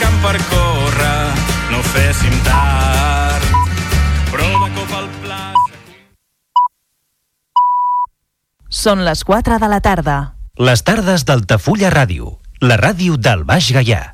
[0.00, 1.34] camp per córrer,
[1.72, 3.44] no féssim tard.
[4.32, 5.42] Però de cop al pla...
[8.70, 10.16] Són les 4 de la tarda.
[10.58, 14.13] Les tardes d'Altafulla Ràdio, la ràdio del Baix Gaià.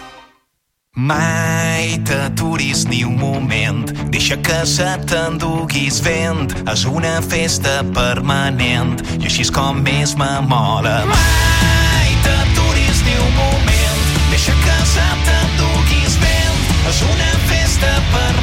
[0.93, 6.51] Mai t'aturis ni un moment, deixa que se t'enduguis vent.
[6.67, 10.97] És una festa permanent i així és com més m'amola.
[11.07, 16.61] Mai t'aturis ni un moment, deixa que se t'enduguis vent.
[16.91, 18.40] És una festa permanent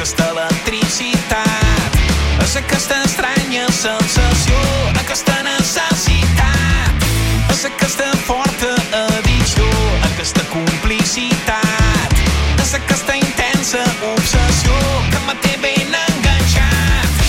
[0.00, 1.96] aquesta electricitat,
[2.40, 4.60] és aquesta estranya sensació,
[4.96, 7.04] aquesta necessitat,
[7.52, 8.70] és aquesta forta
[9.02, 9.68] addicció,
[10.08, 12.16] aquesta complicitat,
[12.64, 13.84] és aquesta intensa
[14.14, 14.80] obsessió
[15.12, 17.22] que me té ben enganxat.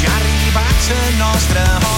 [0.00, 1.97] Ja ha arribat la nostra hora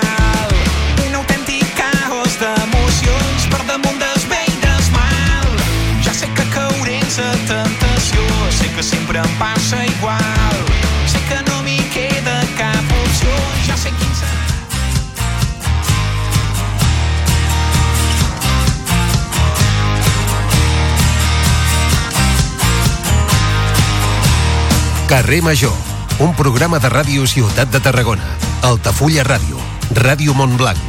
[25.11, 25.73] Carrer Major,
[26.23, 28.23] un programa de ràdio Ciutat de Tarragona,
[28.63, 29.59] Altafulla Ràdio,
[29.91, 30.79] Ràdio Montblanc,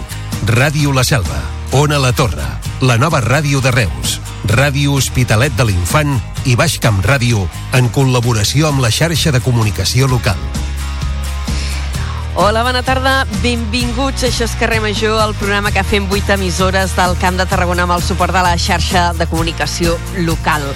[0.47, 1.41] Ràdio La Selva,
[1.75, 2.47] Ona La Torre,
[2.87, 6.15] la nova ràdio de Reus, Ràdio Hospitalet de l'Infant
[6.47, 10.39] i Baix Camp Ràdio en col·laboració amb la xarxa de comunicació local.
[12.39, 14.23] Hola, bona tarda, benvinguts.
[14.31, 17.99] Això és Carrer Major, el programa que fem 8 emissores del Camp de Tarragona amb
[17.99, 20.71] el suport de la xarxa de comunicació local.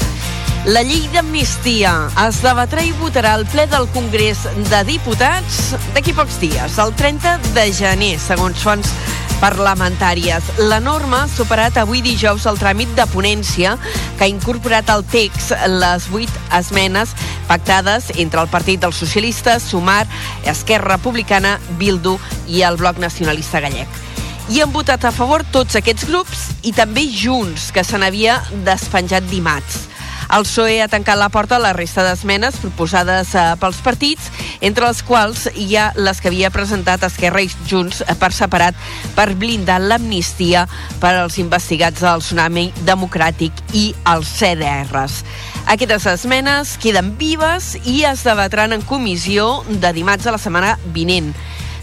[0.67, 1.91] La llei d'amnistia
[2.25, 7.37] es debatrà i votarà al ple del Congrés de Diputats d'aquí pocs dies, el 30
[7.55, 8.91] de gener, segons fonts
[9.39, 10.51] parlamentàries.
[10.67, 13.77] La norma ha superat avui dijous el tràmit de ponència
[14.19, 17.15] que ha incorporat al text les vuit esmenes
[17.47, 20.03] pactades entre el Partit dels Socialistes, Sumar,
[20.43, 22.19] Esquerra Republicana, Bildu
[22.51, 24.03] i el Bloc Nacionalista Gallec.
[24.51, 29.31] I han votat a favor tots aquests grups i també Junts, que se n'havia despenjat
[29.31, 29.87] dimarts.
[30.27, 34.31] El PSOE ha tancat la porta a la resta d'esmenes proposades eh, pels partits,
[34.61, 38.75] entre les quals hi ha les que havia presentat Esquerra i Junts per separat
[39.15, 40.65] per blindar l'amnistia
[41.03, 45.23] per als investigats del tsunami democràtic i els CDRs.
[45.71, 51.33] Aquestes esmenes queden vives i es debatran en comissió de dimarts de la setmana vinent.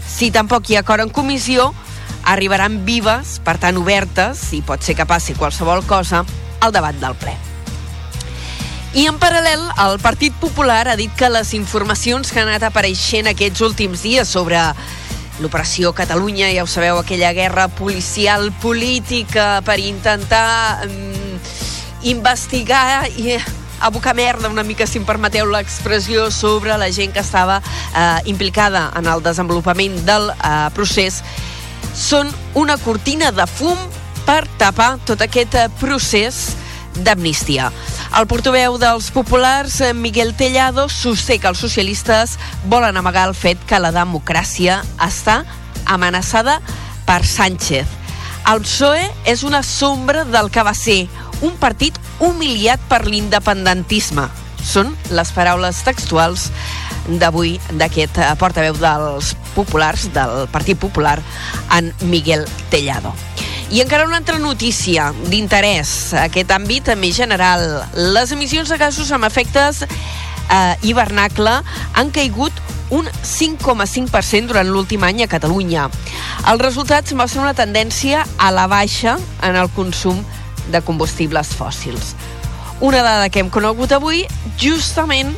[0.04, 1.72] Si tampoc hi ha acord en comissió,
[2.24, 6.24] arribaran vives, per tant obertes, i pot ser que passi qualsevol cosa,
[6.60, 7.53] al debat del ple.
[8.94, 13.26] I en paral·lel, el Partit Popular ha dit que les informacions que han anat apareixent
[13.26, 14.60] aquests últims dies sobre
[15.42, 21.42] l'operació Catalunya, ja ho sabeu, aquella guerra policial política per intentar mm,
[22.14, 23.34] investigar i
[23.82, 28.92] abocar merda una mica, si em permeteu l'expressió, sobre la gent que estava eh, implicada
[28.94, 31.24] en el desenvolupament del eh, procés,
[31.98, 33.88] són una cortina de fum
[34.22, 36.44] per tapar tot aquest eh, procés
[37.02, 37.70] d'amnistia.
[38.18, 42.38] El portaveu dels populars, eh, Miguel Tellado, sosté que els socialistes
[42.70, 45.42] volen amagar el fet que la democràcia està
[45.86, 46.60] amenaçada
[47.04, 47.86] per Sánchez.
[48.44, 51.06] El PSOE és una sombra del que va ser
[51.40, 54.28] un partit humiliat per l'independentisme.
[54.64, 56.48] Són les paraules textuals
[57.20, 61.18] d'avui d'aquest eh, portaveu dels populars, del Partit Popular,
[61.76, 63.12] en Miguel Tellado.
[63.74, 67.64] I encara una altra notícia d'interès, aquest àmbit més general.
[68.14, 71.56] Les emissions de gasos amb efectes eh, hivernacle
[71.98, 72.54] han caigut
[72.94, 75.88] un 5,5% durant l'últim any a Catalunya.
[76.52, 80.22] Els resultats mostren una tendència a la baixa en el consum
[80.70, 82.14] de combustibles fòssils.
[82.78, 84.22] Una dada que hem conegut avui,
[84.54, 85.34] justament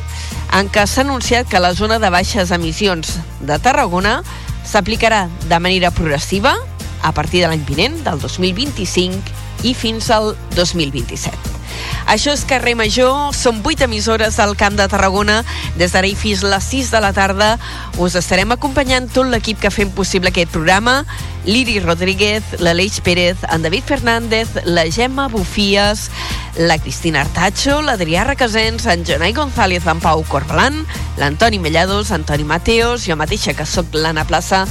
[0.53, 4.19] en què s'ha anunciat que la zona de baixes emissions de Tarragona
[4.61, 6.53] s'aplicarà de manera progressiva
[7.03, 11.57] a partir de l'any vinent, del 2025 i fins al 2027.
[12.07, 15.41] Això és Carrer Major, són 8 emissores al Camp de Tarragona.
[15.77, 17.49] Des d'ara i fins les 6 de la tarda
[18.01, 21.01] us estarem acompanyant tot l'equip que fem possible aquest programa.
[21.47, 26.09] Liri Rodríguez, l'Aleix Pérez, en David Fernández, la Gemma Bufies,
[26.57, 30.83] la Cristina Artacho, l'Adrià Requesens, en Jonai González, en Pau Corbalan,
[31.17, 34.65] l'Antoni Mellados, Antoni Mateos, jo mateixa que sóc l'Anna Plaça,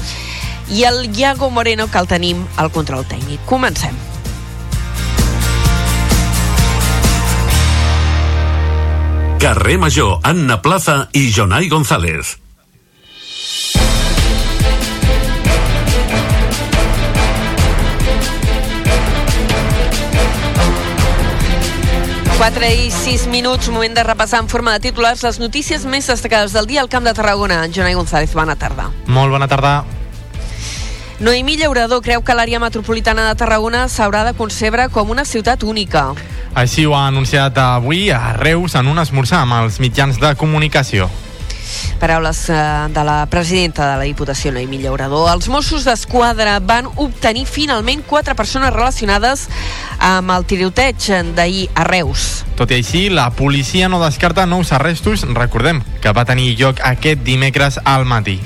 [0.70, 3.40] i el Iago Moreno que el tenim al control tècnic.
[3.46, 3.94] Comencem.
[9.38, 12.38] Carrer Major, Anna Plaza i Jonai González.
[22.36, 26.52] Quatre i sis minuts, moment de repassar en forma de titulars les notícies més destacades
[26.52, 27.62] del dia al Camp de Tarragona.
[27.72, 28.90] Jonai González, bona tarda.
[29.06, 29.78] Molt bona tarda.
[31.18, 36.10] Noemí Llaurador creu que l'àrea metropolitana de Tarragona s'haurà de concebre com una ciutat única.
[36.52, 41.08] Així ho ha anunciat avui a Reus en un esmorzar amb els mitjans de comunicació.
[41.96, 42.56] Paraules eh,
[42.92, 45.30] de la presidenta de la Diputació, Noemí Llaurador.
[45.32, 49.46] Els Mossos d'Esquadra van obtenir finalment quatre persones relacionades
[49.96, 52.44] amb el tiroteig d'ahir a Reus.
[52.60, 57.24] Tot i així, la policia no descarta nous arrestos, recordem, que va tenir lloc aquest
[57.24, 58.36] dimecres al matí.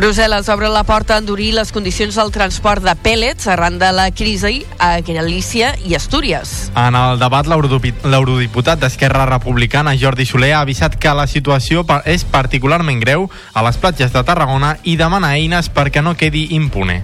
[0.00, 4.06] Brussel·les obre la porta a endurir les condicions del transport de pèl·lets arran de la
[4.16, 6.70] crisi a Galícia i Astúries.
[6.72, 13.04] En el debat, l'eurodiputat d'Esquerra Republicana, Jordi Soler, ha avisat que la situació és particularment
[13.04, 17.02] greu a les platges de Tarragona i demana eines perquè no quedi impune.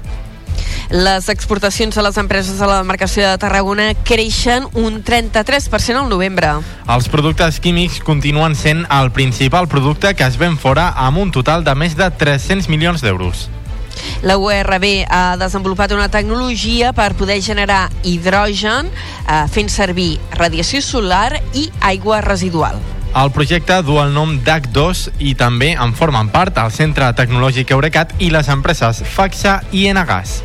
[0.90, 6.52] Les exportacions a les empreses de la demarcació de Tarragona creixen un 33% al novembre.
[6.86, 11.66] Els productes químics continuen sent el principal producte que es ven fora amb un total
[11.66, 13.48] de més de 300 milions d'euros.
[14.22, 21.40] La URB ha desenvolupat una tecnologia per poder generar hidrogen eh, fent servir radiació solar
[21.52, 22.78] i aigua residual.
[23.16, 28.12] El projecte du el nom DAC2 i també en formen part el Centre Tecnològic Eurecat
[28.20, 30.42] i les empreses FAXA i Enagas.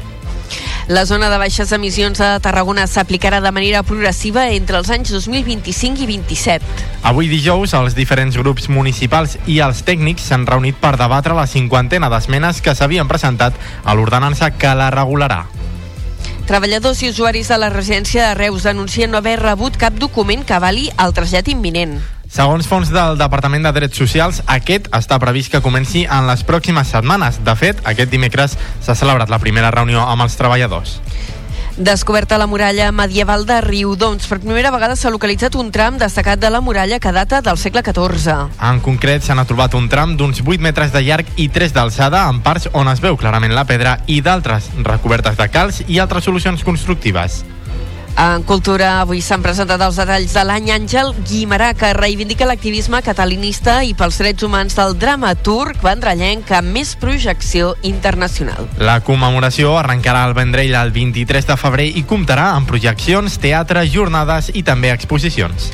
[0.88, 6.02] La zona de baixes emissions a Tarragona s'aplicarà de manera progressiva entre els anys 2025
[6.02, 6.88] i 27.
[7.06, 12.10] Avui dijous, els diferents grups municipals i els tècnics s'han reunit per debatre la cinquantena
[12.10, 13.54] d'esmenes que s'havien presentat
[13.86, 15.46] a l'ordenança que la regularà.
[16.50, 20.58] Treballadors i usuaris de la residència de Reus denuncien no haver rebut cap document que
[20.58, 22.00] avali el trasllat imminent.
[22.32, 26.88] Segons fons del Departament de Drets Socials, aquest està previst que comenci en les pròximes
[26.94, 27.42] setmanes.
[27.44, 31.02] De fet, aquest dimecres s'ha celebrat la primera reunió amb els treballadors.
[31.76, 34.32] Descoberta la muralla medieval de Riudons.
[34.32, 37.84] Per primera vegada s'ha localitzat un tram destacat de la muralla que data del segle
[37.84, 38.48] XIV.
[38.64, 42.40] En concret, s'han trobat un tram d'uns 8 metres de llarg i 3 d'alçada, en
[42.40, 46.64] parts on es veu clarament la pedra i d'altres recobertes de calç i altres solucions
[46.64, 47.44] constructives.
[48.20, 53.80] En Cultura avui s'han presentat els detalls de l'any Àngel Guimarà, que reivindica l'activisme catalanista
[53.88, 58.68] i pels drets humans del dramaturg vendrellenc amb més projecció internacional.
[58.78, 64.52] La commemoració arrencarà al Vendrell el 23 de febrer i comptarà amb projeccions, teatre, jornades
[64.54, 65.72] i també exposicions.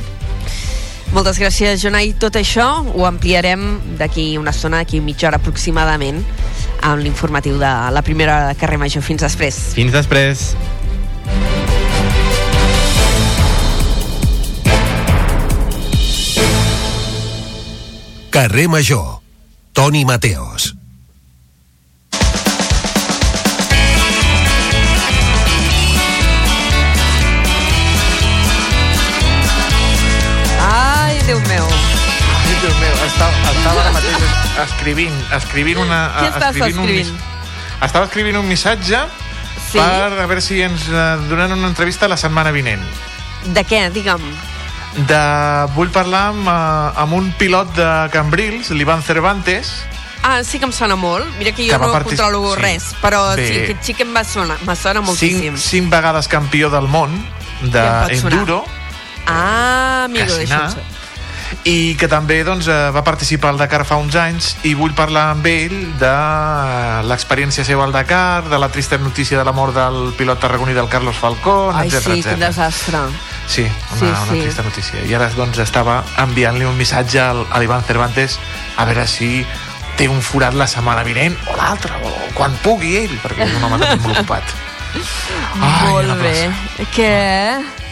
[1.15, 2.12] Moltes gràcies, Jonai.
[2.20, 6.20] Tot això ho ampliarem d'aquí una estona, d'aquí mitja hora aproximadament,
[6.84, 9.03] amb l'informatiu de la primera hora de carrer Major.
[9.03, 9.62] Fins després.
[9.77, 10.51] Fins després.
[18.38, 19.20] Carrer Major.
[19.74, 20.75] Toni Mateos.
[30.62, 31.65] Ai, Déu meu.
[31.67, 34.25] Ai, Déu meu, estava, estava ara mateix
[34.65, 36.00] escrivint, escrivint una...
[36.17, 37.12] Què estàs escrivint un escrivint?
[37.13, 39.01] mis- estava escrivint un missatge
[39.67, 39.75] Sí?
[39.82, 42.84] per a veure si ens eh, donen una entrevista la setmana vinent.
[43.51, 44.24] De què, digue'm?
[44.96, 45.67] De...
[45.75, 49.74] Vull parlar amb, eh, amb un pilot de Cambrils, l'Ivan Cervantes,
[50.24, 51.24] Ah, sí que em sona molt.
[51.38, 52.62] Mira que jo Que no partic- controlo sí.
[52.62, 53.46] res, però Bé.
[53.48, 55.56] sí, aquest xic em va sonar, me sona moltíssim.
[55.56, 57.13] cinc, cinc vegades campió del món
[57.62, 58.65] d'enduro,
[59.25, 60.74] Ah, amigo, deixa'm.
[61.68, 65.30] I que també doncs, eh, va participar al Dakar fa uns anys i vull parlar
[65.34, 69.75] amb ell de eh, l'experiència seva al Dakar, de la trista notícia de la mort
[69.75, 72.13] del pilot tarragoní del Carlos Falcón, Ai, etc.
[72.13, 73.00] sí, quin desastre.
[73.48, 74.42] Sí, una, Sí, una sí.
[74.42, 75.06] trista notícia.
[75.06, 78.39] I ara doncs, estava enviant-li un missatge al, a l'Ivan Cervantes
[78.77, 79.46] a veure si
[79.98, 83.63] té un forat la setmana vinent o l'altra, o quan pugui ell, perquè és un
[83.66, 84.56] home molt ocupat.
[85.62, 86.36] Ai, molt bé.
[86.94, 87.87] Què?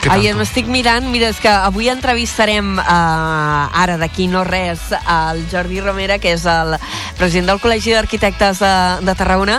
[0.00, 5.42] Què Ai, m'estic mirant, mira, és que avui entrevistarem uh, ara d'aquí no res el
[5.50, 6.78] Jordi Romera, que és el
[7.18, 8.72] president del Col·legi d'Arquitectes de,
[9.04, 9.58] de Tarragona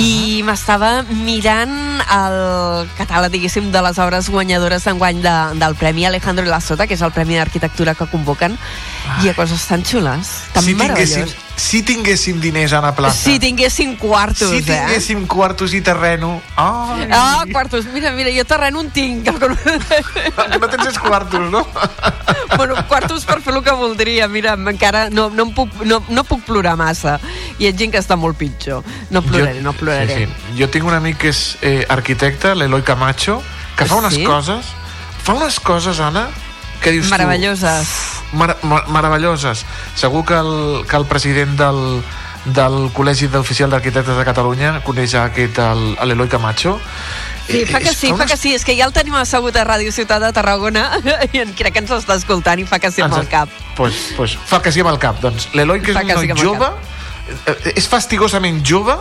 [0.00, 6.48] i m'estava mirant el catàleg, diguéssim, de les obres guanyadores d'enguany de, del Premi Alejandro
[6.48, 8.56] Lasota, que és el Premi d'Arquitectura que convoquen
[9.20, 11.43] i hi ha coses tan xules, tan si meravelloses.
[11.56, 14.62] Si tinguéssim diners a la plaça, Si tinguéssim quartos, si eh?
[14.66, 17.86] tinguéssim quartos i terreno, ai, Ah, quartos.
[17.94, 19.28] Mira, mira, jo terreno en tinc.
[19.28, 19.54] El que no...
[19.54, 21.66] el que no tens és quartos, no?
[22.58, 24.26] bueno, quartos per fer el que voldria.
[24.28, 27.20] Mira, encara no, no, em puc, no, no puc plorar massa.
[27.58, 28.82] Hi ha gent que està molt pitjor.
[29.14, 30.14] No ploraré, no ploraré.
[30.16, 30.56] Sí, sí.
[30.58, 33.40] Jo tinc un amic que és eh, arquitecte, l'Eloi Camacho,
[33.78, 34.24] que fa unes Sí?
[34.26, 34.66] coses,
[35.22, 36.28] fa unes coses, Anna,
[36.84, 37.88] que dius Meravelloses.
[38.30, 38.36] tu...
[38.36, 39.64] Mar mar meravelloses.
[39.96, 42.02] Segur que el, que el president del,
[42.44, 45.60] del Col·legi d'Oficial d'Arquitectes de Catalunya coneix aquest,
[46.04, 46.76] l'Eloi Camacho.
[47.46, 48.54] Sí, Eh, fa que sí, fa que sí.
[48.56, 50.86] És que ja el tenim assegut a Ràdio Ciutat de Tarragona
[51.32, 53.52] i crec que ens està escoltant i fa que sí amb el cap.
[53.76, 55.20] Pues, pues, fa que sí amb el cap.
[55.20, 56.70] Doncs l'Eloi, que és un sí noi el jove,
[57.48, 58.96] eh, és fastigosament jove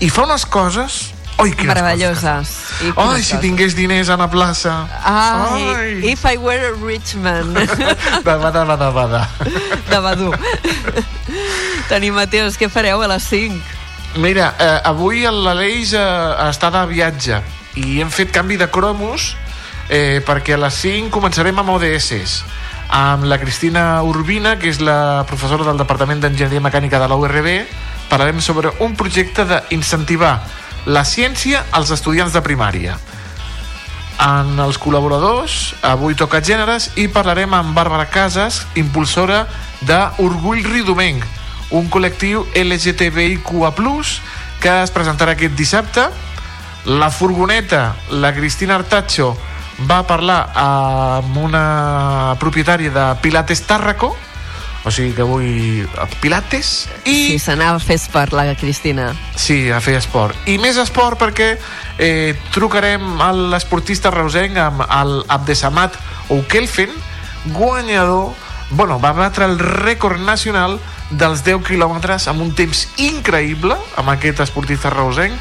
[0.00, 1.13] i fa unes coses...
[1.36, 2.50] Quines Meravelloses.
[2.80, 3.40] I Ai, si coses.
[3.42, 4.86] tingués diners a la plaça.
[5.02, 6.12] Ai, Ai.
[6.12, 7.52] if I were a rich man.
[8.24, 9.28] De bada, bada, bada.
[9.90, 10.30] de Badú.
[11.88, 13.60] Toni Mateus, què fareu a les 5?
[14.22, 17.40] Mira, eh, avui l'Aleix eh, està de viatge
[17.74, 19.32] i hem fet canvi de cromos
[19.90, 22.44] eh, perquè a les 5 començarem amb ODS
[22.94, 27.48] amb la Cristina Urbina, que és la professora del Departament d'Enginyeria Mecànica de la URB,
[28.08, 30.36] parlarem sobre un projecte d'incentivar
[30.86, 32.98] la ciència als estudiants de primària.
[34.20, 39.44] En els col·laboradors, avui toca gèneres i parlarem amb Bàrbara Casas, impulsora
[39.88, 41.24] d'Orgull Ridomenc,
[41.74, 43.72] un col·lectiu LGTBIQA+,
[44.60, 46.06] que es presentarà aquest dissabte.
[46.86, 49.32] La furgoneta, la Cristina Artacho,
[49.88, 54.14] va parlar amb una propietària de Pilates Tàrraco,
[54.84, 55.86] o sigui que avui
[56.20, 59.14] Pilates, i Sí, s'anava a fer esport, la Cristina.
[59.36, 60.36] Sí, a fer esport.
[60.46, 61.54] I més esport perquè
[61.98, 65.96] eh, trucarem a l'esportista reusenc amb el Abdesamat
[66.28, 66.90] Oukelfen,
[67.52, 68.32] guanyador,
[68.70, 70.78] bueno, va batre el rècord nacional
[71.10, 75.34] dels 10 quilòmetres amb un temps increïble amb aquest esportista reusenc,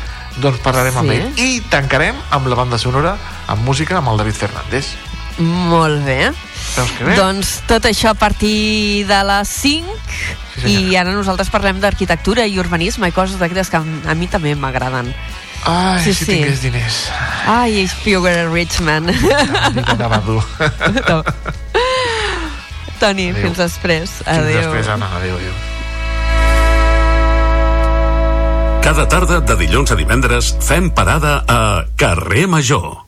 [0.43, 1.15] doncs parlarem amb Sí?
[1.17, 1.39] ell.
[1.39, 4.93] I tancarem amb la banda sonora, amb música, amb el David Fernández.
[5.39, 6.31] Molt bé.
[6.75, 7.15] Veus que bé?
[7.19, 13.07] Doncs tot això a partir de les 5 i ara nosaltres parlem d'arquitectura i urbanisme
[13.09, 15.13] i coses d'aquestes que a a mi també m'agraden.
[15.65, 16.31] Ai, Sí, si sí.
[16.33, 17.09] tingués diners.
[17.47, 17.87] Ai,
[18.19, 19.05] were a rich man.
[19.75, 20.41] Mica de badu.
[22.99, 23.43] Toni, Adéu.
[23.47, 24.09] fins després.
[24.23, 24.61] Fins Adéu.
[24.61, 25.07] després, Anna.
[25.17, 25.53] Adéu, adéu.
[28.83, 33.02] Cada tarda de dilluns a divendres fem parada a Carrer Major.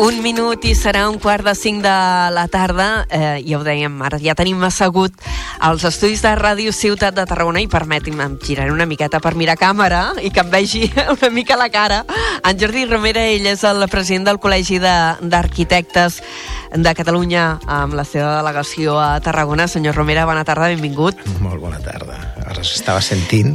[0.00, 1.92] Un minut i serà un quart de cinc de
[2.32, 3.04] la tarda.
[3.12, 5.12] Eh, ja ho dèiem, ara ja tenim assegut
[5.60, 9.58] als estudis de Ràdio Ciutat de Tarragona i permeti'm, em giraré una miqueta per mirar
[9.60, 10.86] càmera i que em vegi
[11.18, 12.06] una mica la cara.
[12.40, 18.04] En Jordi Romera, ell és el president del Col·legi d'Arquitectes de, de Catalunya amb la
[18.06, 19.66] seva delegació a Tarragona.
[19.68, 21.18] Senyor Romera, bona tarda, benvingut.
[21.42, 22.18] Molt bona tarda.
[22.50, 23.54] els estava sentint,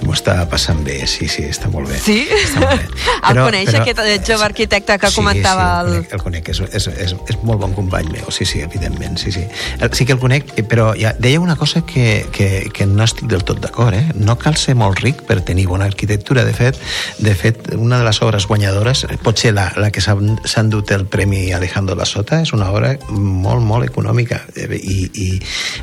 [0.00, 1.98] m'ho estava passant bé, sí, sí, està molt bé.
[2.00, 2.22] Sí?
[2.24, 2.86] Està molt bé.
[3.30, 5.98] el coneix, aquest eh, jove arquitecte que sí, comentava sí, el el...
[5.98, 9.32] conec, el conec és, és, és, és molt bon company meu, sí, sí, evidentment, sí,
[9.34, 9.44] sí.
[9.92, 13.44] Sí que el conec, però ja, deia una cosa que, que, que no estic del
[13.44, 14.16] tot d'acord, eh?
[14.16, 16.46] No cal ser molt ric per tenir bona arquitectura.
[16.48, 16.80] De fet,
[17.20, 20.16] de fet una de les obres guanyadores, eh, potser la, la que s'ha
[20.64, 24.42] endut el Premi Alejandro La Sota, és una obra molt, molt econòmica.
[24.58, 25.28] Eh, I, i,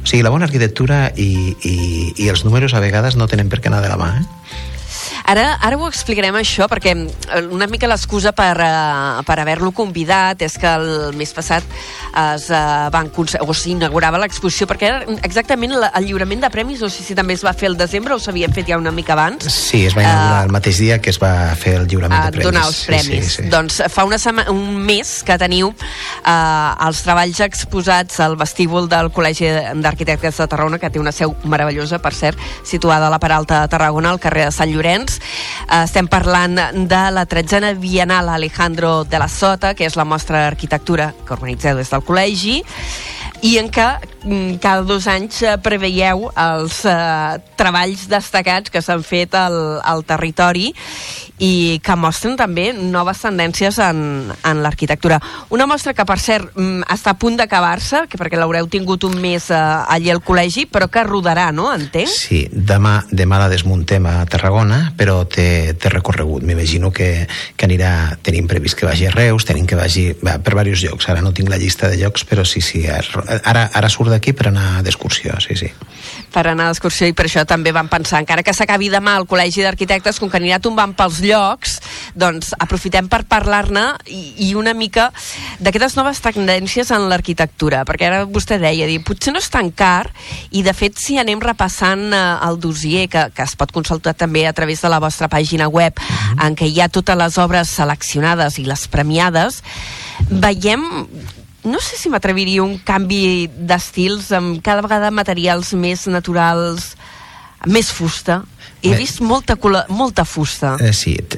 [0.01, 1.29] o sigui, la bona arquitectura i,
[1.63, 1.77] i,
[2.17, 4.75] i els números a vegades no tenen per què anar de la mà, eh?
[5.27, 10.39] Ara, ara ho explicarem això, perquè eh, una mica l'excusa per, uh, per haver-lo convidat
[10.45, 11.65] és que el mes passat
[12.17, 16.87] es uh, van o s'inaugurava l'exposició, perquè era exactament la, el lliurament de premis, no
[16.87, 19.49] sé si també es va fer el desembre o s'havien fet ja una mica abans.
[19.51, 22.37] Sí, es va inaugurar uh, el mateix dia que es va fer el lliurament de
[22.37, 22.47] premis.
[22.47, 23.27] donar els premis.
[23.27, 23.49] Sí, sí, sí.
[23.51, 29.11] Doncs fa una setmana, un mes que teniu uh, els treballs exposats al vestíbul del
[29.11, 29.51] Col·legi
[29.83, 33.75] d'Arquitectes de Tarragona, que té una seu meravellosa, per cert, situada a la Peralta de
[33.75, 36.57] Tarragona, al carrer de Sant Llorenç, Eh, estem parlant
[36.87, 41.77] de la tretzena Bienal Alejandro de la Sota, que és la mostra d'arquitectura que organitzeu
[41.77, 42.61] des del col·legi,
[43.45, 43.87] i en què
[44.61, 50.73] cada dos anys eh, preveieu els eh, treballs destacats que s'han fet al, al territori
[51.37, 55.19] i que mostren també noves tendències en, en l'arquitectura.
[55.53, 59.49] Una mostra que, per cert, mm, està a punt d'acabar-se, perquè l'haureu tingut un mes
[59.53, 59.59] eh,
[59.93, 61.69] allí al col·legi, però que rodarà, no?
[61.73, 62.09] Entenc?
[62.09, 66.45] Sí, demà, demà la desmuntem a Tarragona, però té, té recorregut.
[66.47, 67.11] M'imagino que,
[67.55, 67.93] que anirà...
[68.27, 71.07] Tenim previst que vagi a Reus, tenim que vagi va, per diversos llocs.
[71.13, 72.83] Ara no tinc la llista de llocs, però sí, sí.
[72.89, 75.71] Ara, ara surt d'aquí per anar d'excursió, sí, sí
[76.33, 79.63] per anar d'excursió i per això també vam pensar, encara que s'acabi demà al Col·legi
[79.63, 81.77] d'Arquitectes, com que anirà tombant pels llocs,
[82.17, 85.09] doncs aprofitem per parlar-ne i, i una mica
[85.63, 90.11] d'aquestes noves tendències en l'arquitectura, perquè ara vostè deia, dir, potser no és tan car,
[90.51, 94.45] i de fet si anem repassant eh, el dossier, que, que es pot consultar també
[94.47, 96.45] a través de la vostra pàgina web, mm -hmm.
[96.47, 99.63] en què hi ha totes les obres seleccionades i les premiades,
[100.29, 101.07] veiem
[101.67, 106.93] no sé si m'atreviria un canvi d'estils amb cada vegada materials més naturals,
[107.67, 108.41] més fusta.
[108.81, 109.57] He vist molta,
[109.89, 110.75] molta fusta.
[110.81, 111.37] Eh, sí, et,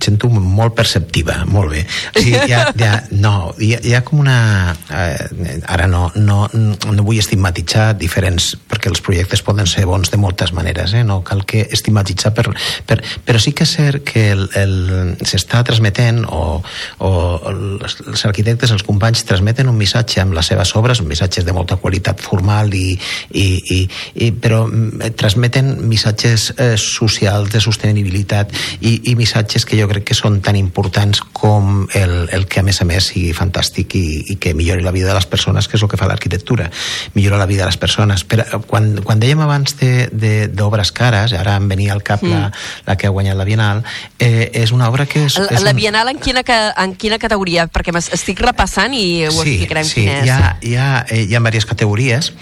[0.00, 1.82] sento molt perceptiva, molt bé.
[2.14, 4.38] O sigui, hi ha, hi ha, no, hi ha, hi ha com una...
[4.88, 10.20] Eh, ara no, no, no vull estigmatitzar diferents, perquè els projectes poden ser bons de
[10.20, 11.04] moltes maneres, eh?
[11.04, 12.46] no cal que estigmatitzar, per,
[12.88, 14.74] per, però sí que és cert que el, el,
[15.28, 16.62] s'està transmetent, o,
[17.04, 17.12] o
[17.52, 21.56] els, els arquitectes, els companys, transmeten un missatge amb les seves obres, un missatge de
[21.56, 22.96] molta qualitat formal, i,
[23.36, 23.46] i,
[23.76, 23.80] i,
[24.24, 30.08] i però mm, transmeten missatges eh, socials de sostenibilitat i, i missatges que jo crec
[30.10, 34.06] que són tan importants com el, el que a més a més sigui fantàstic i,
[34.34, 36.70] i que millori la vida de les persones, que és el que fa l'arquitectura
[37.14, 41.68] millora la vida de les persones Però, quan, quan dèiem abans d'obres cares, ara em
[41.70, 42.32] venia al cap mm.
[42.32, 42.50] la,
[42.86, 43.84] la que ha guanyat la Bienal
[44.18, 45.38] eh, és una obra que és...
[45.38, 47.68] La, és la Bienal en quina, en quina categoria?
[47.72, 50.26] Perquè estic repassant i ho sí, explicarem sí, quina és.
[50.26, 52.32] Hi ha, hi, ha, eh, hi ha diverses categories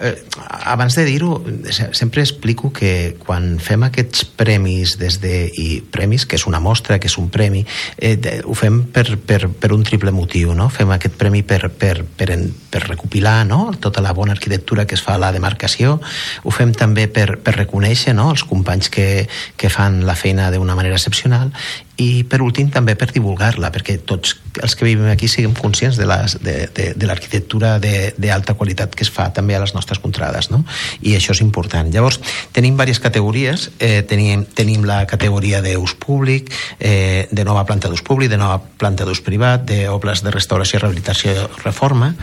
[0.00, 0.24] Eh,
[0.66, 1.44] abans de dir-ho,
[1.92, 6.98] sempre explico que quan fem aquests premis des de, i premis, que és una mostra,
[6.98, 7.62] que és un premi,
[7.96, 10.66] eh, de, ho fem per, per, per un triple motiu, no?
[10.68, 13.70] Fem aquest premi per, per, per, en, per recopilar no?
[13.78, 16.00] tota la bona arquitectura que es fa a la demarcació,
[16.42, 18.32] ho fem també per, per reconèixer no?
[18.34, 21.54] els companys que, que fan la feina d'una manera excepcional
[22.00, 26.06] i per últim també per divulgar-la perquè tots els que vivim aquí siguem conscients de,
[26.10, 30.50] les, de, de, de l'arquitectura d'alta qualitat que es fa també a les nostres contrades
[30.50, 30.64] no?
[31.02, 31.90] i això és important.
[31.94, 32.20] Llavors
[32.54, 33.68] tenim diverses categories.
[33.78, 38.58] Eh, tenim, tenim la categoria d'ús públic eh, de nova planta d'ús públic de nova
[38.58, 42.14] planta d'ús privat d'obres de restauració, rehabilitació i reforma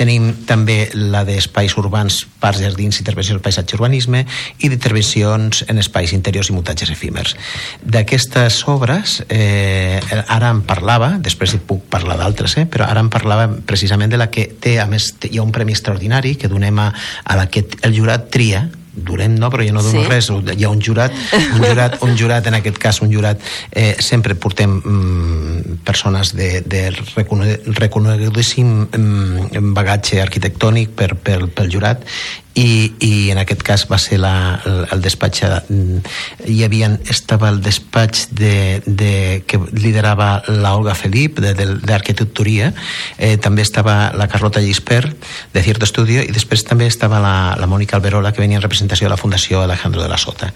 [0.00, 4.24] tenim també la d'espais urbans, parcs, jardins, intervenció del paisatge i urbanisme
[4.64, 7.36] i d'intervencions en espais interiors i muntatges efímers.
[7.84, 13.12] D'aquestes obres, eh, ara en parlava, després hi puc parlar d'altres, eh, però ara en
[13.12, 16.78] parlava precisament de la que té, a més, hi ha un premi extraordinari que donem
[16.80, 16.92] a,
[17.24, 20.08] a la que el jurat tria durem no, però jo no dono sí.
[20.10, 21.14] res hi ha un jurat,
[21.54, 26.50] un jurat, un jurat en aquest cas un jurat, eh, sempre portem mm, persones de,
[26.66, 26.88] de
[27.78, 32.06] reconegudíssim mm, bagatge arquitectònic per, per, pel jurat
[32.54, 35.44] i, i en aquest cas va ser la, el, el despatx
[36.50, 42.72] hi havia, estava el despatx de, de, que liderava la Olga Felip d'arquitecturia
[43.18, 45.14] eh, també estava la Carlota Gispert
[45.54, 49.06] de Cierto Estudio i després també estava la, la Mònica Alberola que venia en representació
[49.06, 50.50] de la Fundació Alejandro de la Sota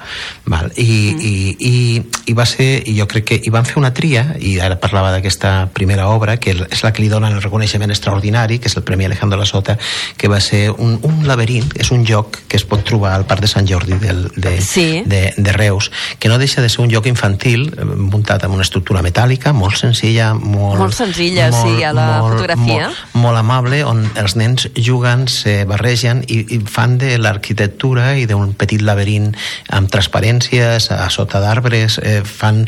[0.51, 0.73] Val?
[0.77, 1.21] I, mm.
[1.21, 4.57] i, i, i va ser, i jo crec que hi van fer una tria i
[4.59, 8.73] ara parlava d'aquesta primera obra que és la que li donen el reconeixement extraordinari que
[8.73, 9.79] és el Premi Alejandro de la Sota
[10.19, 13.43] que va ser un, un laberint és un lloc que es pot trobar al Parc
[13.45, 15.03] de Sant Jordi del, de, Sí.
[15.05, 18.65] de, de Reus, que no deixa de ser un lloc infantil eh, muntat amb una
[18.65, 22.89] estructura metàl·lica molt senzilla, molt, Molt senzilla, sí, a la fotografia.
[22.89, 28.25] Molt, molt amable, on els nens juguen, se barregen i, i fan de l'arquitectura i
[28.31, 29.33] d'un petit laberint
[29.75, 32.65] amb transparències a sota d'arbres, eh, fan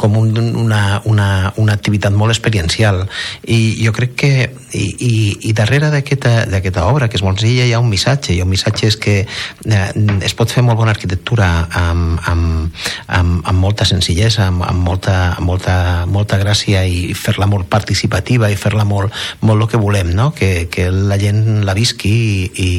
[0.00, 0.32] com un,
[0.64, 1.28] una, una,
[1.60, 3.04] una activitat molt experiencial
[3.44, 4.32] i jo crec que
[4.72, 5.14] i, i,
[5.50, 8.88] i darrere d'aquesta obra que és molt senzilla hi ha un missatge i el missatge
[8.88, 9.88] és que eh,
[10.24, 12.86] es pot fer molt bona arquitectura amb, amb,
[13.18, 15.76] amb, amb molta senzillesa amb, amb, molta, amb molta,
[16.10, 19.12] molta gràcia i fer-la molt participativa i fer-la molt,
[19.42, 20.30] molt el que volem no?
[20.36, 22.70] que, que la gent la visqui i, i,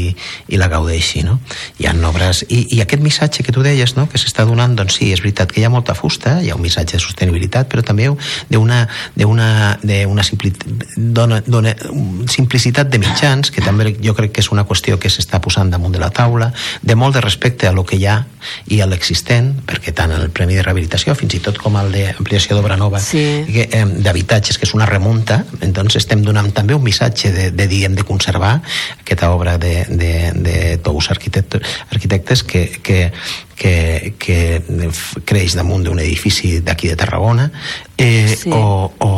[0.56, 1.40] i la gaudeixi no?
[1.80, 4.08] hi ha obres i, i aquest missatge que tu deies no?
[4.12, 6.64] que s'està donant doncs sí, és veritat que hi ha molta fusta hi ha un
[6.64, 8.08] missatge de sostenibilitat però també
[8.50, 8.80] d'una
[9.16, 9.50] d'una
[11.46, 11.74] d'una
[12.32, 15.94] simplicitat de mitjans que també jo crec que és una qüestió que s'està posant damunt
[15.96, 16.52] de la taula
[16.82, 18.18] de molt de respecte a lo que hi ha
[18.70, 22.56] i a l'existent perquè tant el Premi de Rehabilitació fins i tot com el d'ampliació
[22.58, 23.46] d'obra nova Sí.
[23.48, 27.96] eh, d'habitatges que és una remunta doncs estem donant també un missatge de, de diguem,
[27.96, 28.62] de conservar
[29.00, 33.12] aquesta obra de, de, de tous arquitectes, arquitectes que, que,
[33.56, 34.62] que, que
[35.26, 37.50] creix damunt d'un edifici d'aquí de Tarragona
[37.98, 38.50] eh, Sí.
[38.52, 39.12] o, o,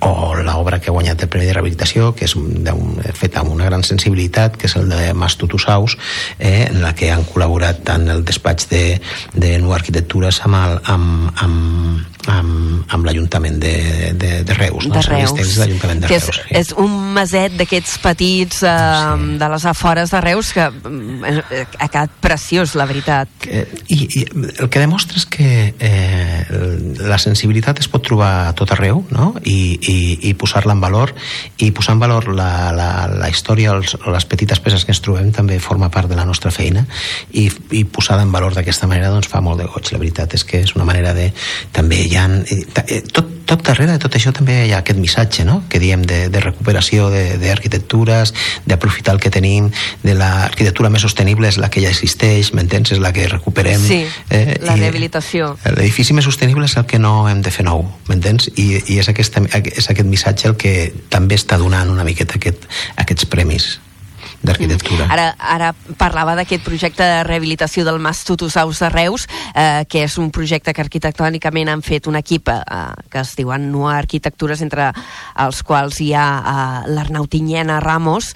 [0.00, 3.66] o l'obra que ha guanyat el Premi de Rehabilitació que és d'un- feta amb una
[3.68, 5.98] gran sensibilitat que és el de Mas Tutusaus
[6.38, 8.82] eh, en la que han col·laborat tant el despatx de,
[9.34, 12.00] de Nou Arquitectures amb, el, amb, amb,
[12.32, 13.74] amb, amb l'Ajuntament de,
[14.16, 14.94] de, de Reus no?
[14.96, 16.54] de Reus, de de que és, Reus sí.
[16.62, 22.10] és un maset d'aquests petits eh, de les afores de Reus que eh, ha quedat
[22.24, 23.28] preciós, la veritat.
[23.46, 24.22] Eh, i, i
[24.60, 26.44] el que demostra és que eh,
[27.04, 29.32] la sensibilitat es pot trobar a tot arreu no?
[29.44, 29.96] i, i,
[30.30, 31.14] i posar-la en valor
[31.62, 35.30] i posar en valor la, la, la història els, les petites peces que ens trobem
[35.34, 36.84] també forma part de la nostra feina
[37.32, 40.46] i, i posar-la en valor d'aquesta manera doncs fa molt de goig la veritat és
[40.48, 41.30] que és una manera de
[41.72, 45.00] també hi ha eh, eh, tot, tot darrere de tot això també hi ha aquest
[45.00, 45.62] missatge no?
[45.68, 48.34] que diem de, de recuperació d'arquitectures
[48.66, 49.70] d'aprofitar el que tenim
[50.02, 52.94] de l'arquitectura més sostenible és la que ja existeix m'entens?
[52.94, 53.28] és la que
[53.64, 55.54] recuperem Sí, eh, la rehabilitació.
[55.76, 58.50] L'edifici més sostenible és el que no hem de fer nou, m'entens?
[58.54, 62.68] I, i és, aquesta, és aquest missatge el que també està donant una miqueta aquest,
[63.00, 63.74] aquests premis
[64.44, 65.06] d'arquitectura.
[65.08, 70.18] Ara, ara parlava d'aquest projecte de rehabilitació del Mas Tutusaus de Reus, eh, que és
[70.20, 72.60] un projecte que arquitectònicament han fet un equip eh,
[73.10, 74.90] que es diuen Nua Arquitectures, entre
[75.40, 78.34] els quals hi ha eh, l'Arnau Tinyena Ramos,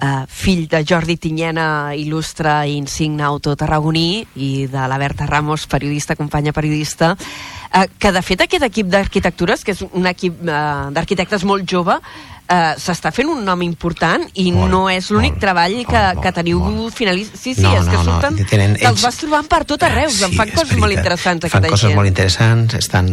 [0.00, 5.66] eh, fill de Jordi Tinyena, il·lustre i insigne autor tarragoní, i de la Berta Ramos,
[5.66, 7.16] periodista, companya periodista,
[7.74, 10.58] eh, que de fet aquest equip d'arquitectures, que és un equip eh,
[10.94, 11.98] d'arquitectes molt jove,
[12.48, 16.22] eh, s'està fent un nom important i Molt, no és l'únic molt, treball que, molt,
[16.24, 16.62] que teniu
[16.94, 17.36] finalista.
[17.38, 18.38] Sí, sí, No, és que no, no, surten...
[18.48, 20.78] tenen Te'ls ells- vas trobant per tot arreu, sí, en fan coses veritat.
[20.80, 21.96] molt interessants, fan aquesta coses gent.
[21.98, 23.10] molt interessants estan,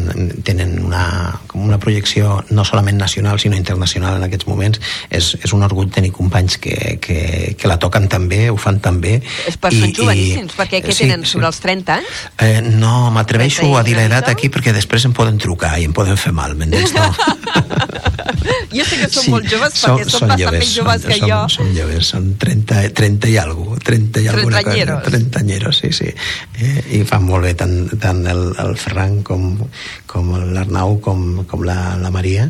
[0.48, 1.04] tenen una,
[1.48, 5.90] com una projecció no solament nacional sinó internacional en aquests moments és, és un orgull
[5.92, 9.18] tenir companys que, que, que la toquen també, ho fan també
[9.48, 12.24] És per són joveníssims, perquè què tenen, sobre els 30 anys?
[12.40, 16.18] Eh, no, m'atreveixo a dir l'edat aquí perquè després em poden trucar i em poden
[16.18, 16.94] fer mal, m'entens?
[16.96, 17.12] No?
[18.76, 21.40] Jo sé que són molt joves perquè són, bastant més joves són, que són, jo.
[21.56, 24.64] Són joves, són 30, 30 i alguna 30 i alguna cosa.
[24.64, 25.04] Trentañeros.
[25.10, 26.12] Trentañeros, sí, sí.
[26.60, 29.52] Eh, I fan molt bé tant, tant el, el Ferran com,
[30.10, 32.50] com l'Arnau com, com la, la Maria.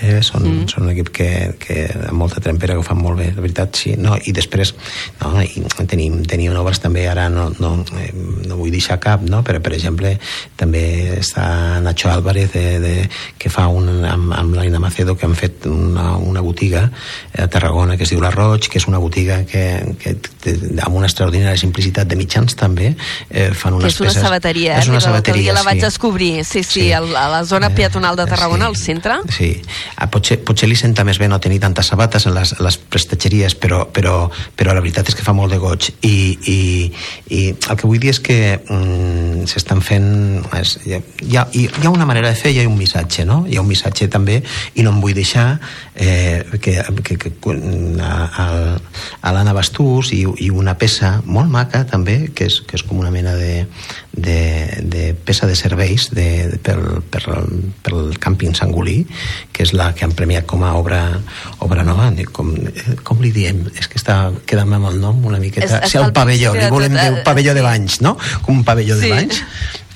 [0.00, 0.68] Eh, són, mm.
[0.72, 1.28] són un equip que,
[1.60, 3.94] que amb molta trempera que ho fan molt bé, la veritat, sí.
[4.00, 4.74] No, I després
[5.20, 8.10] no, i tenim, tenim obres també, ara no, no, eh,
[8.48, 9.42] no vull deixar cap, no?
[9.46, 10.14] però per exemple
[10.60, 10.82] també
[11.18, 12.94] està Nacho Álvarez de, de,
[13.38, 16.86] que fa un, amb, amb l'Aina Macedo que han fet una, una botiga
[17.36, 19.64] a Tarragona que es diu La Roig, que és una botiga que,
[20.00, 20.16] que
[20.84, 24.22] amb una extraordinària simplicitat de mitjans també eh, fan Que unes és una peces...
[24.24, 24.84] sabateria, eh?
[24.84, 25.86] és una sabateria, la vaig sí.
[25.86, 26.92] descobrir, sí, sí, Sí.
[26.92, 29.18] a la zona peatonal de Tarragona, al centre.
[29.28, 29.59] Sí,
[29.96, 32.78] ah, potser, potser li senta més bé no tenir tantes sabates en les, a les
[32.80, 34.14] prestatgeries, però, però,
[34.56, 35.90] però la veritat és que fa molt de goig.
[36.06, 36.16] I,
[36.50, 36.58] i,
[37.36, 40.10] i el que vull dir és que mm, s'estan fent...
[40.60, 43.42] És, hi, ha, hi, ha, una manera de fer, hi ha un missatge, no?
[43.48, 44.40] Hi ha un missatge també,
[44.74, 45.46] i no em vull deixar
[45.94, 47.32] eh, que, que, que,
[48.00, 48.12] a,
[48.44, 48.46] a,
[49.20, 53.00] a l'Anna Bastús i, i una peça molt maca també, que és, que és com
[53.00, 53.66] una mena de,
[54.12, 57.22] de, de peça de serveis de, de, pel, per,
[57.82, 59.04] pel càmping Sangolí,
[59.52, 61.02] que és la que han premiat com a obra,
[61.60, 62.10] obra nova.
[62.32, 63.66] Com, eh, com li diem?
[63.78, 65.82] És que està quedant amb el nom una miqueta.
[65.84, 68.16] És- sí, el pavelló, li volem dir eh, un pavelló de banys, no?
[68.42, 69.06] Com un pavelló Sí.
[69.06, 69.44] de banys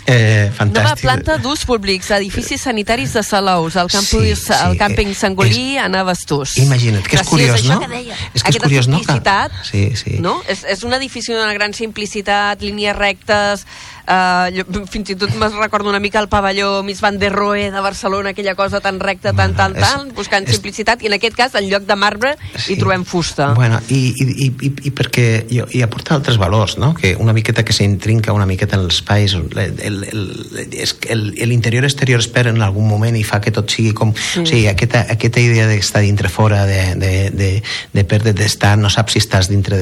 [0.07, 1.01] Eh, Nova fantàstic.
[1.01, 5.79] planta d'ús públics, edificis sanitaris de Salaus, el campus, Sí, sí, el càmping eh, Sangolí
[5.79, 6.59] a Navastús.
[6.59, 7.81] Imagina't, que és Graciós, curiós, no?
[7.81, 8.17] Que deia.
[8.35, 9.01] És que és curiós, no?
[9.01, 10.19] Que- Sí, sí.
[10.21, 10.43] no?
[10.47, 13.65] És, és un edifici d'una gran simplicitat, línies rectes,
[14.05, 17.71] Uh, jo, fins i tot me'n recordo una mica el pavelló Miss Van der Rohe
[17.73, 21.35] de Barcelona, aquella cosa tan recta, tan, tan, és- tan, buscant simplicitat, i en aquest
[21.39, 22.35] cas, en lloc de marbre,
[22.69, 23.55] hi trobem fusta.
[23.57, 26.93] Bueno, i, i, i, i, i perquè jo, i aporta altres valors, no?
[26.95, 31.13] Que una miqueta que s'intrinca una miqueta en els espais, el- el- el- és que
[31.17, 34.13] el- l'interior exterior es perd en algun moment i fa que tot sigui com...
[34.15, 34.43] Sí.
[34.43, 37.51] O sigui, aquesta, aquesta idea d'estar dintre fora, de, de, de,
[37.97, 39.81] de perdre, d'estar, no saps si estàs dintre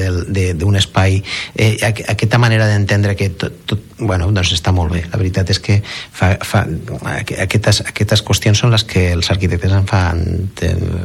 [0.55, 1.19] d'un espai,
[1.59, 5.03] eh, aqu- aquesta manera d'entendre que tot, tot, bueno, doncs està molt bé.
[5.11, 6.65] La veritat és que fa, fa,
[7.15, 10.21] aqu- aquestes, aquestes qüestions són les que els arquitectes en fan,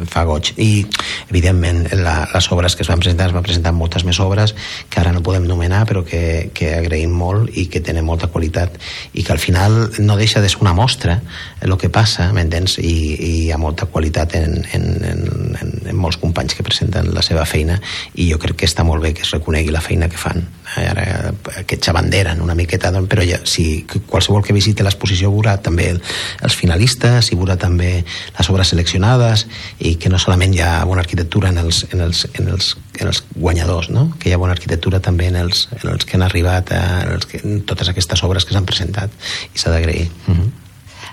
[0.08, 0.52] fa goig.
[0.58, 0.84] I,
[1.30, 4.54] evidentment, la, les obres que es van presentar, es van presentar moltes més obres
[4.90, 8.76] que ara no podem nomenar, però que, que agraïm molt i que tenen molta qualitat
[9.14, 11.20] i que al final no deixa de ser una mostra
[11.62, 12.78] el que passa, m'entens?
[12.78, 15.20] I, I hi ha molta qualitat en, en, en,
[15.60, 17.78] en, en molts companys que presenten la seva feina
[18.14, 20.42] i jo crec que està molt bé que es reconegui la feina que fan.
[20.78, 21.32] Ara,
[21.66, 26.02] que xabanderen una miqueta, doncs, però ja, si qualsevol que visiti l'exposició veurà també el,
[26.44, 29.46] els finalistes i veurà també les obres seleccionades
[29.78, 33.10] i que no solament hi ha bona arquitectura en els, en els, en els, en
[33.12, 34.08] els guanyadors, no?
[34.18, 37.12] que hi ha bona arquitectura també en els, en els que han arribat a en,
[37.16, 39.12] els que, en totes aquestes obres que s'han presentat
[39.54, 40.08] i s'ha d'agrair.
[40.26, 40.67] Mm -hmm.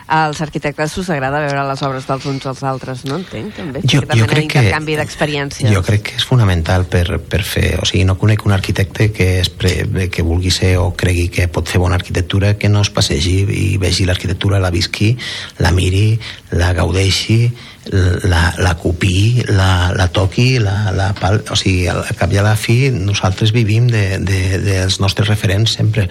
[0.08, 3.82] Als arquitectes us agrada veure les obres dels uns als altres, no entenc, també?
[3.90, 4.62] Jo- mena jo crec que-
[5.00, 5.72] d'experiències.
[5.74, 7.80] Jo crec que és fonamental per, per fer...
[7.82, 11.48] O sigui, no conec un arquitecte que, es pre, que vulgui ser o cregui que
[11.48, 15.16] pot fer bona arquitectura que no es passegi i vegi l'arquitectura, la visqui,
[15.58, 16.20] la miri,
[16.52, 17.50] la gaudeixi,
[17.92, 21.12] la, la copiï, la, la toqui, la, la.
[21.52, 25.76] O sigui, al cap i a la fi nosaltres vivim de, de, dels nostres referents
[25.78, 26.08] sempre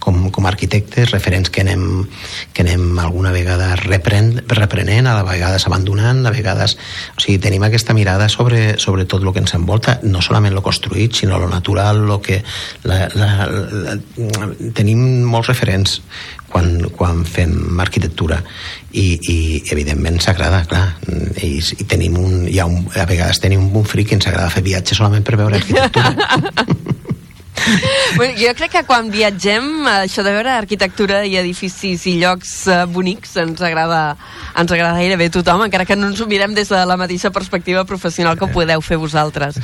[0.00, 2.06] com, com arquitectes, referents que anem,
[2.56, 6.78] que anem alguna vegada repren, reprenent, a vegades abandonant, a vegades...
[7.18, 10.64] O sigui, tenim aquesta mirada sobre, sobre tot el que ens envolta, no solament lo
[10.64, 12.42] construït, sinó lo natural, lo que...
[12.88, 13.98] La, la, la,
[14.76, 15.98] tenim molts referents
[16.48, 18.40] quan, quan fem arquitectura
[18.92, 19.38] i, i
[19.74, 20.86] evidentment s'agrada, clar
[21.42, 24.52] i, i tenim un, hi ha un, a vegades tenim un fric i ens agrada
[24.54, 26.14] fer viatges solament per veure arquitectura
[28.16, 32.78] Bueno, jo crec que quan viatgem, això de veure arquitectura i edificis i llocs eh,
[32.88, 34.16] bonics ens agrada,
[34.58, 37.30] ens agrada gairebé a tothom, encara que no ens ho mirem des de la mateixa
[37.34, 39.58] perspectiva professional que ho podeu fer vosaltres.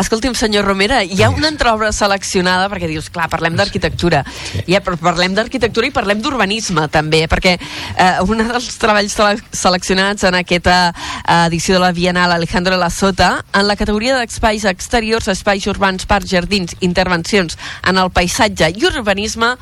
[0.00, 4.22] Escolti'm, senyor Romera, hi ha una entreobra seleccionada, perquè dius, clar, parlem d'arquitectura,
[4.68, 10.24] ja, però parlem d'arquitectura i parlem d'urbanisme, també, perquè eh, un dels treballs sele- seleccionats
[10.28, 15.28] en aquesta eh, edició de la Bienal Alejandro La Sota, en la categoria d'espais exteriors,
[15.28, 19.54] espais urbans, parcs, jardins, intervencions en el paisatge i urbanisme,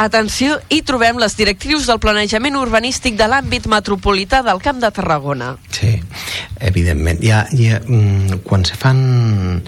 [0.00, 5.50] Atenció, hi trobem les directrius del planejament urbanístic de l'àmbit metropolità del Camp de Tarragona.
[5.74, 5.90] Sí,
[6.60, 7.20] evidentment.
[7.20, 7.42] Hi ha,
[7.82, 9.62] mm, quan se fan...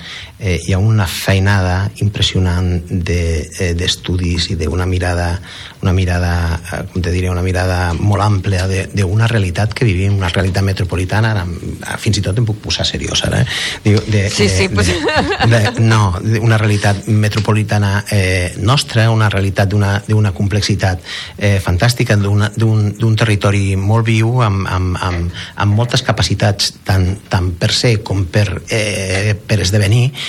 [0.44, 5.40] Eh, hi ha una feinada impressionant de, eh, d'estudis i d'una mirada,
[5.82, 10.16] una mirada, eh, com te diré, una mirada molt àmplia de- d'una realitat que vivim,
[10.18, 11.46] una realitat metropolitana, ara,
[11.86, 13.46] ah, fins i tot em puc posar seriós ara, eh?
[13.84, 19.10] Diu, de, Sí, sí, de, pues- de, de, no, de una realitat metropolitana eh, nostra,
[19.12, 20.98] una realitat d'una complexitat
[21.38, 27.70] eh, fantàstica, d'un territori molt viu, amb, amb, amb, amb moltes capacitats tant, tant per
[27.70, 30.10] ser com per, eh, per esdevenir,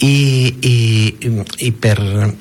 [0.00, 0.76] i, i,
[1.66, 1.96] i, per,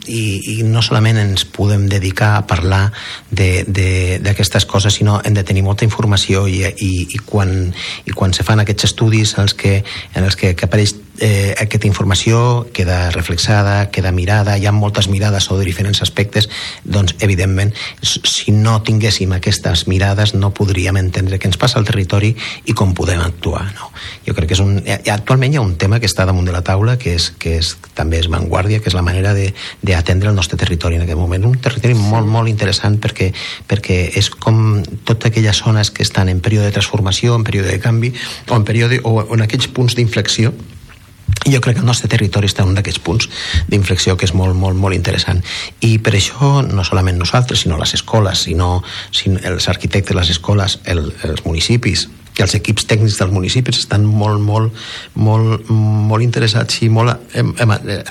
[0.05, 0.21] i,
[0.59, 2.83] i no solament ens podem dedicar a parlar
[3.31, 7.73] d'aquestes coses, sinó hem de tenir molta informació i, i, i, quan,
[8.05, 9.79] i quan se fan aquests estudis en els que,
[10.13, 15.07] en els que, que apareix eh, aquesta informació queda reflexada, queda mirada, hi ha moltes
[15.09, 16.49] mirades sobre diferents aspectes,
[16.85, 22.35] doncs, evidentment, si no tinguéssim aquestes mirades no podríem entendre què ens passa al territori
[22.65, 23.65] i com podem actuar.
[23.77, 23.89] No?
[24.27, 24.77] Jo crec que és un...
[24.85, 27.46] ha- Actualment hi ha un tema que està damunt de la taula que, és, que
[27.55, 31.17] és, també és vanguardia, que és la manera de- d'atendre el nostre territori en aquest
[31.17, 31.45] moment.
[31.45, 33.31] Un territori molt, molt interessant perquè,
[33.67, 37.79] perquè és com totes aquelles zones que estan en període de transformació, en període de
[37.79, 38.13] canvi,
[38.49, 40.53] o en, període, o en aquells punts d'inflexió
[41.45, 43.29] i jo crec que el nostre territori està en un d'aquests punts
[43.67, 45.43] d'inflexió que és molt, molt, molt interessant.
[45.83, 48.81] I per això, no solament nosaltres, sinó les escoles, sinó,
[49.11, 52.07] sinó els arquitectes, les escoles, el, els municipis,
[52.37, 54.73] i els equips tècnics dels municipis estan molt, molt,
[55.15, 57.15] molt, molt interessats i molt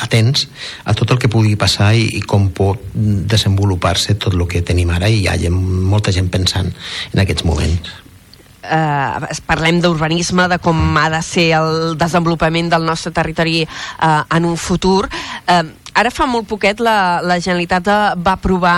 [0.03, 0.47] atents
[0.85, 4.91] a tot el que pugui passar i, i com pot desenvolupar-se tot el que tenim
[4.95, 5.57] ara i hi ha gent,
[5.91, 6.73] molta gent pensant
[7.13, 7.95] en aquests moments.
[8.67, 14.45] eh, parlem d'urbanisme, de com ha de ser el desenvolupament del nostre territori eh, en
[14.45, 15.09] un futur.
[15.47, 15.63] Eh,
[15.97, 18.77] ara fa molt poquet la, la Generalitat eh, va aprovar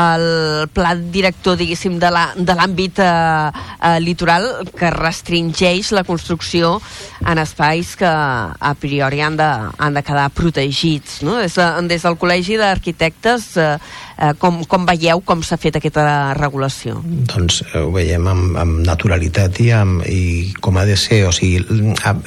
[0.00, 4.46] el pla director, diguéssim, de l'àmbit eh, eh, litoral
[4.78, 6.78] que restringeix la construcció
[7.26, 11.20] en espais que a priori han de, han de quedar protegits.
[11.26, 11.36] No?
[11.40, 13.74] Des, de, des del Col·legi d'Arquitectes, eh,
[14.20, 16.04] eh, com, com veieu com s'ha fet aquesta
[16.38, 17.00] regulació?
[17.04, 21.22] Doncs eh, ho veiem amb, amb naturalitat i, amb, i com ha de ser.
[21.28, 21.60] O sigui,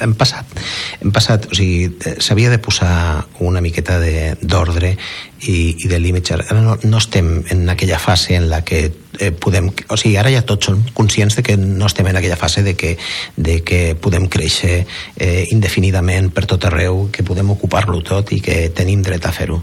[0.04, 0.58] hem passat,
[1.00, 1.88] hem passat o sigui,
[2.22, 3.98] s'havia de posar una miqueta
[4.40, 4.94] d'ordre
[5.42, 6.32] i, i de límits.
[6.34, 8.86] Ara no, no estem en aquella fase en la que
[9.18, 9.70] eh, podem...
[9.88, 12.74] O sigui, ara ja tots som conscients de que no estem en aquella fase de
[12.76, 12.96] que,
[13.36, 14.84] de que podem créixer
[15.16, 19.62] eh, indefinidament per tot arreu, que podem ocupar-lo tot i que tenim dret a fer-ho.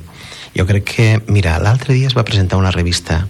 [0.58, 3.22] Jo crec que, mira, l'altre dia es va presentar una revista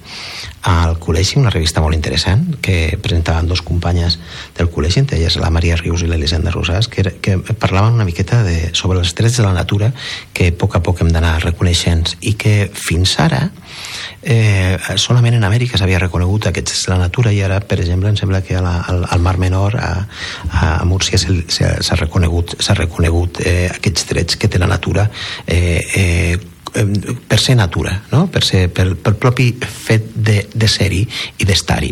[0.62, 4.20] al col·legi, una revista molt interessant que presentaven dos companyes
[4.58, 8.44] del col·legi, entre elles la Maria Rius i l'Elisenda Rosàs, que, que parlaven una miqueta
[8.46, 9.92] de, sobre els drets de la natura
[10.34, 13.48] que a poc a poc hem d'anar reconeixent i que fins ara
[14.22, 18.10] eh, solament en Amèrica s'havia reconegut aquests drets de la natura i ara, per exemple,
[18.10, 19.92] em sembla que la, al, al Mar Menor, a,
[20.62, 25.10] a Múrcia, s'ha reconegut, reconegut eh, aquests drets que té la natura
[25.48, 26.38] eh, eh,
[26.72, 28.26] per ser natura, no?
[28.32, 31.02] per, ser, per, per propi fet de, de ser-hi
[31.40, 31.92] i d'estar-hi.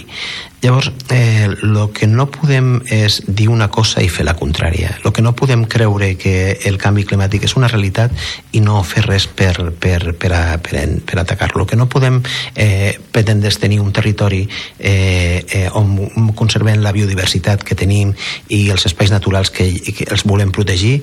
[0.61, 4.91] Llavors, el eh, que no podem és dir una cosa i fer la contrària.
[5.05, 8.11] El que no podem creure que el canvi climàtic és una realitat
[8.51, 11.63] i no fer res per, per, per, a, per, per atacar-lo.
[11.63, 12.19] El que no podem
[12.55, 14.41] eh, pretendre és tenir un territori
[14.79, 18.11] eh, eh, on conservem la biodiversitat que tenim
[18.51, 20.97] i els espais naturals que, que els volem protegir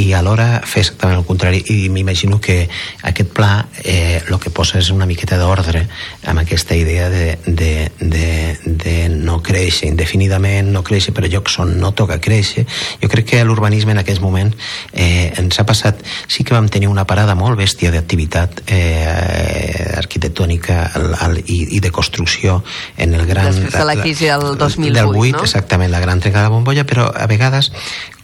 [0.00, 2.64] i alhora fer exactament el contrari i m'imagino que
[3.04, 5.84] aquest pla eh, el que posa és una miqueta d'ordre
[6.24, 11.74] amb aquesta idea de, de, de, de no créixer indefinidament, no créixer per llocs on
[11.80, 12.66] no toca créixer.
[13.02, 14.56] Jo crec que l'urbanisme en aquests moments
[14.92, 16.00] eh, ens ha passat...
[16.32, 21.82] Sí que vam tenir una parada molt bèstia d'activitat eh, arquitectònica el, el, i, i
[21.84, 22.62] de construcció
[22.96, 23.52] en el gran...
[23.52, 25.44] Després de la crisi del 2008, del 8, no?
[25.46, 27.72] exactament, la gran trencada de bombolla, però a vegades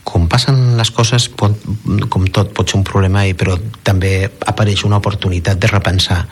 [0.08, 1.52] com passen les coses, pot,
[2.08, 6.22] com tot pot ser un problema, i, però també apareix una oportunitat de repensar,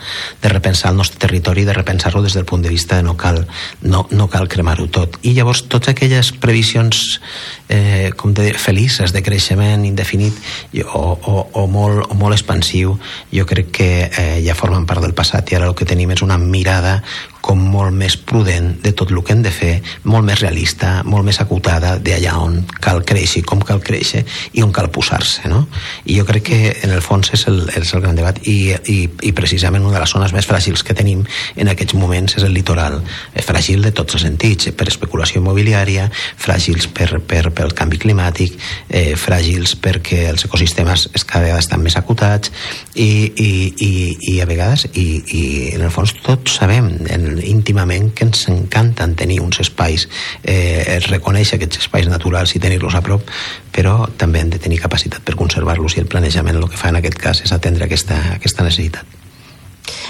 [0.41, 3.43] de repensar el nostre territori, de repensar-lo des del punt de vista de no cal,
[3.83, 5.21] no, no cal cremar-ho tot.
[5.29, 7.21] I llavors totes aquelles previsions
[7.69, 10.41] eh, com de felices de creixement indefinit
[10.87, 12.97] o, o, o, molt, o molt expansiu,
[13.33, 16.25] jo crec que eh, ja formen part del passat i ara el que tenim és
[16.25, 17.03] una mirada
[17.47, 19.77] com molt més prudent de tot el que hem de fer,
[20.11, 24.25] molt més realista, molt més acotada d'allà on cal créixer, com cal créixer
[24.59, 25.63] i on cal posar-se, no?
[26.11, 28.99] I jo crec que en el fons és el, és el gran debat i, i,
[29.29, 31.23] i precisament una de les zones més fràgils que tenim
[31.55, 32.99] en aquests moments és el litoral,
[33.33, 36.09] eh, fràgil de tots els sentits, per especulació immobiliària,
[36.43, 38.59] fràgils per, per, pel canvi climàtic,
[38.91, 42.51] eh, fràgils perquè els ecosistemes cada vegada estan més acotats
[42.95, 43.51] i, i,
[43.87, 43.93] i,
[44.35, 45.43] i a vegades, i, i
[45.77, 50.09] en el fons tots sabem, en, íntimament que ens encanten tenir uns espais,
[50.43, 53.29] eh, reconèixer aquests espais naturals i tenir-los a prop,
[53.73, 57.03] però també hem de tenir capacitat per conservar-los i el planejament el que fa en
[57.03, 59.16] aquest cas és atendre aquesta, aquesta necessitat.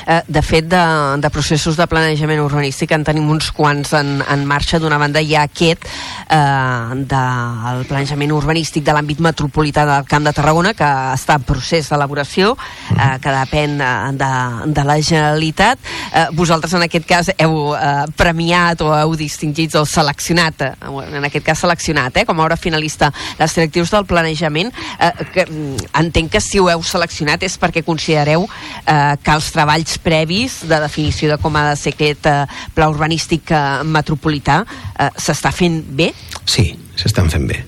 [0.06, 0.82] Eh, de fet, de,
[1.18, 4.78] de processos de planejament urbanístic en tenim uns quants en, en marxa.
[4.82, 10.34] D'una banda hi ha aquest eh, del planejament urbanístic de l'àmbit metropolità del Camp de
[10.36, 12.54] Tarragona, que està en procés d'elaboració,
[12.94, 14.30] eh, que depèn eh, de,
[14.78, 15.82] de la Generalitat.
[16.12, 20.72] Eh, vosaltres, en aquest cas, heu eh, premiat o heu distingit o seleccionat, eh,
[21.18, 23.10] en aquest cas seleccionat, eh, com a obra finalista,
[23.40, 27.82] les directius del planejament, eh, que mm, entenc que si ho heu seleccionat és perquè
[27.86, 29.65] considereu eh, que els treballs
[30.02, 32.40] previs de definició de com ha de ser aquest eh,
[32.74, 36.12] pla urbanístic eh, metropolità eh, s'està fent bé?
[36.46, 37.58] Sí, s'estan fent bé.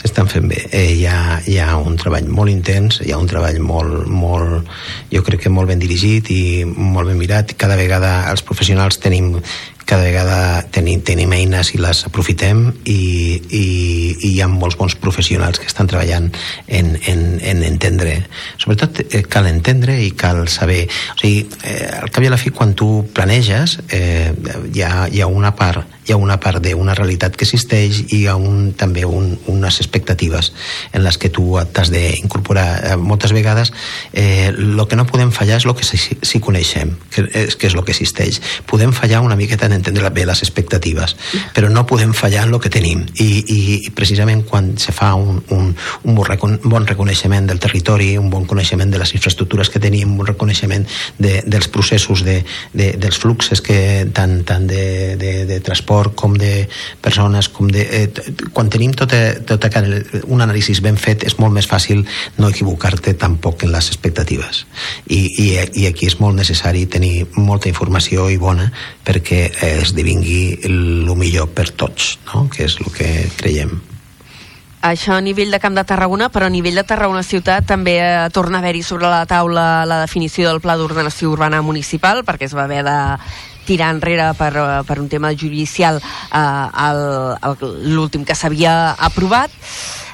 [0.00, 0.58] S'estan fent bé.
[0.72, 4.68] Eh, hi, ha, hi ha un treball molt intens hi ha un treball molt, molt
[5.12, 7.54] jo crec que molt ben dirigit i molt ben mirat.
[7.60, 9.36] Cada vegada els professionals tenim
[9.92, 12.94] cada vegada tenim, tenim eines i les aprofitem i,
[13.52, 13.64] i,
[14.24, 16.30] i hi ha molts bons professionals que estan treballant
[16.64, 18.14] en, en, en entendre
[18.56, 22.40] sobretot eh, cal entendre i cal saber o sigui, eh, al cap i a la
[22.40, 24.32] fi quan tu planeges eh,
[24.72, 28.22] hi, ha, hi ha una part hi ha una part d'una realitat que existeix i
[28.22, 30.50] hi ha un, també un, unes expectatives
[30.92, 32.66] en les que tu t'has d'incorporar.
[32.82, 33.72] Eh, moltes vegades
[34.12, 37.70] eh, el que no podem fallar és el que sí, sí coneixem, que és, que
[37.70, 38.40] és que existeix.
[38.66, 41.16] Podem fallar una miqueta en entendre bé les expectatives,
[41.52, 43.04] però no podem fallar en el que tenim.
[43.20, 45.72] I, i, precisament quan se fa un, un,
[46.06, 46.18] un
[46.62, 50.86] bon reconeixement del territori, un bon coneixement de les infraestructures que tenim, un reconeixement
[51.18, 52.40] de, dels processos, de,
[52.72, 56.68] de, dels fluxes que, tant, tant de, de, de transport com de
[57.02, 57.82] persones, com de...
[57.82, 58.08] Eh,
[58.52, 59.18] quan tenim tota,
[59.48, 59.70] tota
[60.26, 62.04] un anàlisi ben fet és molt més fàcil
[62.38, 64.64] no equivocar-te tampoc en les expectatives.
[65.08, 65.48] I, i,
[65.82, 68.70] I aquí és molt necessari tenir molta informació i bona
[69.06, 72.48] perquè esdevingui el millor per tots, no?
[72.52, 73.08] que és el que
[73.38, 73.78] creiem.
[74.82, 78.28] Això a nivell de Camp de Tarragona, però a nivell de Tarragona Ciutat també eh,
[78.34, 82.56] torna a haver-hi sobre la taula la definició del Pla d'Ordenació Urbana Municipal, perquè es
[82.58, 82.98] va haver de
[83.64, 87.58] tirar enrere per, eh, per un tema judicial eh,
[87.94, 89.54] l'últim que s'havia aprovat.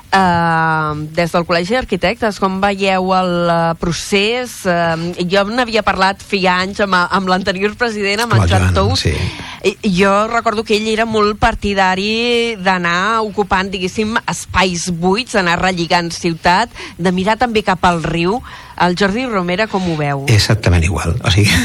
[0.09, 4.55] Uh, des del Col·legi d'Arquitectes, com veieu el uh, procés?
[4.65, 9.05] Uh, jo n'havia parlat feia anys amb, amb l'anterior president, amb, en Joan Tous.
[9.05, 9.13] Sí.
[9.69, 16.09] I, jo recordo que ell era molt partidari d'anar ocupant, diguéssim, espais buits, d'anar relligant
[16.15, 18.39] ciutat, de mirar també cap al riu.
[18.81, 20.24] El Jordi Romera com ho veu?
[20.31, 21.16] Exactament igual.
[21.24, 21.51] O sigui...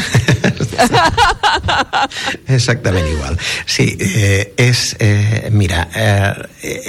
[2.47, 3.38] Exactament igual.
[3.66, 4.95] Sí, eh, és...
[4.99, 6.34] Eh, mira, eh,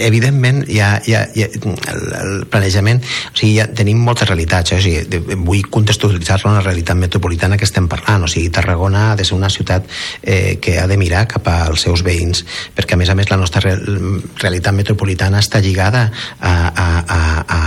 [0.06, 3.02] evidentment hi ha, hi ha, hi ha el, el planejament...
[3.04, 4.72] O sigui, ja tenim moltes realitats.
[4.72, 4.80] Eh?
[4.80, 8.24] O sigui, vull contextualitzar-lo en la realitat metropolitana que estem parlant.
[8.24, 9.88] O sigui, Tarragona ha de ser una ciutat
[10.22, 12.44] eh, que ha de mirar cap als seus veïns,
[12.74, 16.06] perquè a més a més la nostra realitat metropolitana està lligada
[16.40, 17.60] a, a, a, a,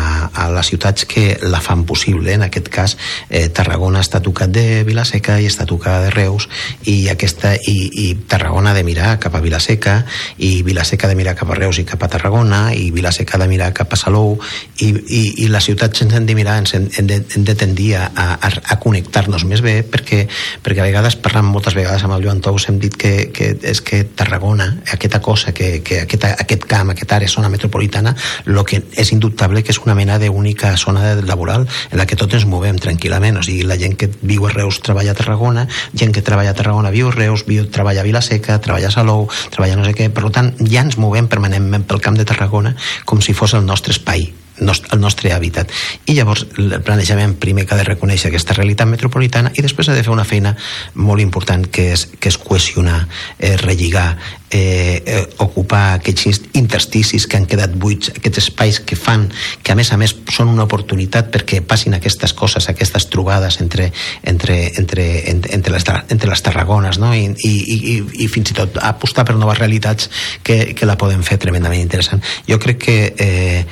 [0.45, 2.95] a les ciutats que la fan possible, en aquest cas
[3.29, 6.47] eh, Tarragona està tocat de Vilaseca i està tocada de Reus
[6.85, 9.99] i, aquesta, i, i Tarragona de mirar cap a Vilaseca
[10.37, 13.73] i Vilaseca de mirar cap a Reus i cap a Tarragona i Vilaseca de mirar
[13.77, 14.37] cap a Salou
[14.83, 17.55] i, i, i les ciutats ens hem de mirar ens hem, hem, de, hem de
[17.59, 20.25] tendir a, a, a connectar-nos més bé perquè,
[20.63, 23.81] perquè a vegades parlant moltes vegades amb el Joan Tous hem dit que, que és
[23.81, 28.81] que Tarragona, aquesta cosa que, que aquest, aquest camp, aquesta àrea zona metropolitana el que
[28.97, 32.79] és indubtable que és una mena d'única zona laboral en la que tot ens movem
[32.81, 36.53] tranquil·lament, o sigui, la gent que viu a Reus treballa a Tarragona, gent que treballa
[36.53, 39.95] a Tarragona viu a Reus, viu, treballa a Vilaseca, treballa a Salou, treballa no sé
[39.97, 42.75] què, per tant ja ens movem permanentment pel camp de Tarragona
[43.05, 45.71] com si fos el nostre espai el nostre hàbitat.
[46.09, 49.95] I llavors el planejament primer que ha de reconèixer aquesta realitat metropolitana i després ha
[49.97, 50.55] de fer una feina
[50.95, 53.03] molt important que és, que és cohesionar,
[53.37, 54.17] eh, relligar,
[54.51, 59.27] eh, eh, ocupar aquests intersticis que han quedat buits, aquests espais que fan,
[59.63, 63.91] que a més a més són una oportunitat perquè passin aquestes coses, aquestes trobades entre,
[64.23, 67.13] entre, entre, entre, les, entre les Tarragones no?
[67.15, 70.09] I, i, i, i fins i tot apostar per noves realitats
[70.43, 72.23] que, que la poden fer tremendament interessant.
[72.47, 73.65] Jo crec que eh,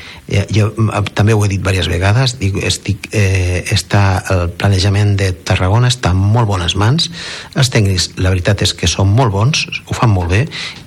[0.52, 0.72] jo
[1.14, 6.12] també ho he dit diverses vegades dic, estic, eh, està, el planejament de Tarragona està
[6.16, 7.12] en molt bones mans
[7.54, 10.42] els tècnics la veritat és que són molt bons ho fan molt bé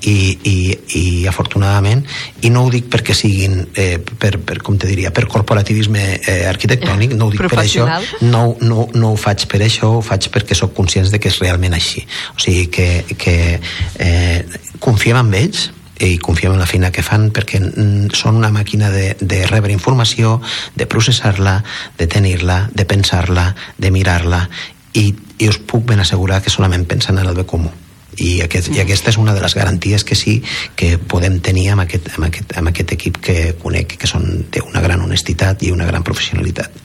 [0.07, 0.57] i, i,
[0.99, 2.05] i afortunadament
[2.47, 6.45] i no ho dic perquè siguin eh, per, per, com te diria, per corporativisme eh,
[6.49, 7.87] arquitectònic, no ho dic per això.
[8.22, 11.41] No, no, no ho faig per això ho faig perquè sóc conscients de que és
[11.43, 12.05] realment així.
[12.37, 14.39] O sigui que, que eh,
[14.85, 15.68] confiem en ells
[16.05, 17.59] i confiem en la feina que fan perquè
[18.14, 20.39] són una màquina de, de rebre informació,
[20.79, 21.59] de processar-la,
[21.99, 24.45] de tenir-la, de pensar-la, de mirar-la
[24.95, 27.74] i, i us puc ben assegurar que solament pensen en el bé comú
[28.18, 30.38] i, aquest, i aquesta és una de les garanties que sí
[30.78, 34.84] que podem tenir amb aquest, amb aquest, amb aquest equip que conec que són d'una
[34.84, 36.82] gran honestitat i una gran professionalitat.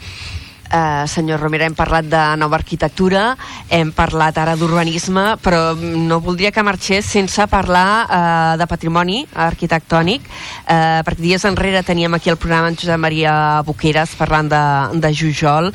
[0.74, 3.36] Eh, senyor Romera, hem parlat de nova arquitectura,
[3.70, 10.26] hem parlat ara d'urbanisme, però no voldria que marxés sense parlar eh, de patrimoni arquitectònic,
[10.66, 13.36] eh, perquè dies enrere teníem aquí el programa en Josep Maria
[13.68, 14.64] Boqueres parlant de,
[14.98, 15.70] de Jujol,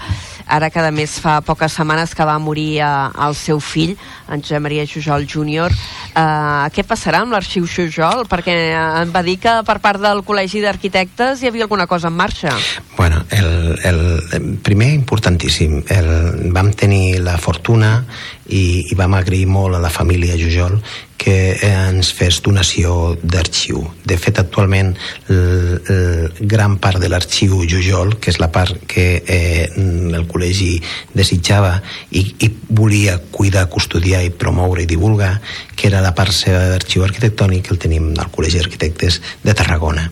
[0.48, 2.90] ara que a més fa poques setmanes que va morir eh,
[3.26, 3.94] el seu fill,
[4.28, 5.74] en Josep Maria Jujol Júnior.
[6.14, 8.26] Eh, què passarà amb l'arxiu Jujol?
[8.30, 8.56] Perquè
[9.02, 12.56] em va dir que per part del Col·legi d'Arquitectes hi havia alguna cosa en marxa.
[12.96, 16.10] Bueno, el, el primer importantíssim, el,
[16.54, 18.02] vam tenir la fortuna
[18.48, 20.78] i, i vam agrair molt a la família Jujol
[21.18, 23.82] que ens fes donació d'arxiu.
[24.06, 24.92] De fet, actualment,
[25.28, 30.76] el, el, gran part de l'arxiu Jujol, que és la part que eh, el col·legi
[31.18, 31.74] desitjava
[32.14, 35.34] i, i volia cuidar, custodiar i promoure i divulgar,
[35.74, 40.08] que era la part seva d'arxiu arquitectònic, el tenim al Col·legi d'Arquitectes de Tarragona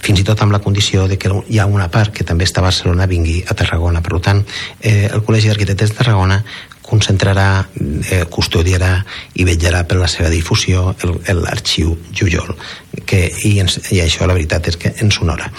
[0.00, 2.62] fins i tot amb la condició de que hi ha una part que també està
[2.62, 4.00] a Barcelona vingui a Tarragona.
[4.02, 4.42] Per tant,
[4.80, 6.38] eh, el Col·legi d'Arquitectes de Tarragona
[6.86, 7.66] concentrarà,
[8.10, 8.92] eh, custodiarà
[9.34, 12.54] i vetllarà per la seva difusió l'arxiu Jujol
[13.04, 15.50] que, i, ens, i això la veritat és que ens honora.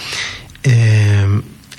[0.64, 1.28] Eh,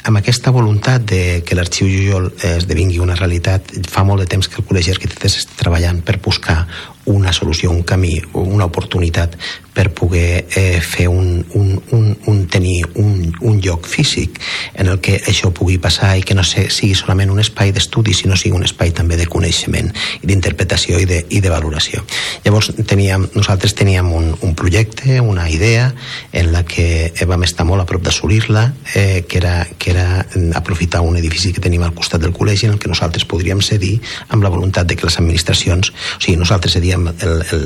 [0.09, 4.61] amb aquesta voluntat de que l'arxiu Jujol esdevingui una realitat fa molt de temps que
[4.61, 6.61] el Col·legi d'Arquitectes està treballant per buscar
[7.09, 9.35] una solució, un camí, una oportunitat
[9.73, 14.39] per poder eh, fer un, un, un, un tenir un, un lloc físic
[14.75, 18.15] en el que això pugui passar i que no sé, sigui solament un espai d'estudi
[18.17, 19.91] sinó sigui un espai també de coneixement
[20.21, 22.03] i d'interpretació i, de, i de valoració.
[22.45, 25.91] Llavors teníem, nosaltres teníem un, un projecte, una idea
[26.33, 28.65] en la que vam estar molt a prop d'assolir-la
[28.95, 30.25] eh, que, era, que era
[30.57, 33.97] aprofitar un edifici que tenim al costat del col·legi en el que nosaltres podríem cedir
[34.29, 37.09] amb la voluntat de que les administracions o sigui, nosaltres cedíem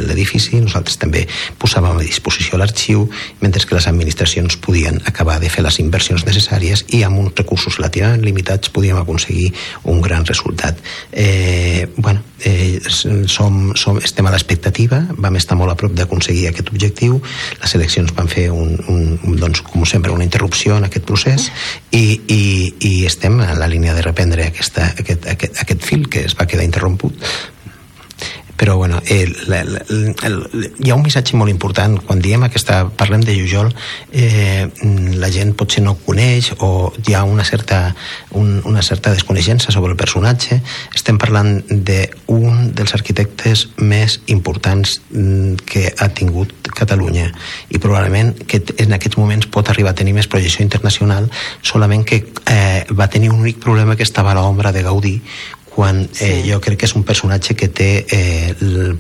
[0.09, 1.25] l'edifici nosaltres també
[1.61, 3.07] posàvem a disposició l'arxiu,
[3.41, 7.79] mentre que les administracions podien acabar de fer les inversions necessàries i amb uns recursos
[7.79, 9.51] relativament limitats podíem aconseguir
[9.89, 10.77] un gran resultat.
[11.11, 12.79] Eh, bueno, eh,
[13.27, 17.21] som, som, estem a l'expectativa, vam estar molt a prop d'aconseguir aquest objectiu,
[17.61, 21.49] les eleccions van fer un, un, doncs, com sempre, una interrupció en aquest procés
[21.91, 22.43] i, i,
[22.79, 26.47] i estem en la línia de reprendre aquesta, aquest, aquest, aquest fil que es va
[26.49, 27.15] quedar interromput
[28.57, 29.81] però bueno, el, el,
[30.23, 31.97] el, hi ha un missatge molt important.
[32.05, 33.71] Quan diem aquesta, parlem de Jujol
[34.11, 34.67] eh,
[35.19, 37.95] la gent potser no coneix o hi ha una certa,
[38.37, 40.59] un, una certa desconeixença sobre el personatge.
[40.93, 47.27] Estem parlant d'un dels arquitectes més importants mm, que ha tingut Catalunya.
[47.69, 51.29] I probablement que en aquests moments pot arribar a tenir més projecció internacional
[51.61, 55.19] solament que eh, va tenir un únic problema que estava a l'ombra de Gaudí
[55.73, 56.49] quan eh, sí.
[56.51, 58.53] jo crec que és un personatge que té, eh,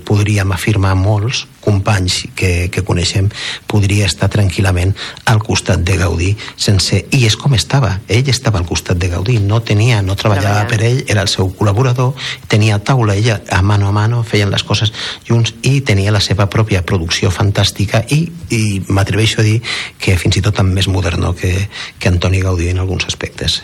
[0.05, 3.29] podríem afirmar molts companys que, que coneixem,
[3.71, 4.91] podria estar tranquil·lament
[5.31, 6.99] al costat de Gaudí sense...
[7.13, 10.81] I és com estava, ell estava al costat de Gaudí, no tenia, no treballava per
[10.83, 12.17] ell, era el seu col·laborador,
[12.51, 14.91] tenia taula, ella a mano a mano feien les coses
[15.27, 19.59] junts i tenia la seva pròpia producció fantàstica i, i m'atreveixo a dir
[20.01, 21.53] que fins i tot amb més modernó que,
[21.99, 23.61] que Antoni Gaudí en alguns aspectes.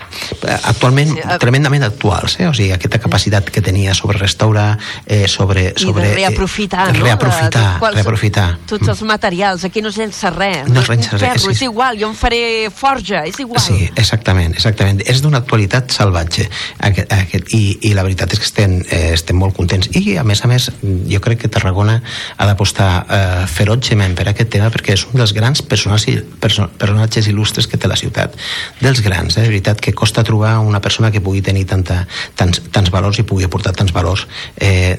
[0.62, 1.39] Actualment, sí, a...
[1.41, 2.47] tremendament actuals, eh?
[2.47, 5.74] o sigui, aquesta capacitat que tenia sobre restaurar, eh, sobre...
[5.78, 7.06] sobre I de reaprofitar, eh, no?
[7.06, 8.47] Reaprofitar, de, de reaprofitar.
[8.70, 10.70] Tots els materials, aquí no es llença res.
[10.70, 11.39] No es llença res.
[11.39, 12.41] Ferro, és igual, jo em faré
[12.74, 13.62] forja, és igual.
[13.64, 15.04] Sí, exactament, exactament.
[15.10, 16.47] És d'una actualitat salvatge.
[16.89, 19.89] Aquest, aquest, i, I la veritat és que estem, eh, estem molt contents.
[19.97, 20.70] I, a més a més,
[21.10, 22.00] jo crec que Tarragona
[22.38, 27.68] ha d'apostar eh, ferotgement per aquest tema perquè és un dels grans personatges, personatges il·lustres
[27.70, 28.36] que té la ciutat.
[28.82, 29.45] Dels grans, eh?
[29.45, 32.04] de veritat, que costa trobar una persona que pugui tenir tanta,
[32.39, 34.28] tants, tants valors i pugui aportar tants valors
[34.58, 34.98] eh,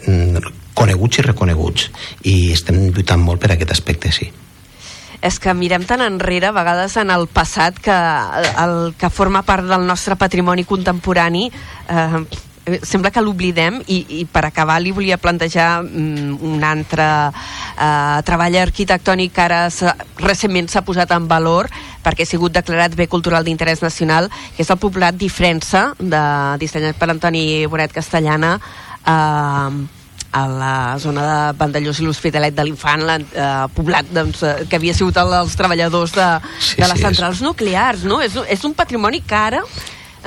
[0.75, 1.89] coneguts i reconeguts.
[2.25, 4.31] I estem lluitant molt per aquest aspecte, sí.
[5.21, 7.97] És que mirem tan enrere a vegades en el passat que
[8.63, 12.23] el que forma part del nostre patrimoni contemporani eh,
[12.83, 18.59] sembla que l'oblidem i, i per acabar li volia plantejar mm, un altre eh, treball
[18.63, 19.61] arquitectònic que ara
[20.23, 21.71] recentment s'ha posat en valor
[22.05, 26.25] perquè ha sigut declarat bé cultural d'interès nacional que és el poblat d'Ifrensa de,
[26.63, 29.99] dissenyat per Antoni Bonet Castellana eh,
[30.33, 34.95] a la zona de Vandellós i l'Hospitalet de l'Infant, eh, poblat doncs, eh, que havia
[34.95, 37.47] sigut el, els treballadors de, sí, de les sí, centrals és...
[37.47, 38.21] nuclears, no?
[38.23, 39.65] És, és un patrimoni que ara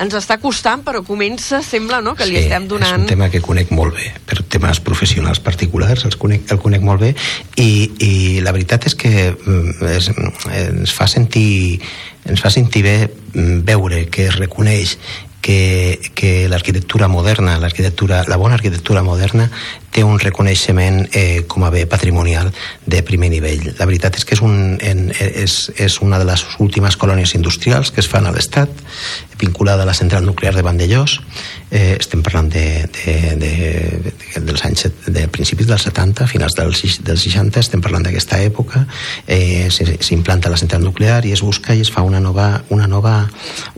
[0.02, 2.96] ens està costant, però comença, sembla, no?, que li sí, estem donant...
[2.96, 6.82] és un tema que conec molt bé, per temes professionals particulars, els conec, el conec
[6.86, 7.12] molt bé,
[7.60, 7.68] i,
[8.02, 8.14] i
[8.44, 10.10] la veritat és que mm, és,
[10.64, 11.78] ens fa sentir
[12.24, 14.96] ens fa sentir bé mm, veure que es reconeix
[15.44, 19.50] que, que l'arquitectura moderna, l'arquitectura, la bona arquitectura moderna
[19.94, 22.50] té un reconeixement eh, com a bé patrimonial
[22.86, 23.68] de primer nivell.
[23.78, 27.92] La veritat és que és, un, en, és, és una de les últimes colònies industrials
[27.94, 28.72] que es fan a l'Estat,
[29.38, 31.20] vinculada a la central nuclear de Vandellós.
[31.70, 32.64] Eh, estem parlant de,
[32.94, 33.52] de, de,
[34.06, 38.84] de, dels anys de principis dels 70, finals dels, dels 60, estem parlant d'aquesta època.
[39.26, 43.14] Eh, S'implanta la central nuclear i es busca i es fa una nova, una nova,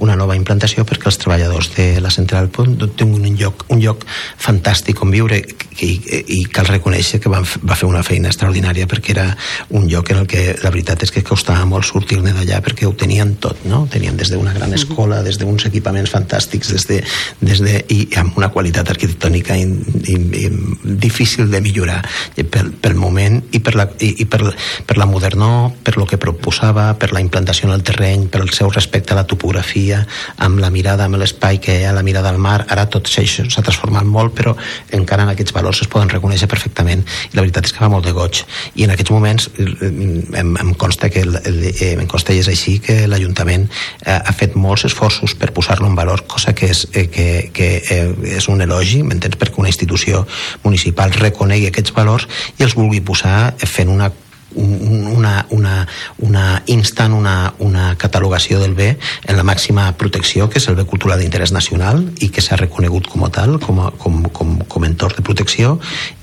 [0.00, 2.48] una nova implantació perquè els treballadors de la central
[2.96, 4.04] tinguin un lloc, un lloc
[4.40, 5.40] fantàstic on viure
[5.80, 9.26] i, i cal reconèixer que va, va fer una feina extraordinària perquè era
[9.74, 12.94] un lloc en el que la veritat és que costava molt sortir-ne d'allà perquè ho
[12.98, 13.84] tenien tot, no?
[13.90, 17.00] Tenien des d'una gran escola, des d'uns equipaments fantàstics, des de,
[17.40, 19.76] des de, i amb una qualitat arquitectònica in,
[20.06, 20.60] in, in,
[21.02, 22.02] difícil de millorar
[22.36, 24.42] pel, pel moment i per la, i, i per,
[24.86, 28.52] per la modernó, per lo que proposava, per la implantació en el terreny, per el
[28.54, 30.04] seu respecte a la topografia,
[30.42, 33.24] amb la mirada, amb l'espai que hi ha, la mirada al mar, ara tot això
[33.26, 34.54] s'ha transformat molt, però
[34.94, 38.06] encara en aquests valors es poden reconèixer perfectament i la veritat és que fa molt
[38.06, 38.42] de goig
[38.76, 42.50] i en aquests moments em, em consta que el, el, eh, em consta i és
[42.52, 43.66] així que l'Ajuntament
[44.04, 47.70] eh, ha fet molts esforços per posar-lo en valor cosa que és, eh, que, que
[47.80, 49.40] eh, és un elogi m'entens?
[49.40, 50.22] perquè una institució
[50.64, 52.28] municipal reconegui aquests valors
[52.58, 54.25] i els vulgui posar fent una un-
[54.56, 55.86] una, una,
[56.18, 58.96] una instant una, una catalogació del bé
[59.26, 63.08] en la màxima protecció, que és el bé cultural d'interès nacional i que s'ha reconegut
[63.12, 65.76] com a tal, com, a, com, com, com a entorn de protecció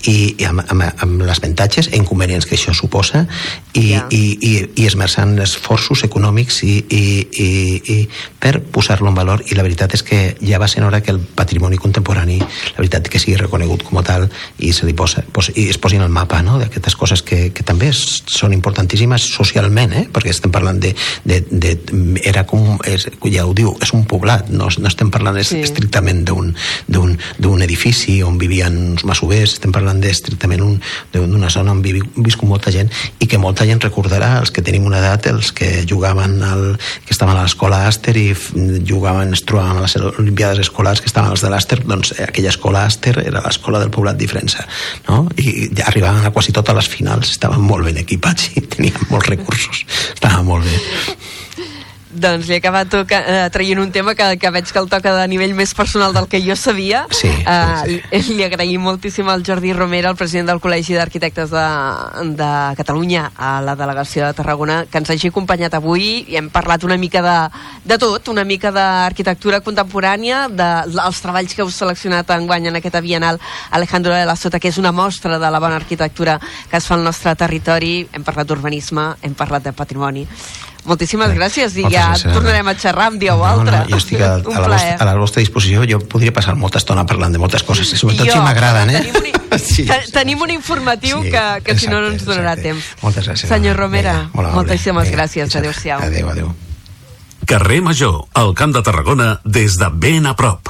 [0.10, 3.26] i, i amb, amb, amb les avantatges i inconvenients que això suposa
[3.74, 4.06] i, Ja.
[4.10, 7.04] i, i, i esmerçant esforços econòmics i, i,
[7.44, 7.50] i,
[7.94, 7.98] i
[8.42, 11.20] per posar-lo en valor i la veritat és que ja va ser hora que el
[11.20, 15.52] patrimoni contemporani la veritat que sigui reconegut com a tal i se li posa, pos,
[15.56, 16.58] i es posin al mapa no?
[16.62, 20.04] d'aquestes coses que, que també és, són importantíssimes socialment eh?
[20.14, 20.94] perquè estem parlant de,
[21.26, 21.74] de, de
[22.24, 25.62] era com, és, ja ho diu, és un poblat no, no estem parlant sí.
[25.64, 30.80] estrictament d'un edifici on vivien uns masovers, estem parlant de, estrictament un-
[31.14, 34.86] d'una zona on vivi, viscut molta gent i que molta gent recordarà els que tenim
[34.88, 36.66] una edat, els que jugaven al,
[37.06, 38.30] que estaven a l'escola Aster i
[38.88, 42.54] jugaven, es trobaven a les olimpiades escolars que estaven als de l'Aster, doncs eh, aquella
[42.54, 44.66] escola Aster era l'escola del poblat d'Ifrensa
[45.10, 45.26] no?
[45.38, 48.13] i ja arribaven a quasi totes les finals estaven molt ben equipats
[48.58, 51.68] i tenien molts recursos estava molt bé
[52.14, 55.16] Doncs li he acabat toca, eh, traient un tema que, que veig que el toca
[55.16, 57.04] de nivell més personal del que jo sabia.
[57.10, 61.66] Sí, eh, li, li agraïm moltíssim al Jordi Romera, el president del Col·legi d'Arquitectes de,
[62.38, 66.86] de Catalunya, a la delegació de Tarragona, que ens hagi acompanyat avui i hem parlat
[66.86, 67.38] una mica de,
[67.90, 73.02] de tot, una mica d'arquitectura contemporània, dels de, treballs que heu seleccionat enguany en aquesta
[73.02, 73.40] Bienal
[73.72, 76.38] Alejandro de la Sota, que és una mostra de la bona arquitectura
[76.70, 78.04] que es fa al nostre territori.
[78.14, 80.28] Hem parlat d'urbanisme, hem parlat de patrimoni.
[80.86, 82.34] Moltíssimes gràcies i Moltes ja gràcies.
[82.36, 83.78] tornarem a xerrar un dia o No, altre.
[83.78, 85.86] no, jo estic a, a, la vostra, a la vostra disposició.
[85.88, 89.02] Jo podria passar molta estona parlant de moltes coses, sobretot Jo, si m'agraden, eh?
[89.14, 89.16] Tenim
[89.52, 92.92] un, sí, tenim un informatiu Sí, que, que si no no exacte, ens donarà temps.
[93.02, 93.48] Moltes gràcies.
[93.48, 95.56] Senyor Romera, Vinga, molt moltíssimes Vinga, gràcies.
[95.56, 96.02] Adéu-siau.
[96.04, 96.54] Adéu, adéu.
[97.46, 100.70] Carrer Major, al Camp de Tarragona, des de ben a prop.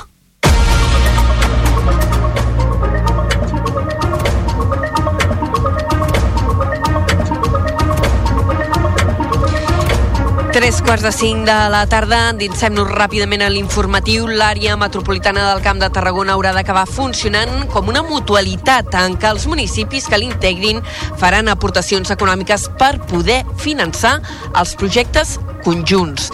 [10.74, 14.24] Tres quarts de cinc de la tarda, endinsem-nos ràpidament a l'informatiu.
[14.26, 19.45] L'àrea metropolitana del Camp de Tarragona haurà d'acabar funcionant com una mutualitat en què els
[19.45, 20.82] municipis que l'integrin
[21.21, 24.15] faran aportacions econòmiques per poder finançar
[24.49, 26.32] els projectes conjunts.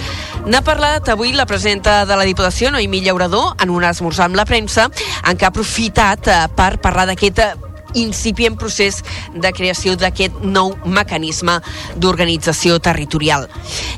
[0.48, 4.48] N'ha parlat avui la presidenta de la Diputació, Noemí Llaurador, en un esmorzar amb la
[4.48, 4.88] premsa,
[5.28, 9.02] en què ha aprofitat eh, per parlar d'aquest incipient procés
[9.34, 11.60] de creació d'aquest nou mecanisme
[11.96, 13.48] d'organització territorial.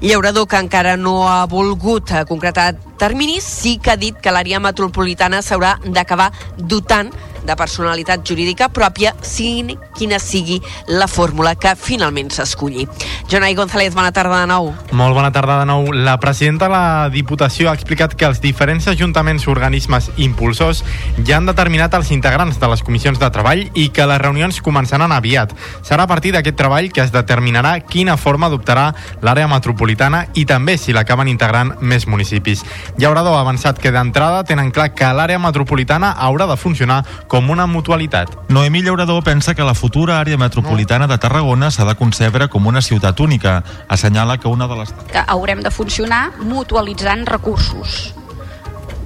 [0.01, 4.61] Llaurador, que encara no ha volgut eh, concretar terminis, sí que ha dit que l'àrea
[4.61, 7.11] metropolitana s'haurà d'acabar dotant
[7.45, 12.87] de personalitat jurídica pròpia, sigui quina sigui la fórmula que finalment s'esculli.
[13.29, 14.71] Jonai González, bona tarda de nou.
[14.91, 15.91] Molt bona tarda de nou.
[15.93, 20.83] La presidenta de la Diputació ha explicat que els diferents ajuntaments i organismes impulsors
[21.25, 25.11] ja han determinat els integrants de les comissions de treball i que les reunions començaran
[25.11, 25.53] aviat.
[25.85, 30.77] Serà a partir d'aquest treball que es determinarà quina forma adoptarà l'àrea metropolitana i també
[30.77, 32.65] si l'acaben integrant més municipis.
[32.97, 37.01] Llaurador ha avançat que d'entrada tenen clar que l'àrea metropolitana haurà de funcionar
[37.31, 38.27] com una mutualitat.
[38.49, 42.81] Noemí Llaurador pensa que la futura àrea metropolitana de Tarragona s'ha de concebre com una
[42.83, 43.61] ciutat única.
[43.87, 44.91] Assenyala que una de les...
[45.07, 48.11] que haurem de funcionar mutualitzant recursos.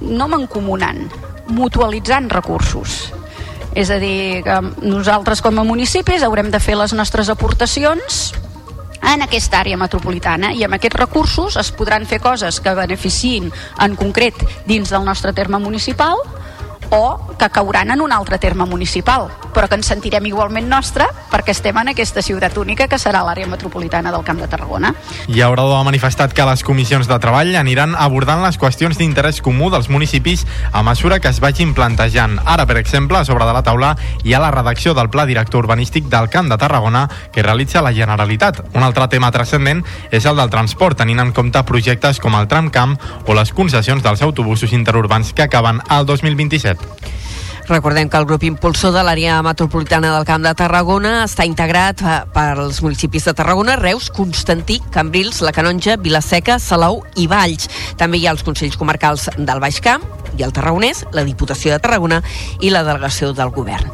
[0.00, 1.04] No mancomunant,
[1.54, 3.12] mutualitzant recursos.
[3.78, 8.32] És a dir, que nosaltres com a municipis haurem de fer les nostres aportacions
[9.06, 13.52] en aquesta àrea metropolitana i amb aquests recursos es podran fer coses que beneficiïn
[13.86, 14.34] en concret
[14.66, 16.18] dins del nostre terme municipal
[16.90, 21.52] o que cauran en un altre terme municipal, però que ens sentirem igualment nostra perquè
[21.54, 24.92] estem en aquesta ciutat única que serà l'àrea metropolitana del Camp de Tarragona.
[25.28, 29.90] Llaurador ha manifestat que les comissions de treball aniran abordant les qüestions d'interès comú dels
[29.92, 32.38] municipis a mesura que es vagin plantejant.
[32.44, 35.64] Ara, per exemple, a sobre de la taula hi ha la redacció del Pla Director
[35.64, 38.62] Urbanístic del Camp de Tarragona que realitza la Generalitat.
[38.74, 42.96] Un altre tema transcendent és el del transport, tenint en compte projectes com el tramcamp
[43.26, 46.75] o les concessions dels autobusos interurbans que acaben al 2027.
[47.66, 52.18] Recordem que el grup impulsor de l'àrea metropolitana del Camp de Tarragona està integrat eh,
[52.30, 57.66] pels municipis de Tarragona, Reus, Constantí, Cambrils, La Canonja, Vilaseca, Salou i Valls.
[57.98, 60.06] També hi ha els Consells Comarcals del Baix Camp
[60.38, 62.20] i el Tarragonès, la Diputació de Tarragona
[62.60, 63.90] i la Delegació del Govern.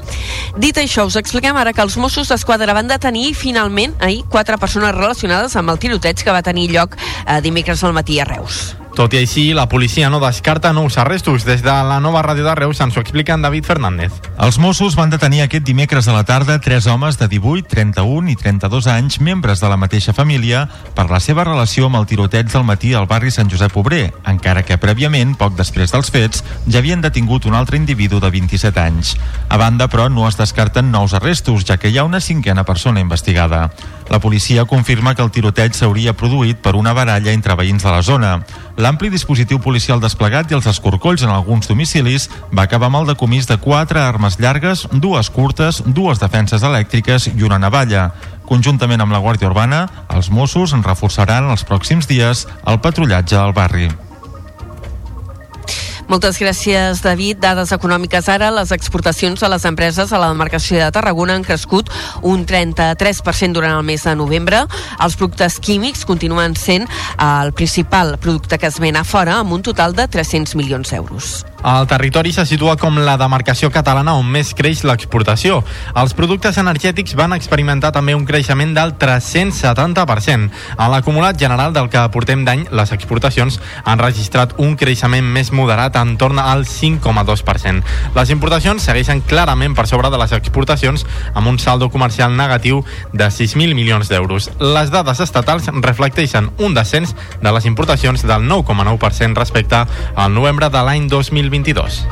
[0.61, 4.93] Dit això, us expliquem ara que els Mossos d'Esquadra van detenir finalment ahir quatre persones
[4.93, 8.82] relacionades amb el tiroteig que va tenir lloc eh, dimecres al matí a Reus.
[8.93, 11.47] Tot i així, la policia no descarta nous arrestos.
[11.49, 14.13] Des de la nova ràdio de Reus ens ho explica en David Fernández.
[14.37, 18.37] Els Mossos van detenir aquest dimecres a la tarda tres homes de 18, 31 i
[18.37, 22.67] 32 anys, membres de la mateixa família, per la seva relació amb el tiroteig del
[22.69, 27.01] matí al barri Sant Josep Obrer, encara que prèviament, poc després dels fets, ja havien
[27.01, 29.17] detingut un altre individu de 27 anys.
[29.49, 33.01] A banda, però, no es descarten nous arrestos, ja que hi ha una cinquena persona
[33.01, 33.71] investigada.
[34.13, 38.03] La policia confirma que el tiroteig s'hauria produït per una baralla entre veïns de la
[38.05, 38.33] zona.
[38.77, 43.49] L'ampli dispositiu policial desplegat i els escorcolls en alguns domicilis va acabar amb el decomís
[43.49, 48.11] de quatre armes llargues, dues curtes, dues defenses elèctriques i una navalla.
[48.45, 53.89] Conjuntament amb la Guàrdia Urbana, els Mossos reforçaran els pròxims dies el patrullatge al barri.
[56.13, 57.39] Moltes gràcies, David.
[57.41, 58.51] Dades econòmiques ara.
[58.53, 61.89] Les exportacions a les empreses a la demarcació de Tarragona han crescut
[62.21, 64.61] un 33% durant el mes de novembre.
[65.01, 66.85] Els productes químics continuen sent
[67.17, 71.33] el principal producte que es ven a fora amb un total de 300 milions d'euros.
[71.63, 75.61] El territori se situa com la demarcació catalana on més creix l'exportació.
[75.95, 80.51] Els productes energètics van experimentar també un creixement del 370%.
[80.77, 86.01] A l'acumulat general del que portem d'any, les exportacions han registrat un creixement més moderat
[86.01, 87.87] en torn al 5,2%.
[88.17, 92.83] Les importacions segueixen clarament per sobre de les exportacions amb un saldo comercial negatiu
[93.13, 94.51] de 6.000 milions d'euros.
[94.59, 99.85] Les dades estatals reflecteixen un descens de les importacions del 9,9% respecte
[100.17, 101.07] al novembre de l'any
[101.53, 102.07] 2022.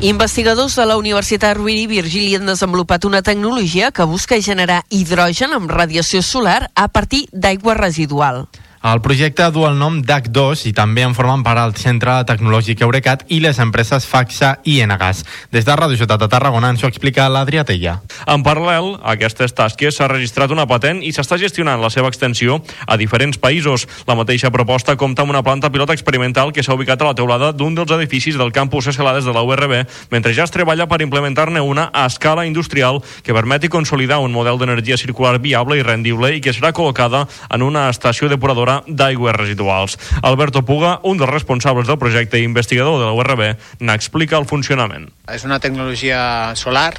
[0.00, 5.54] Investigadors de la Universitat Rovira i Virgili han desenvolupat una tecnologia que busca generar hidrogen
[5.56, 8.44] amb radiació solar a partir d'aigua residual.
[8.84, 13.22] El projecte du el nom DAC2 i també en formen part el Centre Tecnològic Eurecat
[13.32, 15.22] i les empreses FAXA i Enagas.
[15.48, 17.94] Des de Ràdio Ciutat de Tarragona ens ho explica l'Adrià Tella.
[18.28, 22.58] En paral·lel a aquestes tasques s'ha registrat una patent i s'està gestionant la seva extensió
[22.84, 23.86] a diferents països.
[24.04, 27.54] La mateixa proposta compta amb una planta pilot experimental que s'ha ubicat a la teulada
[27.56, 29.78] d'un dels edificis del campus Escalades de la URB,
[30.12, 34.60] mentre ja es treballa per implementar-ne una a escala industrial que permeti consolidar un model
[34.60, 39.98] d'energia circular viable i rendible i que serà col·locada en una estació depuradora d'aigües residuals.
[40.22, 43.44] Alberto Puga, un dels responsables del projecte i investigador de la URB,
[43.80, 45.10] n'explica el funcionament.
[45.30, 46.92] És una tecnologia solar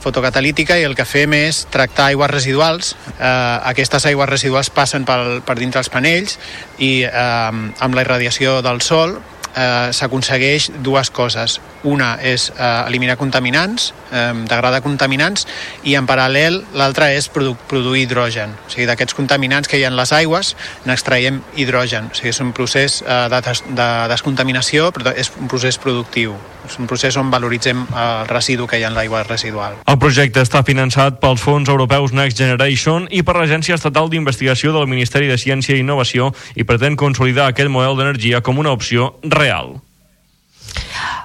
[0.00, 2.94] fotocatalítica i el que fem és tractar aigües residuals.
[3.18, 3.26] Eh,
[3.72, 6.38] aquestes aigües residuals passen pel, per dintre els panells
[6.78, 9.18] i eh, amb la irradiació del sol
[9.56, 11.60] eh, s'aconsegueix dues coses.
[11.82, 15.46] Una és eh, eliminar contaminants, eh, degradar contaminants,
[15.84, 18.52] i en paral·lel l'altra és produ produir hidrogen.
[18.66, 22.10] O sigui, d'aquests contaminants que hi ha en les aigües n'extraiem hidrogen.
[22.12, 26.36] O sigui, és un procés eh, de, des de descontaminació, però és un procés productiu.
[26.68, 29.80] És un procés on valoritzem el residu que hi ha en l'aigua residual.
[29.88, 34.86] El projecte està finançat pels fons europeus Next Generation i per l'Agència Estatal d'Investigació del
[34.90, 39.80] Ministeri de Ciència i Innovació i pretén consolidar aquest model d'energia com una opció real.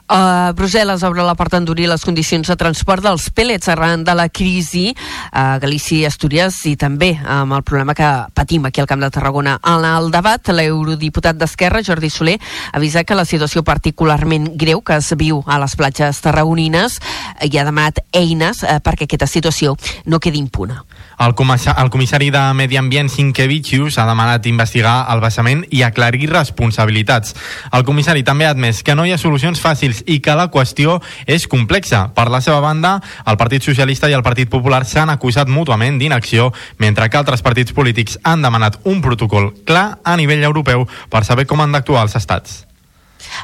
[0.06, 4.14] Uh, Brussel·les obre la porta a endurir les condicions de transport dels pèl·lets arran de
[4.14, 4.92] la crisi
[5.34, 9.10] a Galícia i Astúries i també amb el problema que patim aquí al Camp de
[9.10, 9.58] Tarragona.
[9.66, 12.38] En el debat, l'eurodiputat d'Esquerra, Jordi Soler,
[12.78, 17.00] avisa que la situació particularment greu que es viu a les platges tarragonines
[17.42, 19.74] i ha demanat eines uh, perquè aquesta situació
[20.06, 20.84] no quedi impuna.
[21.20, 21.34] El,
[21.78, 27.36] el comissari de Medi Ambient, Sinkevicius, ha demanat investigar el vessament i aclarir responsabilitats.
[27.72, 31.00] El comissari també ha admès que no hi ha solucions fàcils i que la qüestió
[31.26, 32.10] és complexa.
[32.16, 36.52] Per la seva banda, el Partit Socialista i el Partit Popular s'han acusat mútuament d'inacció,
[36.78, 41.48] mentre que altres partits polítics han demanat un protocol clar a nivell europeu per saber
[41.48, 42.65] com han d'actuar els estats.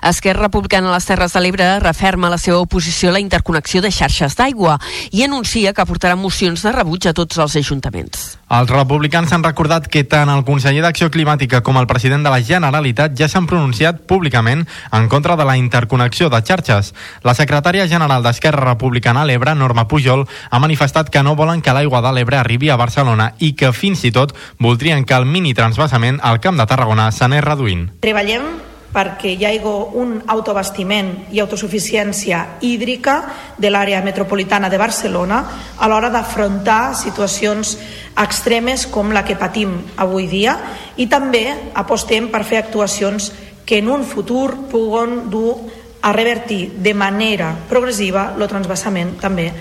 [0.01, 3.91] Esquerra Republicana a les Terres de l'Ebre referma la seva oposició a la interconnexió de
[3.91, 4.77] xarxes d'aigua
[5.11, 8.37] i anuncia que portarà mocions de rebuig a tots els ajuntaments.
[8.51, 12.41] Els republicans han recordat que tant el conseller d'Acció Climàtica com el president de la
[12.43, 16.91] Generalitat ja s'han pronunciat públicament en contra de la interconnexió de xarxes.
[17.23, 21.71] La secretària general d'Esquerra Republicana a l'Ebre, Norma Pujol, ha manifestat que no volen que
[21.77, 25.53] l'aigua de l'Ebre arribi a Barcelona i que fins i tot voldrien que el mini
[25.53, 27.87] transvasament al Camp de Tarragona s'anés reduint.
[28.03, 29.61] Treballem perquè hi hagi
[29.99, 33.15] un autobastiment i autosuficiència hídrica
[33.57, 35.41] de l'àrea metropolitana de Barcelona
[35.77, 37.77] a l'hora d'afrontar situacions
[38.19, 40.57] extremes com la que patim avui dia.
[40.97, 43.31] I també apostem per fer actuacions
[43.65, 45.55] que en un futur puguen dur
[46.01, 49.51] a revertir de manera progressiva el transvasament també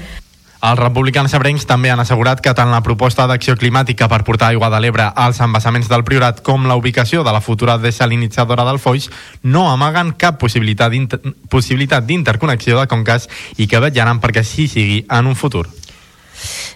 [0.60, 4.68] els republicans ebrencs també han assegurat que tant la proposta d'acció climàtica per portar aigua
[4.68, 9.08] de l'Ebre als embassaments del Priorat com la ubicació de la futura desalinitzadora del Foix
[9.42, 15.36] no amaguen cap possibilitat d'interconnexió de conques i que vetllaran perquè així sigui en un
[15.36, 15.64] futur.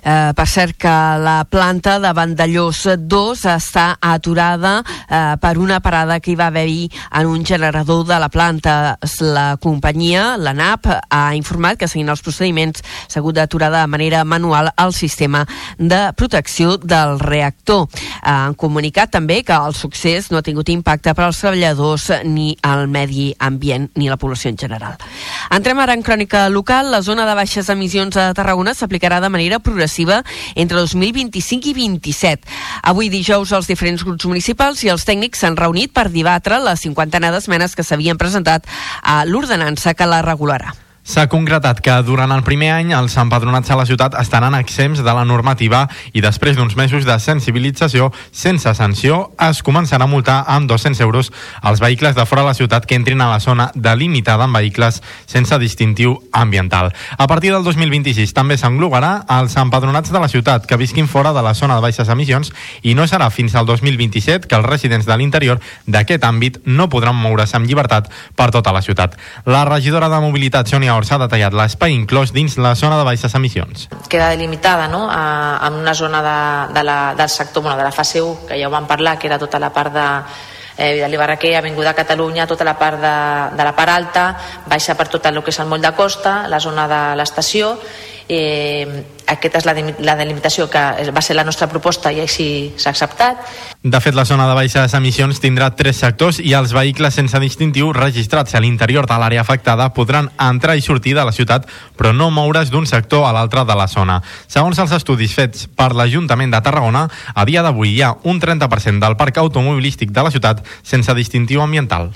[0.05, 6.21] Eh, per cert que la planta de Vandellós 2 està aturada eh, per una parada
[6.21, 6.91] que hi va haver-hi
[7.21, 8.99] en un generador de la planta.
[9.21, 14.25] La companyia, la NAP, ha informat que seguint els procediments s'ha hagut d'aturar de manera
[14.25, 15.45] manual el sistema
[15.79, 17.89] de protecció del reactor.
[18.23, 22.89] Han comunicat també que el succés no ha tingut impacte per als treballadors ni al
[22.89, 24.99] medi ambient ni la població en general.
[25.55, 26.91] Entrem ara en crònica local.
[26.93, 30.23] La zona de baixes emissions a Tarragona s'aplicarà de manera progressiva
[30.55, 32.49] entre 2025 i 27.
[32.83, 37.33] Avui dijous els diferents grups municipals i els tècnics s'han reunit per debatre la cinquantena
[37.35, 38.67] d'esmenes que s'havien presentat
[39.03, 40.84] a l'ordenança que la regularà.
[41.05, 45.13] S'ha concretat que durant el primer any els empadronats a la ciutat estaran exempts de
[45.13, 45.83] la normativa
[46.17, 51.29] i després d'uns mesos de sensibilització sense sanció es començarà a multar amb 200 euros
[51.61, 55.03] els vehicles de fora de la ciutat que entrin a la zona delimitada amb vehicles
[55.27, 56.95] sense distintiu ambiental.
[57.19, 61.45] A partir del 2026 també s'englobarà els empadronats de la ciutat que visquin fora de
[61.45, 65.21] la zona de baixes emissions i no serà fins al 2027 que els residents de
[65.21, 69.21] l'interior d'aquest àmbit no podran moure's amb llibertat per tota la ciutat.
[69.45, 73.35] La regidora de Mobilitat, Sònia Ors, ha detallat l'espai inclòs dins la zona de baixes
[73.35, 73.89] emissions.
[74.09, 75.07] Queda delimitada no?
[75.11, 76.39] a, en una zona de,
[76.75, 79.27] de la, del sector, bueno, de la fase 1, que ja ho vam parlar, que
[79.27, 80.09] era tota la part de,
[80.77, 83.15] eh, de l'Ibarraquer, Avinguda a Catalunya, tota la part de,
[83.57, 84.25] de la part alta,
[84.67, 87.77] baixa per tot el que és el moll de costa, la zona de l'estació,
[88.29, 90.81] eh, aquesta és la, la delimitació que
[91.15, 92.47] va ser la nostra proposta i així
[92.77, 93.41] s'ha acceptat.
[93.85, 97.93] De fet, la zona de baixes emissions tindrà tres sectors i els vehicles sense distintiu
[97.97, 102.31] registrats a l'interior de l'àrea afectada podran entrar i sortir de la ciutat, però no
[102.31, 104.21] moure's d'un sector a l'altre de la zona.
[104.49, 109.01] Segons els estudis fets per l'Ajuntament de Tarragona, a dia d'avui hi ha un 30%
[109.05, 112.13] del parc automobilístic de la ciutat sense distintiu ambiental.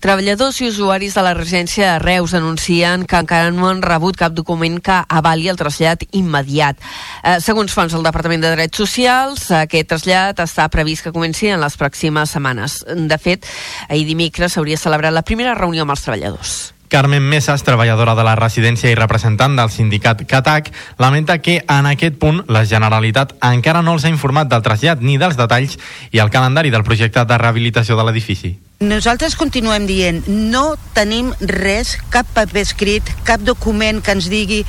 [0.00, 4.34] Treballadors i usuaris de la residència de Reus anuncien que encara no han rebut cap
[4.36, 6.78] document que avali el trasllat immediat.
[7.22, 11.62] Eh, segons fons del Departament de Drets Socials, aquest trasllat està previst que comenci en
[11.64, 12.82] les pròximes setmanes.
[12.84, 13.48] De fet,
[13.88, 16.73] ahir dimecres s'hauria celebrat la primera reunió amb els treballadors.
[16.94, 20.68] Carmen Mesas, treballadora de la residència i representant del sindicat CATAC,
[21.02, 25.16] lamenta que en aquest punt la Generalitat encara no els ha informat del trasllat ni
[25.18, 25.74] dels detalls
[26.14, 28.52] i el calendari del projecte de rehabilitació de l'edifici.
[28.86, 30.22] Nosaltres continuem dient,
[30.54, 34.62] no tenim res, cap paper escrit, cap document que ens digui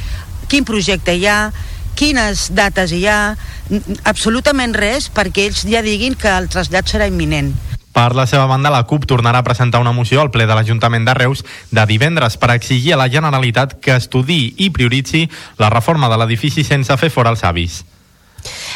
[0.49, 1.51] quin projecte hi ha,
[1.93, 3.35] quines dates hi ha,
[4.01, 7.53] absolutament res perquè ells ja diguin que el trasllat serà imminent.
[7.95, 11.07] Per la seva banda, la CUP tornarà a presentar una moció al ple de l'Ajuntament
[11.07, 15.23] de Reus de divendres per exigir a la Generalitat que estudi i prioritzi
[15.63, 17.85] la reforma de l'edifici sense fer fora els avis.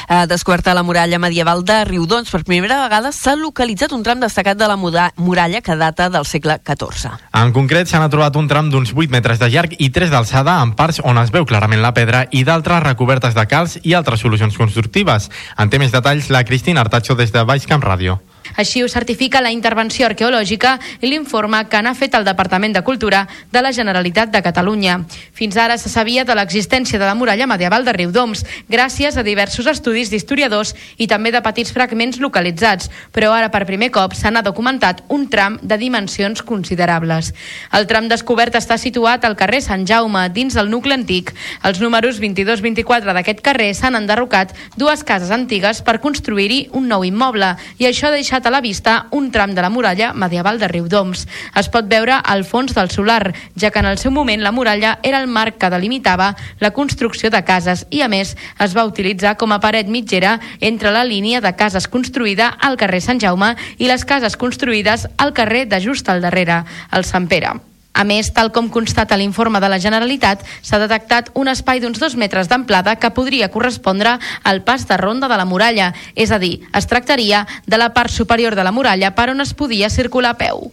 [0.08, 2.32] Eh, descoberta la muralla medieval de Riudons.
[2.32, 6.56] Per primera vegada s'ha localitzat un tram destacat de la muralla que data del segle
[6.64, 7.12] XIV.
[7.34, 10.74] En concret, s'han trobat un tram d'uns 8 metres de llarg i 3 d'alçada en
[10.80, 14.58] parts on es veu clarament la pedra i d'altres recobertes de calç i altres solucions
[14.58, 15.30] constructives.
[15.58, 18.20] En té més detalls la Cristina Artacho des de Baix Camp Ràdio.
[18.56, 23.26] Així ho certifica la intervenció arqueològica i l'informe que n'ha fet el Departament de Cultura
[23.52, 25.00] de la Generalitat de Catalunya.
[25.34, 29.68] Fins ara se sabia de l'existència de la muralla medieval de Riudoms, gràcies a diversos
[29.68, 34.44] estudis d'historiadors i també de petits fragments localitzats, però ara per primer cop se n'ha
[34.46, 37.34] documentat un tram de dimensions considerables.
[37.74, 41.34] El tram descobert està situat al carrer Sant Jaume, dins del nucli antic.
[41.64, 47.56] Els números 22-24 d'aquest carrer s'han enderrocat dues cases antigues per construir-hi un nou immoble
[47.80, 51.28] i això ha deixat a la vista un tram de la muralla medieval de Riudoms.
[51.56, 54.98] Es pot veure al fons del solar, ja que en el seu moment la muralla
[55.04, 59.38] era el marc que delimitava la construcció de cases i, a més, es va utilitzar
[59.38, 63.88] com a paret mitgera entre la línia de cases construïda al carrer Sant Jaume i
[63.88, 67.69] les cases construïdes al carrer de just al darrere, el Sant Pere.
[67.94, 72.16] A més, tal com constata l'informe de la Generalitat, s'ha detectat un espai d'uns dos
[72.16, 76.60] metres d'amplada que podria correspondre al pas de ronda de la muralla, és a dir,
[76.74, 80.40] es tractaria de la part superior de la muralla per on es podia circular a
[80.40, 80.70] peu.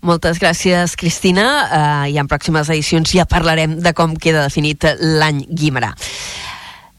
[0.00, 1.46] Moltes gràcies, Cristina.
[1.68, 5.92] Uh, I en pròximes edicions ja parlarem de com queda definit l'any Guimarà.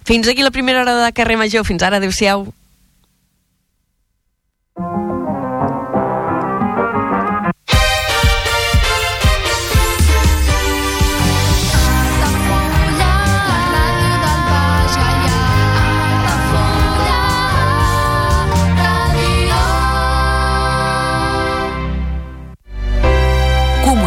[0.05, 1.65] Fins aquí la primera hora de Carrer Major.
[1.65, 2.45] Fins ara, adeu-siau.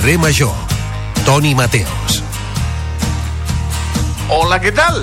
[0.00, 0.54] Carrer Major.
[1.26, 2.22] Toni Mateos.
[4.32, 5.02] Hola, què tal?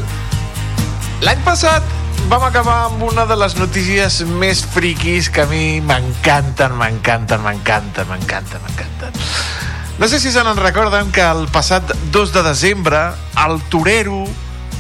[1.22, 1.86] L'any passat
[2.32, 8.10] vam acabar amb una de les notícies més friquis que a mi m'encanten, m'encanten, m'encanten,
[8.10, 9.22] m'encanten, m'encanten.
[10.02, 13.04] No sé si se n'en recorden que el passat 2 de desembre
[13.46, 14.24] el torero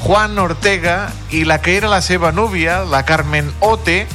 [0.01, 4.07] Juan Ortega i la que era la seva núvia, la Carmen Ote,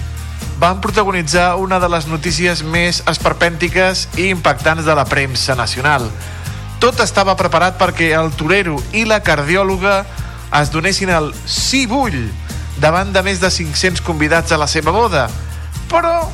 [0.62, 6.06] van protagonitzar una de les notícies més esperpèntiques i impactants de la premsa nacional.
[6.78, 10.04] Tot estava preparat perquè el torero i la cardiòloga
[10.60, 12.14] es donessin el sí bull
[12.78, 15.26] davant de més de 500 convidats a la seva boda.
[15.90, 16.30] Però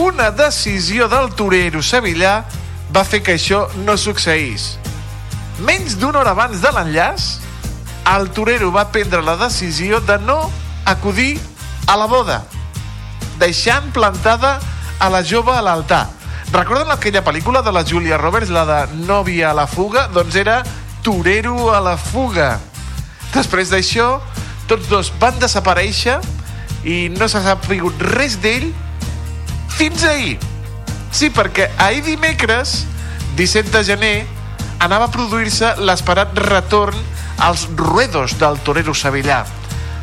[0.00, 2.38] una decisió del torero sevillà
[2.88, 4.78] va fer que això no succeís.
[5.60, 7.34] Menys d'una hora abans de l'enllaç,
[8.16, 10.46] el torero va prendre la decisió de no
[10.88, 11.34] acudir
[11.84, 12.46] a la boda,
[13.38, 14.58] deixant plantada
[14.98, 16.06] a la jove a l'altar.
[16.52, 20.06] Recorden aquella pel·lícula de la Julia Roberts, la de Nòvia a la fuga?
[20.14, 20.62] Doncs era
[21.04, 22.56] Torero a la fuga.
[23.34, 24.18] Després d'això,
[24.68, 26.18] tots dos van desaparèixer
[26.88, 28.70] i no s'ha sabut res d'ell
[29.78, 30.38] fins ahir.
[31.12, 32.84] Sí, perquè ahir dimecres,
[33.36, 34.16] 17 de gener,
[34.80, 36.96] anava a produir-se l'esperat retorn
[37.38, 39.44] als ruedos del torero sevillà.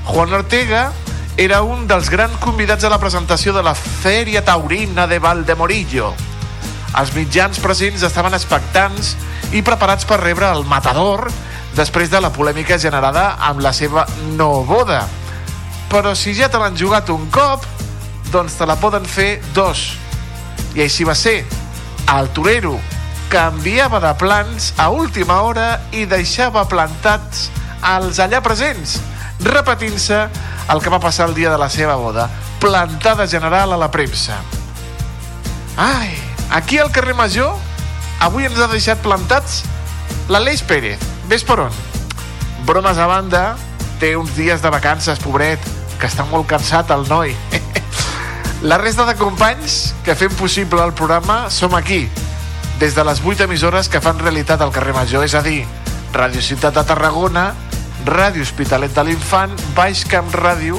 [0.05, 0.91] Juan Ortega
[1.37, 6.13] era un dels grans convidats a la presentació de la Fèria Taurina de Valdemorillo.
[6.95, 9.15] Els mitjans presents estaven expectants
[9.51, 11.27] i preparats per rebre el matador
[11.75, 14.05] després de la polèmica generada amb la seva
[14.37, 15.01] no boda.
[15.91, 17.65] Però si ja te l'han jugat un cop,
[18.31, 19.89] doncs te la poden fer dos.
[20.75, 21.41] I així va ser.
[22.15, 22.77] El torero
[23.27, 27.49] canviava de plans a última hora i deixava plantats
[27.85, 29.01] els allà presents,
[29.43, 30.27] repetint-se
[30.71, 32.29] el que va passar el dia de la seva boda.
[32.59, 34.39] Plantada general a la premsa.
[35.77, 36.15] Ai,
[36.51, 37.57] aquí al carrer Major
[38.23, 39.63] avui ens ha deixat plantats
[40.31, 41.01] l'Aleix Pérez.
[41.29, 41.73] Ves per on?
[42.65, 43.43] Bromes a banda,
[43.99, 45.61] té uns dies de vacances, pobret,
[45.99, 47.35] que està molt cansat el noi.
[48.65, 52.07] La resta de companys que fem possible el programa som aquí,
[52.79, 55.65] des de les 8 emissores que fan realitat al carrer Major, és a dir,
[56.15, 57.51] Ràdio Ciutat de Tarragona,
[58.05, 60.77] Ràdio Hospitalet de l'Infant, Baix Camp Ràdio,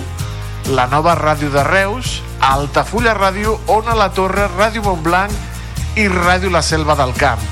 [0.70, 6.62] la nova Ràdio de Reus, Altafulla Ràdio, Ona la Torre, Ràdio Montblanc i Ràdio La
[6.62, 7.42] Selva del Camp.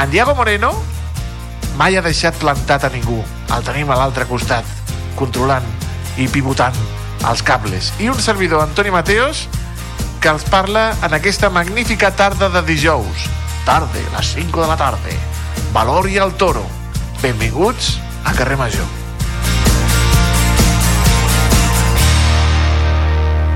[0.00, 0.70] En Diego Moreno
[1.76, 3.18] mai ha deixat plantat a ningú.
[3.52, 4.64] El tenim a l'altre costat,
[5.18, 5.68] controlant
[6.16, 6.80] i pivotant
[7.28, 7.92] els cables.
[8.00, 9.44] I un servidor, Antoni Mateos,
[10.24, 13.28] que els parla en aquesta magnífica tarda de dijous.
[13.68, 15.20] Tarde, les 5 de la tarda.
[15.76, 16.64] Valor i el toro.
[17.20, 18.86] Benvinguts a Carrer Major.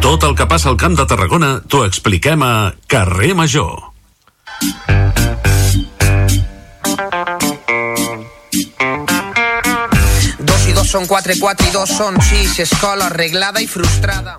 [0.00, 3.90] Tot el que passa al Camp de Tarragona t'ho expliquem a Carrer Major.
[10.38, 14.38] Dos i dos són quatre, quatre i dos són sis, escola arreglada i frustrada.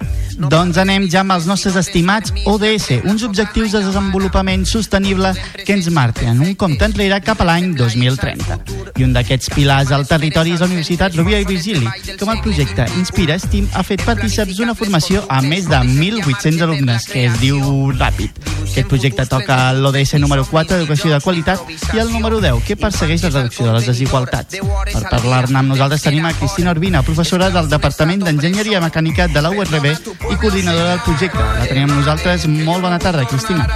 [0.50, 5.34] Doncs anem ja amb els nostres estimats ODS, uns objectius de desenvolupament sostenible
[5.66, 8.58] que ens marquen un compte enrere cap a l'any 2030.
[8.98, 12.42] I un d'aquests pilars al territori és la Universitat Rovira i Virgili, que amb el
[12.46, 17.38] projecte Inspira Steam ha fet partíceps d'una formació a més de 1.800 alumnes, que es
[17.44, 17.62] diu
[17.94, 18.42] Ràpid.
[18.72, 21.60] Aquest projecte toca l'ODS número 4, Educació de Qualitat,
[21.92, 24.62] i el número 10, que persegueix la reducció de les desigualtats.
[24.92, 29.52] Per parlar-ne amb nosaltres tenim a Cristina Urbina, professora del Departament d'Enginyeria Mecànica de la
[29.52, 29.92] URB
[30.32, 31.38] i coordinadora del projecte.
[31.60, 32.48] La tenim amb nosaltres.
[32.48, 33.68] Molt bona tarda, Cristina.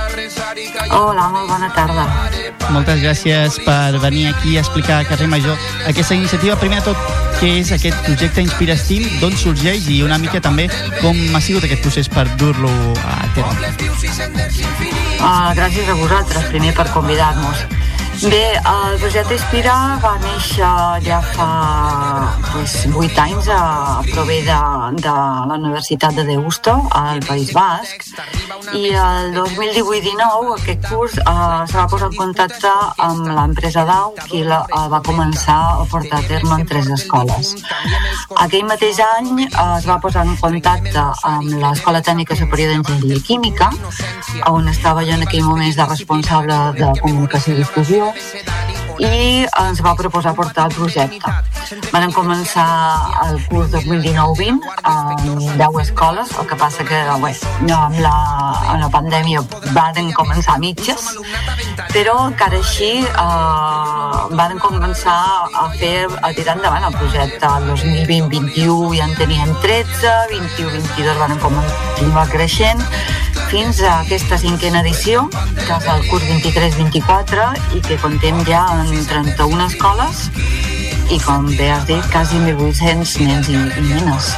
[0.90, 2.06] Hola, molt bona tarda.
[2.74, 6.56] Moltes gràcies per venir aquí a explicar a Carrer Major aquesta iniciativa.
[6.62, 6.98] Primer de tot,
[7.42, 10.70] què és aquest projecte Inspira Steam, d'on sorgeix i una mica també
[11.02, 12.72] com ha sigut aquest procés per dur-lo
[13.04, 13.74] a terme.
[15.16, 17.68] Uh, gràcies a vosaltres, primer, per convidar-nos.
[18.24, 20.70] Bé, el projecte Inspira va néixer
[21.04, 21.48] ja fa
[22.52, 23.60] pues, 8 anys a
[24.08, 24.60] prové de,
[25.04, 25.16] de
[25.50, 28.06] la Universitat de Deusto, al País Basc,
[28.72, 31.26] i el 2018-19 aquest curs eh,
[31.68, 32.72] se va posar en contacte
[33.04, 37.54] amb l'empresa DAU, qui la, eh, va començar a portar a terme en tres escoles.
[38.46, 43.72] Aquell mateix any eh, es va posar en contacte amb l'Escola Tècnica Superior d'Enginyeria Química,
[44.50, 49.82] on estava jo en aquell moment de responsable de comunicació i difusió, Universidade i ens
[49.84, 51.32] va proposar portar el projecte.
[51.92, 52.66] Vam començar
[53.26, 54.60] el curs 2019-20
[54.92, 57.32] amb 10 escoles, el que passa que bé,
[57.74, 58.14] amb, la,
[58.74, 59.42] amb la pandèmia
[59.76, 61.08] van començar mitges,
[61.94, 65.18] però encara així eh, van començar
[65.50, 67.46] a fer, a tirar endavant el projecte.
[67.46, 72.82] El 2020-21 ja en teníem 13, 21-22 van continuar creixent,
[73.50, 77.46] fins a aquesta cinquena edició, que és el curs 23-24,
[77.78, 80.30] i que contem ja en 31 escoles,
[81.14, 84.32] i com bé has dit, quasi 1.800 nens i, i nenes.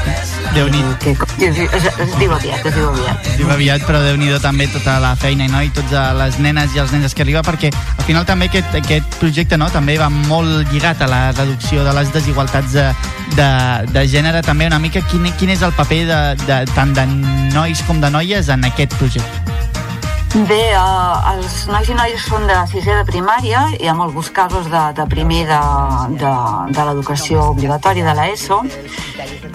[0.55, 3.27] déu nhi Que, que, es, es, es diu aviat, es diu aviat.
[3.31, 5.61] Es diu aviat, però déu nhi també tota la feina no?
[5.63, 9.19] i totes les nenes i els nens que arriba, perquè al final també aquest, aquest
[9.21, 9.69] projecte no?
[9.71, 12.87] també va molt lligat a la reducció de les desigualtats de,
[13.35, 13.51] de,
[13.93, 17.07] de gènere, també una mica quin, quin és el paper de, de, tant de
[17.55, 19.66] nois com de noies en aquest projecte.
[20.35, 24.67] Bé, uh, els nois i noies són de sisè de primària, hi ha molts casos
[24.69, 25.59] de, de primer de,
[26.19, 26.33] de,
[26.75, 28.59] de l'educació obligatòria de l'ESO,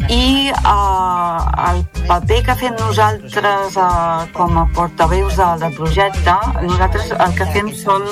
[0.09, 1.39] i uh,
[1.69, 7.51] el paper que fem nosaltres uh, com a portaveus del, del projecte, nosaltres el que
[7.53, 8.09] fem són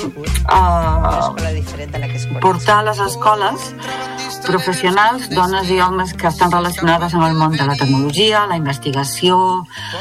[0.53, 1.33] uh,
[2.45, 3.73] portar a les escoles
[4.45, 9.37] professionals, dones i homes que estan relacionades amb el món de la tecnologia, la investigació,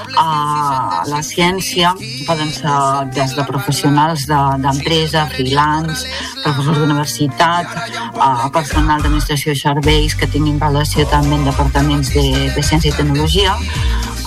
[0.08, 0.78] eh,
[1.12, 1.92] la ciència,
[2.26, 2.76] poden ser
[3.16, 6.06] des de professionals d'empresa, de, freelance,
[6.44, 7.66] professors d'universitat,
[8.14, 12.96] eh, personal d'administració i serveis que tinguin relació també amb departaments de, de ciència i
[12.96, 13.56] tecnologia,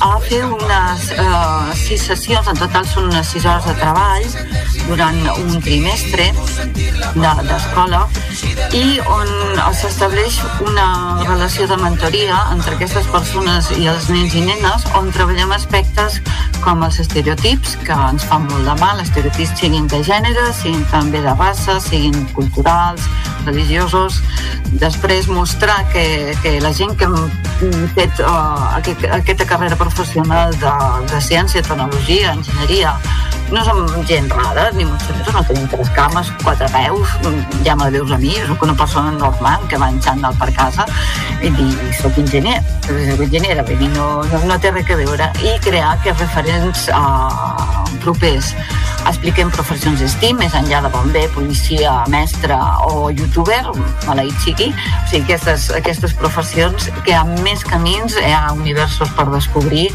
[0.04, 4.26] a fer unes eh, sis sessions, en total són unes sis hores de treball
[4.90, 6.26] durant un trimestre
[7.16, 8.02] de- d'escola
[8.76, 9.30] i on
[9.80, 10.88] s'estableix una
[11.24, 16.20] relació de mentoria entre aquestes persones i els nens i nenes on treballem aspectes
[16.64, 21.22] com els estereotips que ens fan molt de mal, estereotips siguin de gènere, siguin també
[21.24, 23.04] de raça, siguin culturals,
[23.46, 24.22] religiosos.
[24.80, 30.74] Després mostrar que, que la gent que hem fet uh, aquest, aquesta carrera professional de,
[31.12, 32.96] de ciència, tecnologia, enginyeria,
[33.54, 37.14] no som gent rara, ni molt menys, no tenim tres cames, quatre peus,
[37.66, 40.86] ja me veus a mi, soc una persona normal que va en xandall per casa
[41.44, 41.70] i dir,
[42.00, 45.30] soc enginyer, soc enginyera, vull dir, no, no, no té res a veure.
[45.44, 48.54] I crear aquests referents uh, propers.
[49.04, 52.58] Expliquem professions STEAM, més enllà de bomber, policia, mestre
[52.88, 53.62] o youtuber,
[54.08, 54.72] maleït sigui.
[54.72, 59.90] O sigui, aquestes, aquestes professions que ha més camins, hi ha universos per descobrir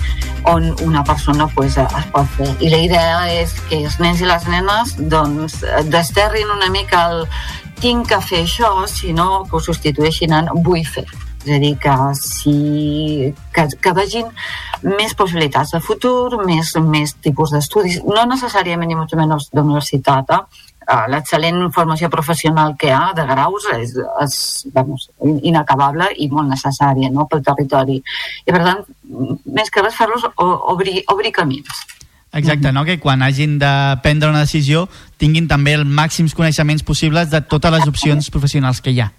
[0.48, 2.48] on una persona pues, es pot fer.
[2.60, 5.60] I la idea és que els nens i les nenes doncs,
[5.92, 7.24] desterrin una mica el
[7.82, 11.06] tinc que fer això, sinó que ho substitueixin en vull fer.
[11.44, 14.26] És a dir, que, si, que, que vegin
[14.82, 20.64] més possibilitats de futur, més, més tipus d'estudis, no necessàriament ni molt menys d'universitat, eh?
[20.88, 23.90] Eh, l'excel·lent formació professional que hi ha de graus és,
[24.24, 24.36] és
[24.72, 25.10] vamos,
[25.44, 27.26] inacabable i molt necessària no?
[27.28, 27.98] pel territori.
[28.48, 28.80] I per tant,
[29.58, 31.84] més que res fer-los obrir, obrir camins.
[32.32, 32.84] Exacte, no?
[32.84, 33.70] que quan hagin de
[34.02, 34.86] prendre una decisió
[35.16, 39.12] tinguin també els màxims coneixements possibles de totes les opcions professionals que hi ha.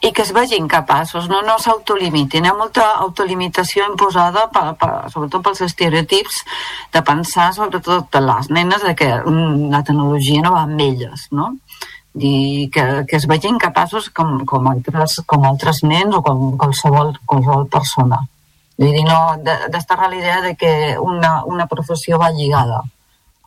[0.00, 2.46] i que es vegin capaços, no, no s'autolimitin.
[2.46, 6.38] Hi ha molta autolimitació imposada, per, per, sobretot pels estereotips,
[6.94, 11.50] de pensar, sobretot de les nenes, de que la tecnologia no va amb elles, no?
[12.16, 17.12] I que, que es vegin capaços com, com, altres, com altres nens o com qualsevol,
[17.28, 18.24] qualsevol persona.
[18.80, 22.80] Vull dir, no, de- d'estar a la idea de que una, una professió va lligada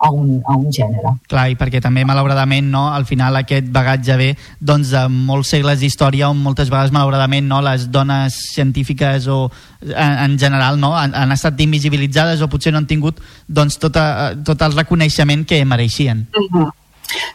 [0.03, 1.13] a un, a un gènere.
[1.31, 4.27] Clar, i perquè també, malauradament, no, al final aquest bagatge ve
[4.59, 9.45] doncs, de molts segles d'història on moltes vegades, malauradament, no, les dones científiques o
[9.81, 14.33] en, en general no, han, han estat invisibilitzades o potser no han tingut doncs, tota,
[14.43, 16.27] tot el reconeixement que mereixien.
[16.35, 16.69] Mhm.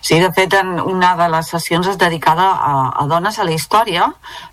[0.00, 3.54] Sí, de fet, en una de les sessions és dedicada a, a dones a la
[3.54, 4.08] història,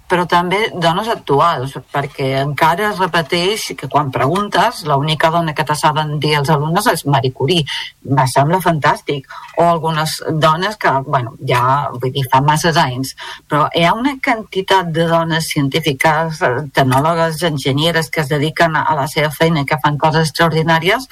[0.06, 5.76] però també dones actuals, perquè encara es repeteix que quan preguntes, l'única dona que te
[5.78, 7.66] saben dir els alumnes és Marie Curie.
[8.06, 9.26] Me sembla fantàstic.
[9.58, 13.16] O algunes dones que, bueno, ja, vull dir, fa masses anys,
[13.50, 18.94] però hi ha una quantitat de dones científiques, eh, tecnòlogues, enginyeres que es dediquen a
[19.00, 21.10] la seva feina i que fan coses extraordinàries,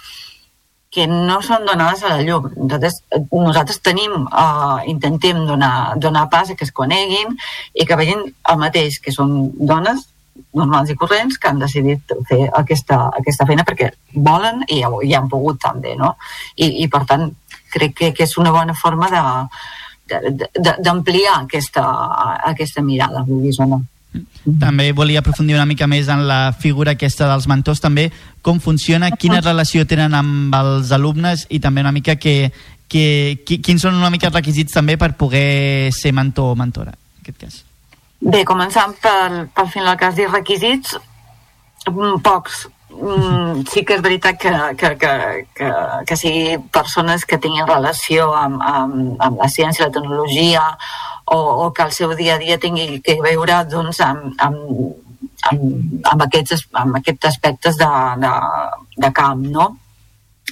[0.93, 2.51] que no són donades a la llum.
[2.53, 2.99] Nosaltres,
[3.31, 7.33] nosaltres tenim, uh, intentem donar, donar pas a que es coneguin
[7.73, 10.05] i que vegin el mateix, que són dones
[10.53, 15.29] normals i corrents que han decidit fer aquesta, aquesta feina perquè volen i, i han
[15.29, 16.13] pogut també, no?
[16.55, 17.31] I, i per tant,
[17.73, 19.23] crec que, que és una bona forma de
[20.13, 21.81] d'ampliar aquesta,
[22.51, 23.79] aquesta mirada, vulguis o no.
[24.59, 28.11] També volia aprofundir una mica més en la figura aquesta dels mentors, també
[28.41, 32.51] com funciona, quina relació tenen amb els alumnes i també una mica que,
[32.87, 36.91] que, qui- quins són una mica els requisits també per poder ser mentor o mentora,
[36.93, 37.61] en aquest cas.
[38.21, 40.97] Bé, començant pel, pel final que has dit requisits,
[41.89, 42.67] mm, pocs.
[42.93, 45.13] Mm, sí que és veritat que, que, que,
[45.57, 45.69] que,
[46.07, 50.61] que sigui persones que tinguin relació amb, amb, amb la ciència, la tecnologia
[51.25, 54.59] o, o que el seu dia a dia tingui que veure doncs, amb, amb,
[55.49, 55.63] amb,
[56.11, 57.89] amb, aquests, amb aquests aspectes de,
[58.21, 58.33] de,
[59.05, 59.71] de camp, no?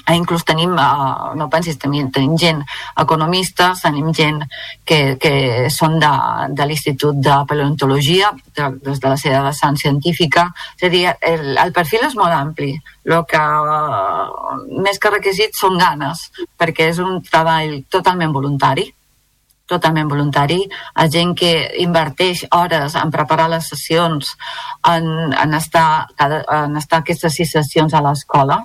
[0.05, 2.61] Ah, inclús tenim, uh, no pensis, tenim, tenim gent
[2.99, 4.39] economistes, tenim gent
[4.85, 5.33] que, que
[5.69, 6.11] són de,
[6.57, 10.47] de l'Institut de Paleontologia, de, des de la seva vessant científica.
[10.79, 11.03] És a dir,
[11.33, 12.71] el, el perfil és molt ampli.
[13.05, 16.25] El que uh, més que requisits són ganes,
[16.57, 18.89] perquè és un treball totalment voluntari
[19.71, 20.65] totalment voluntari,
[20.99, 24.33] a gent que inverteix hores en preparar les sessions,
[24.83, 28.59] en, en, estar, cada, en estar aquestes sis sessions a l'escola,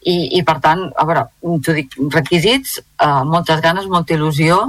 [0.00, 1.26] i, i per tant, a veure,
[1.64, 4.62] t'ho dic, requisits, eh, moltes ganes, molta il·lusió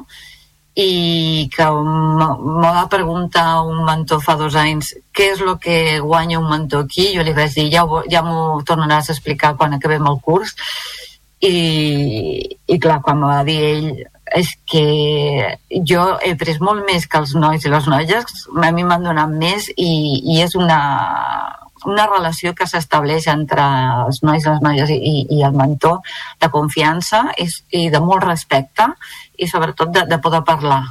[0.76, 6.40] i que me va preguntar un mentor fa dos anys què és el que guanya
[6.40, 7.10] un mentor aquí?
[7.16, 10.56] Jo li vaig dir ja, ja m'ho tornaràs a explicar quan acabem el curs.
[11.42, 13.88] I, i clar, quan me va dir ell
[14.38, 14.84] és que
[15.90, 19.34] jo he pres molt més que els nois i les noies, a mi m'han donat
[19.36, 19.92] més i,
[20.24, 20.78] i és una,
[21.90, 23.66] una relació que s'estableix entre
[24.06, 26.00] els nois les noies i, i el mentor
[26.42, 27.48] de confiança i,
[27.78, 28.88] i de molt respecte
[29.38, 30.84] i sobretot de, de poder parlar.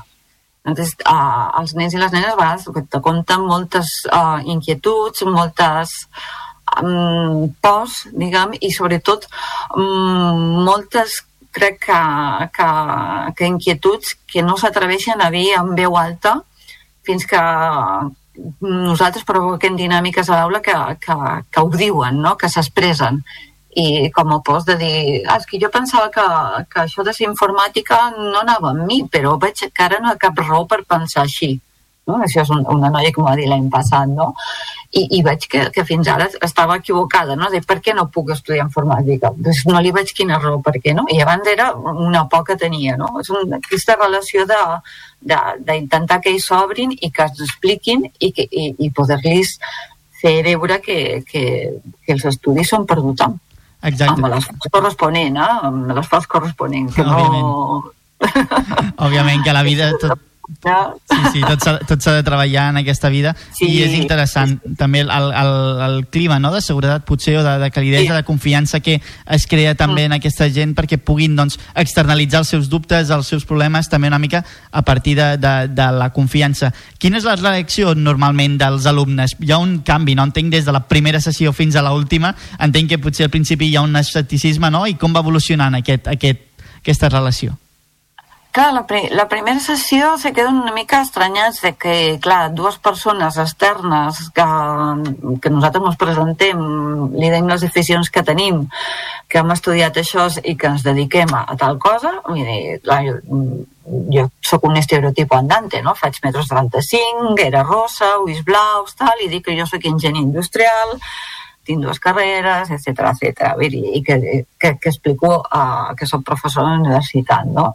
[0.66, 5.94] Entonces, uh, els nens i les nenes a vegades te compten moltes uh, inquietuds, moltes
[6.82, 9.26] um, pors, diguem, i sobretot
[9.76, 12.00] um, moltes crec que,
[12.54, 12.68] que,
[13.36, 16.36] que inquietuds que no s'atreveixen a dir en veu alta
[17.06, 17.40] fins que
[18.62, 21.16] nosaltres provoquem dinàmiques a l'aula que, que,
[21.50, 22.36] que ho diuen, no?
[22.36, 23.22] que s'expressen
[23.80, 24.94] i com a post de dir
[25.26, 26.26] ah, és que jo pensava que,
[26.72, 30.16] que això de ser informàtica no anava amb mi, però veig que ara no hi
[30.16, 31.52] ha cap raó per pensar així
[32.08, 32.20] no?
[32.24, 34.30] això és un, una noia que m'ho va dir l'any passat no?
[34.90, 37.50] I, i veig que, que fins ara estava equivocada no?
[37.52, 40.94] de per què no puc estudiar informàtica doncs no li veig quina raó per què
[40.96, 41.06] no?
[41.12, 43.12] i abans era una por que tenia no?
[43.20, 44.58] és un, aquesta relació de
[45.20, 49.58] de- d'intentar que ells s'obrin i que ens expliquin i, que, i, i poder-los
[50.20, 51.44] fer veure que, que,
[52.04, 53.38] que els estudis són per tothom
[53.82, 54.16] Exacte.
[54.16, 55.52] amb l'esforç corresponent eh?
[55.68, 57.92] amb l'esforç corresponent que no...
[59.00, 59.92] Òbviament que la vida...
[60.02, 60.29] Tot,
[61.10, 61.40] Sí, sí,
[61.88, 63.66] tot s'ha de treballar en aquesta vida Sí.
[63.68, 65.52] i és interessant també el, el,
[65.86, 69.74] el clima no, de seguretat potser o de, de calidesa, de confiança que es crea
[69.74, 74.08] també en aquesta gent perquè puguin doncs, externalitzar els seus dubtes, els seus problemes també
[74.08, 76.72] una mica a partir de, de, de la confiança.
[76.98, 79.36] Quina és la reacció normalment dels alumnes?
[79.40, 80.24] Hi ha un canvi, no?
[80.28, 83.76] Entenc des de la primera sessió fins a l'última, entenc que potser al principi hi
[83.76, 84.86] ha un escepticisme, no?
[84.86, 86.46] I com va evolucionant aquest, aquest,
[86.82, 87.56] aquesta relació?
[88.50, 92.80] Clar, la, pri la primera sessió se queden una mica estranyats de que, clar, dues
[92.82, 94.46] persones externes que,
[95.42, 96.64] que nosaltres ens presentem,
[97.14, 98.64] li deim les aficions que tenim,
[99.30, 103.04] que hem estudiat això i que ens dediquem a, a tal cosa, vull dir, clar,
[103.06, 103.20] jo,
[104.18, 105.94] jo sóc un estereotip andante, no?
[105.94, 110.98] Faig metres 35, era rosa, ulls blaus, tal, i dic que jo sóc enginyer industrial,
[111.70, 113.54] tinc dues carreres, etc etc.
[113.60, 114.18] Vull i que,
[114.58, 117.70] que, que explico uh, que soc professor a la universitat, no?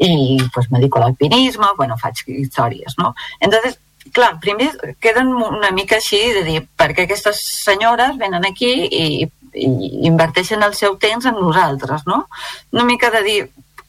[0.00, 3.14] I pues, me dedico a l'alpinisme, bueno, faig històries, no?
[3.40, 3.78] Entonces,
[4.12, 9.06] clar, primer queden una mica així de dir per què aquestes senyores venen aquí i,
[9.54, 9.68] i
[10.08, 12.24] inverteixen el seu temps en nosaltres, no?
[12.72, 13.38] Una mica de dir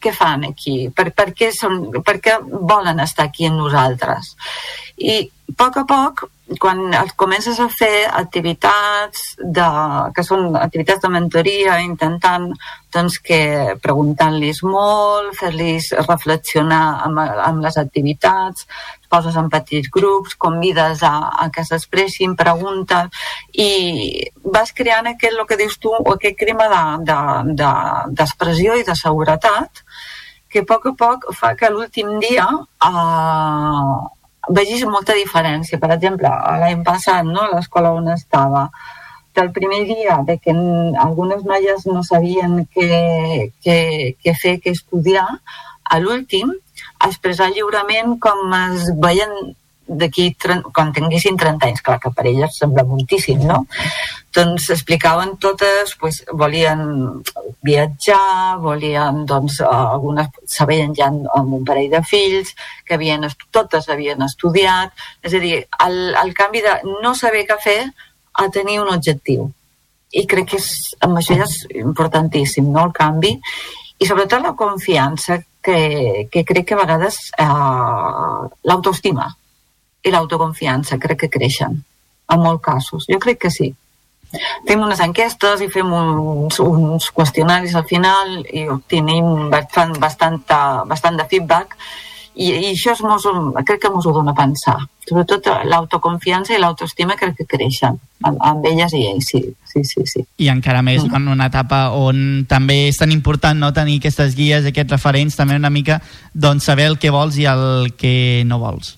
[0.05, 4.35] què fan aquí, per, per, què són, per què volen estar aquí amb nosaltres.
[4.97, 6.25] I a poc a poc,
[6.61, 9.65] quan comences a fer activitats de,
[10.13, 12.51] que són activitats de mentoria, intentant
[12.93, 13.39] doncs, que
[13.81, 18.67] preguntant-los molt, fer-los reflexionar amb, amb les activitats,
[19.09, 25.49] poses en petits grups, convides a, a que s'expressin, preguntes, i vas creant aquest, el
[25.49, 29.81] que dius tu, aquest clima d'expressió de, de, d'expressió i de seguretat,
[30.55, 33.95] que a poc a poc fa que l'últim dia eh,
[34.49, 35.79] vegis molta diferència.
[35.81, 36.29] Per exemple,
[36.61, 38.69] l'any passat, no, a l'escola on estava,
[39.35, 40.53] del primer dia de que
[41.03, 43.79] algunes noies no sabien què, què,
[44.23, 45.27] què fer, què estudiar,
[45.85, 46.53] a l'últim,
[47.05, 49.35] expressar lliurement com es veien
[49.87, 50.35] d'aquí,
[50.73, 53.65] quan tinguessin 30 anys, clar que per elles sembla moltíssim, no?
[54.35, 56.81] Doncs explicaven totes, pues, volien
[57.63, 62.55] viatjar, volien, doncs, algunes sabien ja amb un parell de fills,
[62.85, 64.91] que havien, totes havien estudiat,
[65.23, 67.79] és a dir, el, el canvi de no saber què fer
[68.33, 69.47] a tenir un objectiu.
[70.15, 70.69] I crec que és,
[71.05, 73.37] amb això és importantíssim, no?, el canvi,
[73.99, 77.45] i sobretot la confiança, que, que crec que a vegades eh,
[78.69, 79.31] l'autoestima
[80.05, 81.81] i l'autoconfiança crec que creixen,
[82.31, 83.09] en molts casos.
[83.09, 83.71] Jo crec que sí.
[84.67, 90.41] Fem unes enquestes i fem uns, uns qüestionaris al final i obtenim bastant, bastant,
[90.89, 91.77] bastant de feedback
[92.35, 93.23] i, i això és mos,
[93.63, 94.75] crec que mos ho dona a pensar.
[95.05, 100.03] Sobretot l'autoconfiança i l'autoestima crec que creixen amb, amb elles i ells, sí, sí, sí.
[100.09, 100.25] sí.
[100.41, 104.67] I encara més en una etapa on també és tan important no tenir aquestes guies,
[104.67, 106.01] aquests referents, també una mica
[106.33, 108.95] doncs, saber el que vols i el que no vols.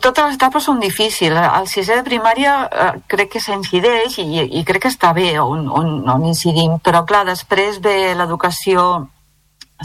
[0.00, 1.36] Totes les etapes són difícils.
[1.36, 4.26] Al sisè de primària eh, crec que s'incideix i,
[4.60, 9.06] i crec que està bé on, on, on incidim, però clar, després ve l'educació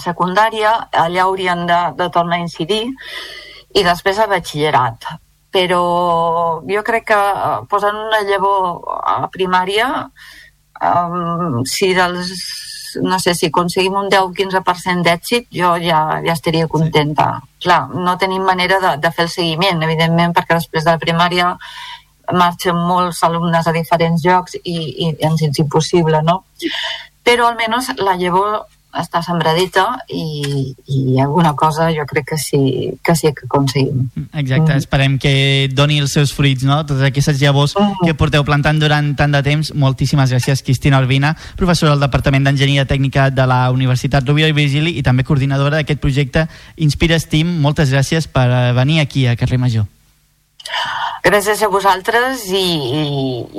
[0.02, 2.84] secundària, allà haurien de, de tornar a incidir,
[3.76, 5.08] i després el batxillerat.
[5.56, 5.84] Però
[6.68, 9.90] jo crec que eh, posant una llavor a primària,
[10.82, 12.34] um, si dels
[13.02, 17.28] no sé, si aconseguim un 10-15% d'èxit, jo ja, ja estaria contenta.
[17.42, 17.66] Sí.
[17.66, 21.54] Clar, no tenim manera de, de fer el seguiment, evidentment, perquè després de la primària
[22.34, 26.42] marxen molts alumnes a diferents llocs i, i ens és impossible, no?
[27.26, 28.64] Però almenys la llavor
[29.00, 32.62] està sembradita i, i alguna cosa jo crec que sí
[33.04, 34.08] que, sí que aconseguim.
[34.34, 34.78] Exacte, mm.
[34.84, 35.34] esperem que
[35.74, 36.82] doni els seus fruits, no?
[36.88, 38.06] Totes aquestes llavors mm.
[38.06, 39.74] que porteu plantant durant tant de temps.
[39.76, 44.96] Moltíssimes gràcies, Cristina Albina, professora del Departament d'Enginyeria Tècnica de la Universitat Rovira i Virgili
[45.00, 46.48] i també coordinadora d'aquest projecte
[46.78, 47.58] Inspira Steam.
[47.66, 48.48] Moltes gràcies per
[48.78, 49.90] venir aquí a Carrer Major.
[51.26, 53.06] Gràcies a vosaltres i, i,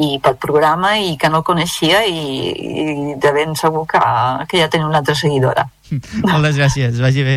[0.07, 2.23] i pel programa i que no el coneixia i,
[2.55, 4.01] i de ben segur que,
[4.51, 5.67] que ja teniu una altra seguidora.
[6.31, 7.37] Moltes gràcies, vagi bé.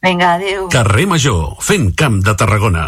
[0.00, 0.68] Vinga, adéu.
[0.72, 2.86] Carrer Major, fent camp de Tarragona.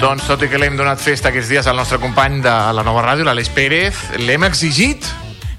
[0.00, 3.02] Doncs tot i que l'hem donat festa aquests dies al nostre company de la nova
[3.04, 5.04] ràdio, l'Aleix Pérez, l'hem exigit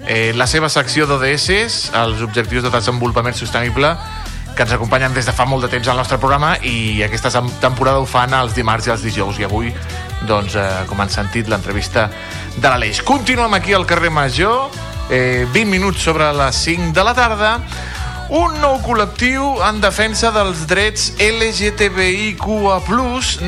[0.07, 3.91] eh, la seva secció d'ODS, els objectius de desenvolupament sostenible,
[4.55, 7.29] que ens acompanyen des de fa molt de temps al nostre programa i aquesta
[7.61, 9.69] temporada ho fan els dimarts i els dijous i avui,
[10.25, 12.09] doncs, eh, com han sentit, l'entrevista
[12.57, 13.05] de l'Aleix.
[13.05, 14.71] Continuem aquí al carrer Major,
[15.11, 17.59] eh, 20 minuts sobre les 5 de la tarda,
[18.31, 22.77] un nou col·lectiu en defensa dels drets LGTBIQA+,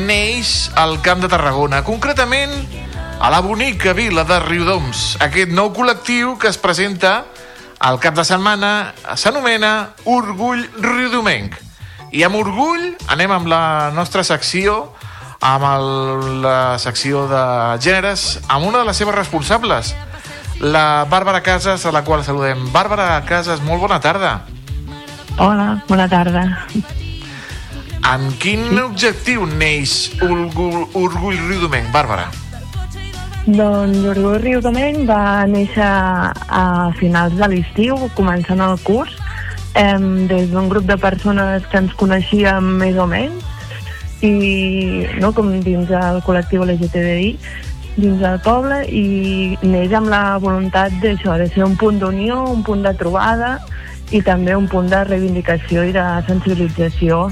[0.03, 2.51] neix al Camp de Tarragona, concretament
[3.23, 5.15] a la bonica vila de Riudoms.
[5.23, 7.23] Aquest nou col·lectiu que es presenta
[7.79, 11.55] al cap de setmana s'anomena Orgull Riudomenc.
[12.11, 14.89] I amb orgull anem amb la nostra secció,
[15.39, 15.87] amb el,
[16.43, 17.45] la secció de
[17.79, 19.95] gèneres, amb una de les seves responsables,
[20.59, 22.67] la Bàrbara Casas, a la qual saludem.
[22.75, 24.41] Bàrbara Casas, molt bona tarda.
[25.41, 26.43] Hola, bona tarda.
[28.05, 32.27] Amb quin objectiu neix Orgull, Orgull Riudomenc, Bàrbara?
[33.47, 39.17] Doncs Orgull Riudomenc va néixer a finals de l'estiu, començant el curs,
[39.73, 43.41] em, des d'un grup de persones que ens coneixíem més o menys,
[44.21, 47.33] i no, com dins el col·lectiu LGTBI,
[47.97, 52.61] dins del poble, i neix amb la voluntat d'això, de ser un punt d'unió, un
[52.61, 53.57] punt de trobada,
[54.11, 57.27] i també un punt de reivindicació i de sensibilització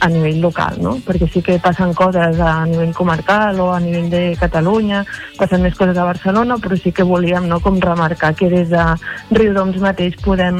[0.00, 0.94] a nivell local, no?
[1.04, 5.04] Perquè sí que passen coses a nivell comarcal o a nivell de Catalunya,
[5.38, 8.84] passen més coses a Barcelona, però sí que volíem no, com remarcar que des de
[9.32, 10.58] Riudoms mateix podem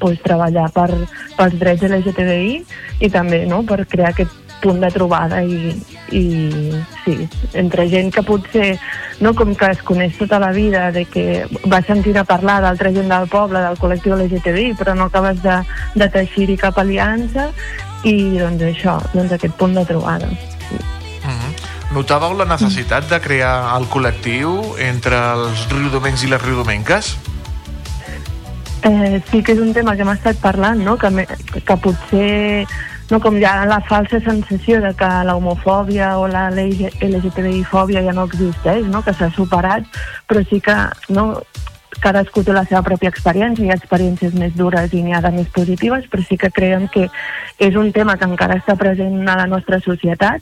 [0.00, 0.90] pues, treballar per,
[1.36, 2.62] pels drets LGTBI
[3.02, 5.72] i també no, per crear aquest punt de trobada i,
[6.14, 6.22] i
[7.04, 7.16] sí,
[7.58, 8.68] entre gent que potser
[9.20, 12.94] no com que es coneix tota la vida de que va sentir a parlar d'altra
[12.94, 15.60] gent del poble, del col·lectiu LGTBI però no acabes de,
[15.98, 17.50] de teixir-hi cap aliança
[18.06, 20.30] i doncs això, doncs aquest punt de trobada.
[21.92, 27.10] Notàveu la necessitat de crear el col·lectiu entre els riudomencs i les riudomenques?
[28.88, 30.96] Eh, sí que és un tema que hem estat parlant, no?
[30.96, 32.64] que, me, que potser
[33.12, 38.24] no, com ha la falsa sensació de que la homofòbia o la LGTBI-fòbia ja no
[38.24, 39.02] existeix, no?
[39.04, 39.84] que s'ha superat,
[40.28, 40.76] però sí que
[41.12, 41.26] no,
[42.02, 45.32] cadascú té la seva pròpia experiència, hi ha experiències més dures i n'hi ha de
[45.36, 47.08] més positives, però sí que creiem que
[47.60, 50.40] és un tema que encara està present a la nostra societat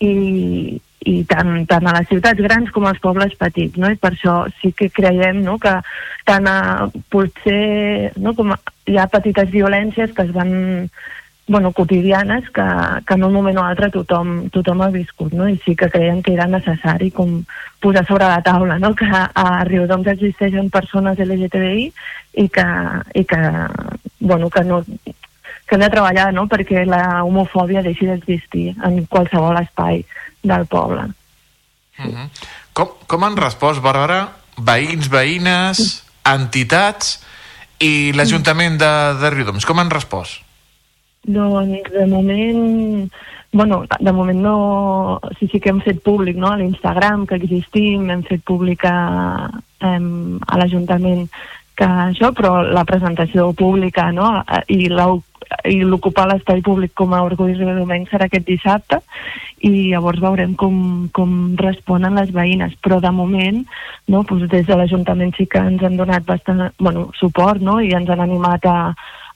[0.00, 0.80] i,
[1.12, 3.92] i tant, tant a les ciutats grans com als pobles petits, no?
[3.92, 5.76] I per això sí que creiem no, que
[6.26, 8.58] tant a, potser no, com a,
[8.88, 10.88] hi ha petites violències que es van
[11.48, 12.62] bueno, quotidianes que,
[13.06, 15.48] que en un moment o altre tothom, tothom ha viscut, no?
[15.48, 17.40] I sí que creiem que era necessari com
[17.80, 18.92] posar sobre la taula, no?
[18.94, 21.86] Que a Riudoms existeixen persones LGTBI
[22.44, 22.66] i que,
[23.16, 23.40] i que,
[24.20, 26.44] bueno, que no, que hem de treballar no?
[26.48, 30.04] perquè la homofòbia deixi d'existir en qualsevol espai
[30.42, 31.08] del poble.
[31.98, 32.28] Uh -huh.
[32.72, 37.24] com, com han respost, Bàrbara, veïns, veïnes, entitats
[37.78, 39.64] i l'Ajuntament de, de Riudoms?
[39.64, 40.47] Com han respost?
[41.28, 43.10] Doncs de moment,
[43.52, 48.08] bueno, de moment no, sí, sí que hem fet públic, no?, a l'Instagram que existim,
[48.10, 48.98] hem fet públic a,
[49.84, 51.26] a l'Ajuntament
[51.78, 54.38] que això, però la presentació pública, no?,
[54.72, 55.10] i la
[55.64, 58.98] i l'ocupar l'espai públic com a Orgull de Domenc serà aquest dissabte
[59.64, 63.62] i llavors veurem com, com responen les veïnes, però de moment
[64.12, 67.94] no, doncs des de l'Ajuntament sí que ens han donat bastant bueno, suport no, i
[67.96, 68.78] ens han animat a,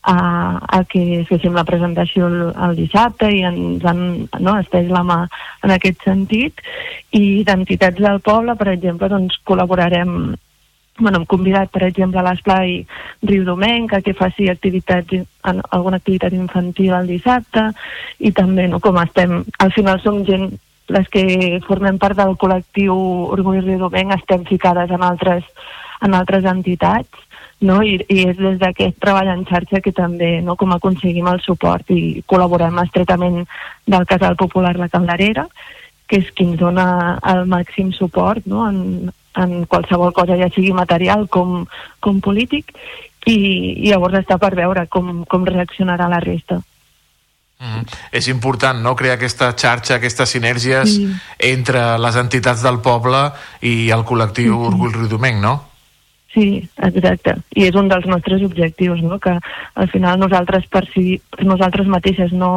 [0.02, 4.00] a, a que féssim la presentació el, el dissabte i ens han
[4.40, 5.20] no, estès la mà
[5.62, 6.62] en aquest sentit.
[7.14, 10.34] I d'entitats del poble, per exemple, doncs col·laborarem
[10.98, 12.82] bueno, hem convidat, per exemple, a l'esplai
[13.24, 17.70] Riu Domenc a que faci activitats, alguna activitat infantil el dissabte.
[18.20, 20.50] I també, no, com estem, al final som gent
[20.92, 22.94] les que formem part del col·lectiu
[23.32, 25.46] Orgull Riu Domenc estem ficades en altres,
[26.02, 27.28] en altres entitats
[27.62, 27.80] no?
[27.82, 31.90] I, i és des d'aquest treball en xarxa que també no, com aconseguim el suport
[31.94, 33.42] i col·laborem estretament
[33.86, 35.48] del Casal Popular La Calderera
[36.08, 38.66] que és qui ens dona el màxim suport no?
[38.68, 41.62] en, en qualsevol cosa, ja sigui material com,
[42.04, 42.74] com polític,
[43.24, 43.36] i,
[43.86, 46.60] i llavors està per veure com, com reaccionarà la resta.
[47.62, 47.84] Mm.
[48.18, 51.06] És important, no?, crear aquesta xarxa, aquestes sinergies Sí.
[51.38, 53.28] entre les entitats del poble
[53.62, 55.54] i el col·lectiu Orgull Riudomenc, no?
[56.32, 57.34] Sí, exacte.
[57.52, 59.18] I és un dels nostres objectius, no?
[59.20, 62.52] que al final nosaltres per, si, nosaltres mateixes no,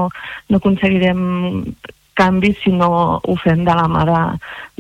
[0.49, 1.19] no aconseguirem
[2.15, 4.19] canvis si no ho fem de la mà de,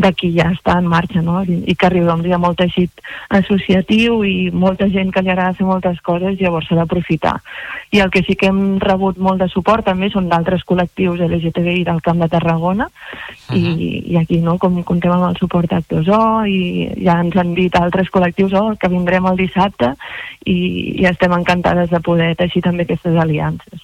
[0.05, 1.41] de qui ja està en marxa, no?
[1.43, 3.03] I, i que Riudoms hi ha molt teixit
[3.37, 7.35] associatiu i molta gent que li agrada fer moltes coses, llavors s'ha d'aprofitar.
[7.95, 11.85] I el que sí que hem rebut molt de suport també són d'altres col·lectius LGTBI
[11.87, 12.89] del Camp de Tarragona
[13.53, 13.63] i,
[14.11, 16.59] i aquí no, com contem amb el suport d'Actors O i
[17.05, 19.93] ja ens han dit altres col·lectius oh, que vindrem el dissabte
[20.45, 20.57] i,
[21.01, 23.83] i estem encantades de poder teixir també aquestes aliances.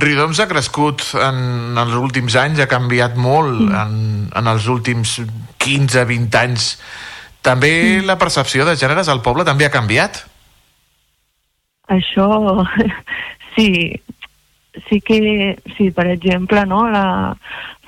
[0.00, 3.94] Riudoms ha crescut en els últims anys, ha canviat molt en,
[4.36, 5.18] en els últims
[5.60, 6.70] 15-20 anys.
[7.44, 10.22] També la percepció de gèneres al poble també ha canviat?
[11.90, 12.28] Això
[13.56, 13.68] sí,
[14.88, 15.20] sí que,
[15.76, 17.04] sí, per exemple, no, la,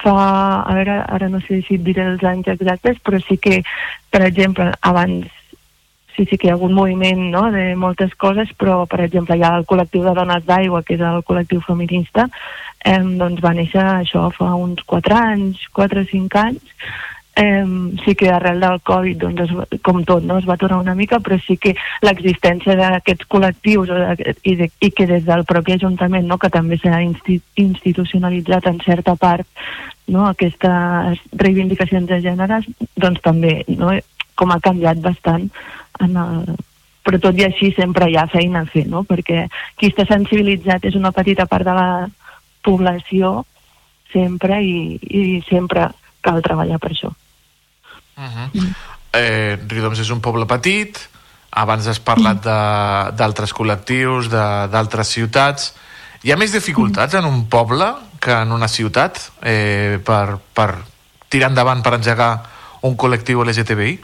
[0.03, 0.17] fa,
[0.63, 3.63] a veure, ara no sé si et diré els anys exactes, però sí que,
[4.13, 5.31] per exemple, abans
[6.17, 9.45] sí, sí que hi ha hagut moviment no, de moltes coses, però, per exemple, hi
[9.47, 12.29] ha el col·lectiu de dones d'aigua, que és el col·lectiu feminista,
[12.85, 16.85] eh, doncs va néixer això fa uns 4 anys, 4 o 5 anys,
[17.37, 17.65] eh,
[18.05, 21.21] sí que arrel del Covid, doncs, es, com tot, no, es va aturar una mica,
[21.21, 21.75] però sí que
[22.05, 23.93] l'existència d'aquests col·lectius
[24.45, 28.81] i, de, i que des del propi Ajuntament, no, que també s'ha insti institucionalitzat en
[28.85, 29.49] certa part
[30.09, 32.67] no, aquestes reivindicacions de gèneres,
[33.01, 33.95] doncs també no,
[34.37, 35.49] com ha canviat bastant
[36.01, 36.57] en el,
[37.03, 39.03] però tot i així sempre hi ha feina a fer, no?
[39.05, 39.47] perquè
[39.77, 42.09] qui està sensibilitzat és una petita part de la
[42.63, 43.45] població
[44.13, 45.89] sempre i, i sempre
[46.23, 47.11] cal treballar per això.
[48.17, 48.75] Uh -huh.
[49.13, 50.99] eh, Riudoms és un poble petit,
[51.51, 55.75] abans has parlat de- d'altres col·lectius, de- d'altres ciutats.
[56.23, 60.77] Hi ha més dificultats en un poble que en una ciutat eh, per, per
[61.29, 62.43] tirar endavant, per engegar
[62.83, 63.99] un col·lectiu LGTBI?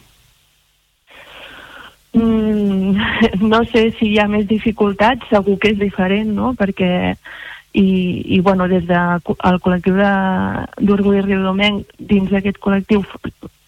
[2.13, 2.97] Mm,
[3.53, 6.55] no sé si hi ha més dificultats, segur que és diferent, no?
[6.59, 6.91] Perquè
[7.79, 7.89] i,
[8.37, 13.05] i bueno, des del de, col·lectiu d'Orgull Riudomenc, dins d'aquest col·lectiu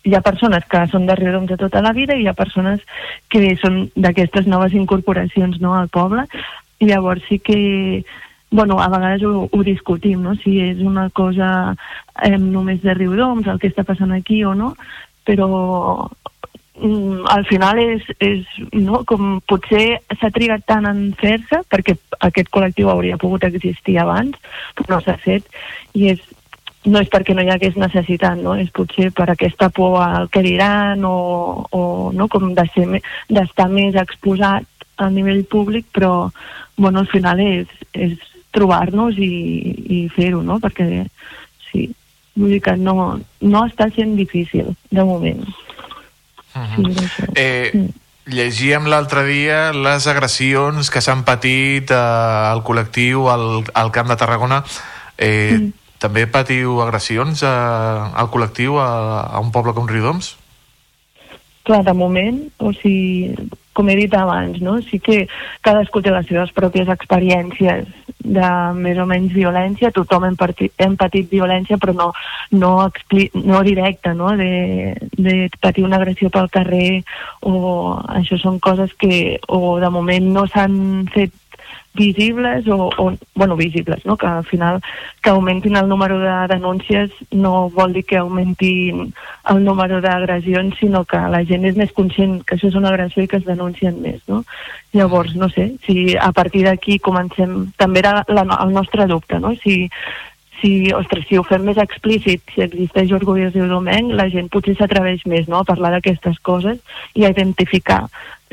[0.09, 2.81] hi ha persones que són de Riudoms de tota la vida i hi ha persones
[3.29, 6.25] que són d'aquestes noves incorporacions no, al poble
[6.81, 8.05] i llavors sí que
[8.51, 10.35] bueno, a vegades ho, ho discutim, no?
[10.43, 11.77] si és una cosa
[12.25, 14.73] eh, només de Riudoms, el que està passant aquí o no,
[15.29, 16.09] però
[16.81, 21.97] mm, al final és, és no, com potser s'ha trigat tant en fer-se perquè
[22.27, 24.37] aquest col·lectiu hauria pogut existir abans
[24.79, 25.47] però no s'ha fet
[25.95, 26.23] i és,
[26.87, 28.57] no és perquè no hi hagués necessitat no?
[28.57, 31.83] és potser per aquesta por al que diran o, o
[32.17, 32.29] no?
[32.29, 32.67] com de
[33.29, 34.67] d'estar més exposat
[35.01, 36.31] a nivell públic però
[36.77, 38.17] bueno, al final és, és
[38.53, 39.33] trobar-nos i,
[39.87, 40.59] i fer-ho no?
[40.61, 41.05] perquè
[41.71, 41.89] sí,
[42.37, 42.95] vull dir que no,
[43.41, 45.45] no està sent difícil de moment
[46.55, 47.27] Sí, això.
[47.39, 47.89] Eh,
[48.31, 54.19] llegíem l'altre dia les agressions que s'han patit eh, al col·lectiu al, al Camp de
[54.21, 54.65] Tarragona.
[55.19, 55.77] Eh, Mm.
[56.01, 58.89] També patiu agressions eh, al col·lectiu a,
[59.37, 60.33] a un poble com Riudoms?
[61.69, 63.35] Clar, de moment, o sigui,
[63.73, 64.81] com he dit abans, no?
[64.83, 65.27] sí que
[65.65, 67.87] cadascú té les seves pròpies experiències
[68.21, 72.11] de més o menys violència, tothom hem, patit, hem patit violència, però no,
[72.53, 74.35] no, expli no directa, no?
[74.37, 77.03] De, de patir una agressió pel carrer,
[77.41, 81.33] o això són coses que o de moment no s'han fet
[81.95, 84.17] visibles o, o bueno, visibles, no?
[84.17, 84.81] que al final
[85.23, 89.13] que augmentin el número de denúncies no vol dir que augmentin
[89.49, 93.25] el número d'agressions, sinó que la gent és més conscient que això és una agressió
[93.25, 94.23] i que es denuncien més.
[94.29, 94.45] No?
[94.93, 97.73] Llavors, no sé, si a partir d'aquí comencem...
[97.77, 99.55] També era la, el nostre dubte, no?
[99.59, 99.89] si,
[100.61, 105.25] si, ostres, si ho fem més explícit, si existeix orgull riudomenc, la gent potser s'atreveix
[105.27, 105.61] més no?
[105.61, 106.79] a parlar d'aquestes coses
[107.15, 108.05] i a identificar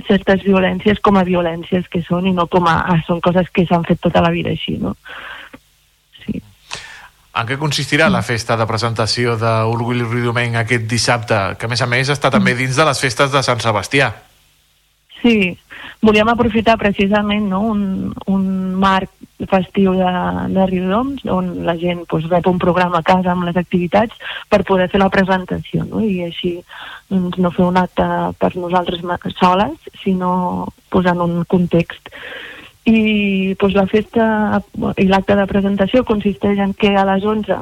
[0.06, 3.65] certes violències com a violències que són i no com a ah, són coses que
[3.65, 4.94] s'han fet tota la vida així, no?
[7.38, 11.88] En què consistirà la festa de presentació d'Orgull Riudomenc aquest dissabte, que a més a
[11.90, 14.10] més està també dins de les festes de Sant Sebastià?
[15.19, 15.52] Sí,
[16.02, 17.84] volíem aprofitar precisament no, un,
[18.34, 18.48] un
[18.82, 19.11] marc
[19.45, 20.11] festiu de,
[20.49, 24.18] de Riudoms on la gent pues, rep un programa a casa amb les activitats
[24.49, 26.01] per poder fer la presentació no?
[26.01, 26.55] i així
[27.11, 28.07] doncs, no fer un acte
[28.41, 29.05] per nosaltres
[29.38, 32.09] soles sinó posant un context
[32.89, 34.26] i doncs, la festa
[34.97, 37.61] i l'acte de presentació consisteix en que a les 11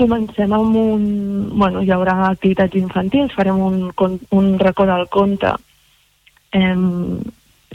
[0.00, 1.02] comencem amb un...
[1.52, 3.90] Bueno, hi haurà activitats infantils, farem un,
[4.36, 5.52] un racó del conte
[6.56, 7.20] em,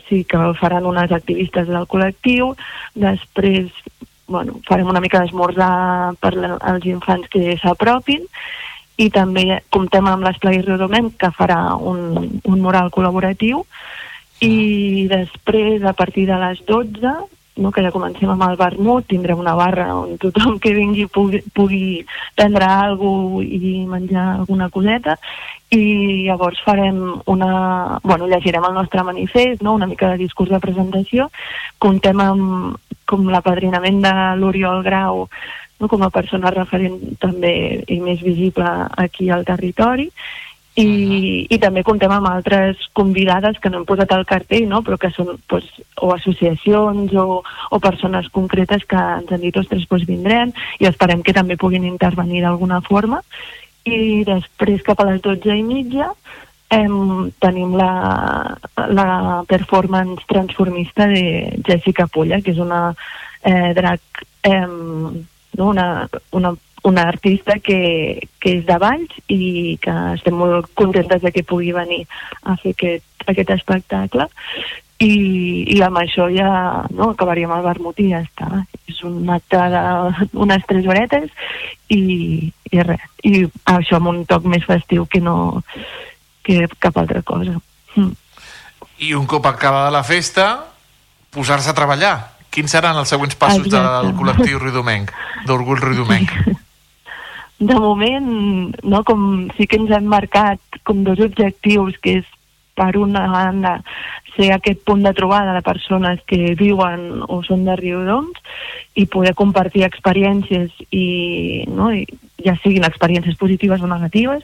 [0.09, 2.53] sí que faran unes activistes del col·lectiu,
[2.93, 3.71] després
[4.27, 8.25] bueno, farem una mica d'esmorzar per als infants que s'apropin
[8.97, 13.65] i també comptem amb l'Esplai Rodomem que farà un, un mural col·laboratiu
[14.45, 17.13] i després a partir de les 12
[17.57, 21.41] no, que ja comencem amb el vermut, tindrem una barra on tothom que vingui pugui,
[21.55, 22.05] pugui
[22.35, 25.15] prendre alguna i menjar alguna coseta
[25.71, 26.99] i llavors farem
[27.31, 27.99] una...
[28.03, 29.73] Bueno, llegirem el nostre manifest, no?
[29.73, 31.29] una mica de discurs de presentació,
[31.79, 35.27] comptem amb com l'apadrinament de l'Oriol Grau
[35.79, 35.87] no?
[35.87, 38.65] com a persona referent també i més visible
[38.97, 40.09] aquí al territori
[40.75, 44.81] i, i també comptem amb altres convidades que no hem posat al cartell, no?
[44.83, 45.67] però que són pues,
[46.03, 47.41] o associacions o,
[47.71, 50.51] o persones concretes que ens han dit, ostres, doncs vindrem
[50.83, 53.21] i esperem que també puguin intervenir d'alguna forma.
[53.85, 56.09] I després, cap a les 12 i mitja,
[56.75, 58.57] em, tenim la,
[58.89, 62.89] la performance transformista de Jessica Pulla, que és una
[63.45, 64.75] eh, drag, em,
[65.55, 65.69] no?
[65.69, 66.55] una, una
[66.85, 71.73] una artista que, que és de Valls i que estem molt contentes de que pugui
[71.73, 72.03] venir
[72.43, 74.27] a fer aquest, aquest espectacle
[75.01, 75.15] i,
[75.75, 76.49] i amb això ja
[76.93, 79.63] no, acabaríem el vermut i ja està és un acte
[80.31, 81.31] d'unes tres horetes
[81.89, 85.63] i, i res i això amb un toc més festiu que no
[86.45, 87.57] que cap altra cosa
[87.95, 88.13] mm.
[88.97, 90.71] I un cop acabada la festa,
[91.35, 92.13] posar-se a treballar.
[92.47, 94.05] Quins seran els següents passos Exacte.
[94.07, 95.11] del col·lectiu Riudomenc,
[95.49, 96.31] d'Orgull Riudomenc?
[97.69, 98.29] de moment,
[98.83, 102.31] no, com sí que ens hem marcat com dos objectius, que és
[102.75, 103.77] per una banda
[104.35, 108.39] ser aquest punt de trobada de persones que viuen o són de Riudoms
[108.95, 112.05] i poder compartir experiències i, no, i
[112.45, 114.43] ja siguin experiències positives o negatives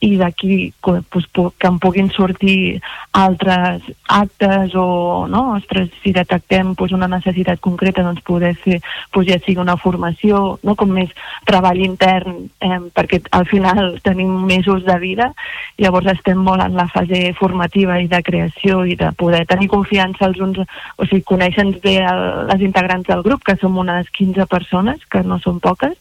[0.00, 2.80] i d'aquí pues, pu- que en puguin sortir
[3.12, 8.80] altres actes o no, ostres, si detectem pues, una necessitat concreta doncs poder fer
[9.12, 11.10] pues, ja sigui una formació no, com més
[11.46, 15.32] treball intern eh, perquè al final tenim mesos de vida
[15.78, 20.28] llavors estem molt en la fase formativa i de creació i de poder tenir confiança
[20.28, 24.46] els uns, o sigui, conèixer-nos bé el, les integrants del grup, que som unes 15
[24.52, 25.96] persones, que no són poques,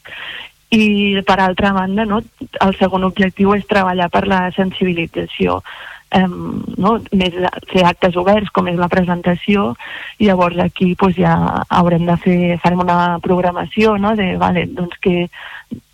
[0.73, 2.21] i per altra banda, no,
[2.65, 5.61] el segon objectiu és treballar per la sensibilització
[6.17, 7.35] um, no, més
[7.71, 9.71] fer actes oberts com és la presentació
[10.19, 11.35] i llavors aquí pues, ja
[11.69, 15.27] haurem de fer farem una programació no, de vale, doncs que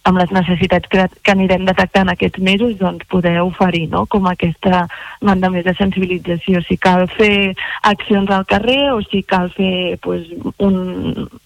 [0.09, 4.05] amb les necessitats que, que anirem detectant aquests mesos doncs poder oferir no?
[4.09, 4.85] com aquesta
[5.21, 7.53] banda més de sensibilització si cal fer
[7.91, 10.25] accions al carrer o si cal fer pues,
[10.57, 10.79] un,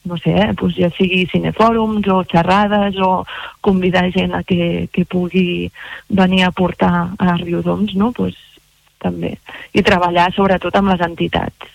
[0.06, 3.12] no sé, eh, pues, ja sigui cinefòrums o xerrades o
[3.66, 5.72] convidar gent a que, que pugui
[6.10, 8.14] venir a portar a Riudoms no?
[8.16, 8.38] pues,
[9.04, 9.36] també
[9.74, 11.73] i treballar sobretot amb les entitats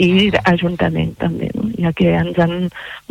[0.00, 1.68] i Ajuntament també, no?
[1.80, 2.54] ja que ens han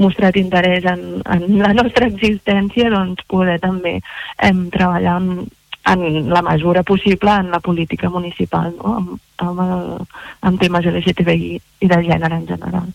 [0.02, 4.00] mostrat interès en, en la nostra existència, doncs poder també
[4.46, 5.48] em, treballar en,
[5.94, 8.96] en la mesura possible en la política municipal, no?
[8.98, 9.92] amb, amb, el,
[10.50, 12.88] amb temes LGTBI i de gènere en general.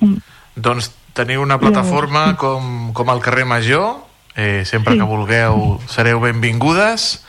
[0.00, 0.20] Mm.
[0.60, 3.98] Doncs teniu una plataforma com, com el carrer Major,
[4.36, 7.26] eh, sempre que vulgueu sereu benvingudes.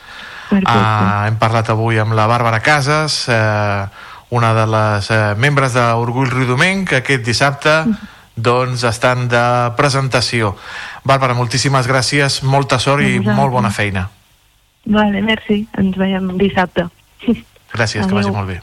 [0.68, 3.84] Ah, hem parlat avui amb la Bàrbara Casas, eh,
[4.32, 7.82] una de les eh, membres d'Orgull Riudomenc, que aquest dissabte
[8.32, 9.44] doncs estan de
[9.76, 10.54] presentació.
[11.04, 14.06] Bàrbara, moltíssimes gràcies, molta sort i molt bona feina.
[14.88, 15.66] Vale, merci.
[15.78, 16.88] Ens veiem dissabte.
[17.72, 18.16] Gràcies, que Adéu.
[18.16, 18.62] vagi molt bé.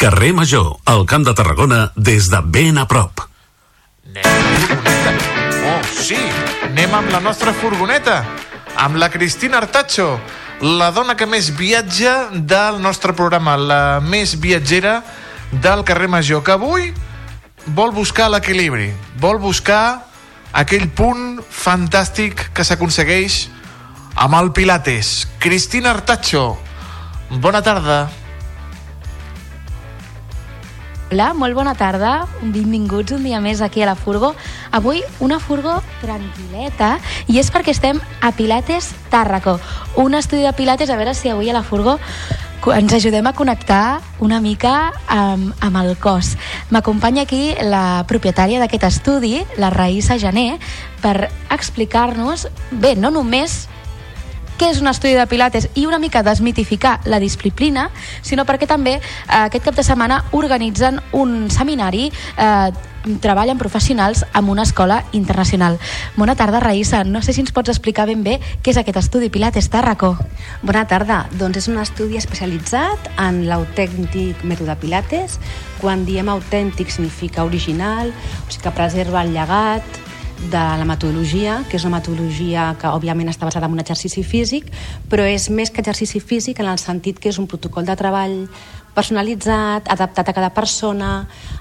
[0.00, 3.24] Carrer Major, al Camp de Tarragona, des de ben a prop.
[5.70, 6.20] Oh, sí,
[6.68, 8.22] anem amb la nostra furgoneta,
[8.76, 10.18] amb la Cristina Artacho,
[10.60, 15.00] la dona que més viatja del nostre programa, la més viatgera
[15.50, 16.90] del carrer Major, que avui
[17.76, 20.04] vol buscar l'equilibri, vol buscar
[20.52, 23.46] aquell punt fantàstic que s'aconsegueix
[24.20, 25.28] amb el Pilates.
[25.40, 26.58] Cristina Artacho,
[27.40, 28.02] bona tarda.
[31.10, 32.28] Hola, molt bona tarda.
[32.38, 34.28] Benvinguts un dia més aquí a la Furgo.
[34.70, 36.92] Avui una Furgo tranquil·leta
[37.26, 39.56] i és perquè estem a Pilates Tàrraco,
[39.98, 41.96] un estudi de Pilates, a veure si avui a la Furgo
[42.76, 46.36] ens ajudem a connectar una mica amb, amb el cos.
[46.70, 50.60] M'acompanya aquí la propietària d'aquest estudi, la Raïssa Jané,
[51.02, 53.64] per explicar-nos, bé, no només
[54.60, 57.88] què és un estudi de pilates i una mica desmitificar la disciplina,
[58.20, 59.02] sinó perquè també eh,
[59.46, 62.68] aquest cap de setmana organitzen un seminari eh,
[63.24, 65.78] treballen professionals amb una escola internacional.
[66.20, 67.00] Bona tarda, Raïssa.
[67.08, 70.12] No sé si ens pots explicar ben bé què és aquest estudi Pilates Tàrraco.
[70.60, 71.22] Bona tarda.
[71.40, 75.40] Doncs és un estudi especialitzat en l'autèntic mètode Pilates.
[75.80, 80.09] Quan diem autèntic significa original, o sigui que preserva el llegat
[80.48, 84.70] de la metodologia, que és una metodologia que òbviament està basada en un exercici físic,
[85.10, 88.36] però és més que exercici físic en el sentit que és un protocol de treball
[88.94, 91.10] personalitzat, adaptat a cada persona,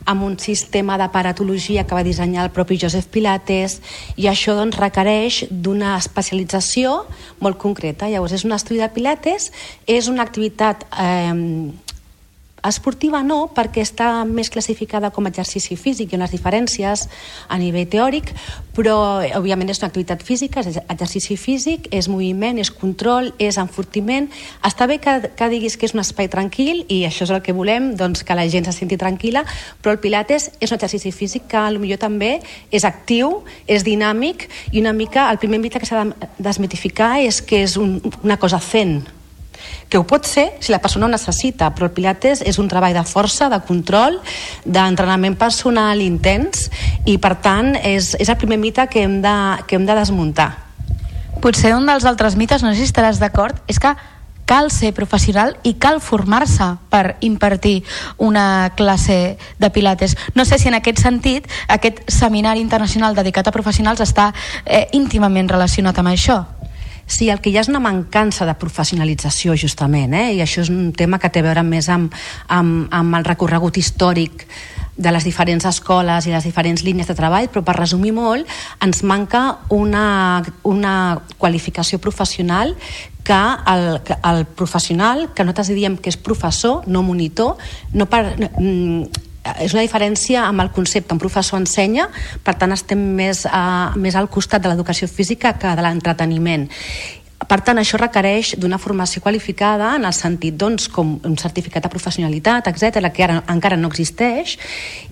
[0.10, 3.80] amb un sistema d'aparatologia que va dissenyar el propi Joseph Pilates,
[4.18, 7.04] i això doncs, requereix d'una especialització
[7.44, 8.10] molt concreta.
[8.10, 9.52] Llavors, és un estudi de Pilates,
[9.86, 11.70] és una activitat eh,
[12.68, 17.06] esportiva no, perquè està més classificada com a exercici físic i unes diferències
[17.48, 18.34] a nivell teòric,
[18.76, 23.60] però eh, òbviament és una activitat física, és exercici físic, és moviment, és control, és
[23.62, 24.30] enfortiment.
[24.66, 27.56] Està bé que, que diguis que és un espai tranquil i això és el que
[27.56, 29.46] volem, doncs que la gent se senti tranquil·la,
[29.84, 32.32] però el Pilates és un exercici físic que potser també
[32.72, 37.42] és actiu, és dinàmic i una mica el primer mite que s'ha de desmitificar és
[37.42, 39.02] que és un, una cosa zen,
[39.90, 42.94] que ho pot ser si la persona ho necessita, però el Pilates és un treball
[42.96, 44.20] de força, de control,
[44.66, 46.70] d'entrenament personal intens
[47.06, 49.36] i per tant és, és el primer mite que hem de,
[49.68, 50.52] que hem de desmuntar.
[51.40, 53.94] Potser un dels altres mites, no sé si estaràs d'acord, és que
[54.50, 57.84] cal ser professional i cal formar-se per impartir
[58.18, 60.18] una classe de pilates.
[60.34, 64.32] No sé si en aquest sentit aquest seminari internacional dedicat a professionals està
[64.66, 66.42] eh, íntimament relacionat amb això.
[67.10, 70.36] Sí, el que hi ha és una mancança de professionalització, justament, eh?
[70.38, 72.14] i això és un tema que té a veure més amb,
[72.54, 74.46] amb, amb el recorregut històric
[75.00, 78.46] de les diferents escoles i les diferents línies de treball, però per resumir molt,
[78.86, 79.42] ens manca
[79.74, 80.94] una, una
[81.42, 82.76] qualificació professional
[83.26, 83.42] que
[83.74, 87.58] el, que el professional, que nosaltres diem que és professor, no monitor,
[87.94, 89.29] no per, mm,
[89.64, 91.14] és una diferència amb el concepte.
[91.14, 92.10] Un professor ensenya,
[92.44, 96.70] per tant estem més, uh, més al costat de l'educació física que de l'entreteniment.
[97.50, 101.92] Per tant, això requereix d'una formació qualificada en el sentit, doncs, com un certificat de
[101.92, 104.58] professionalitat, etc que ara encara no existeix,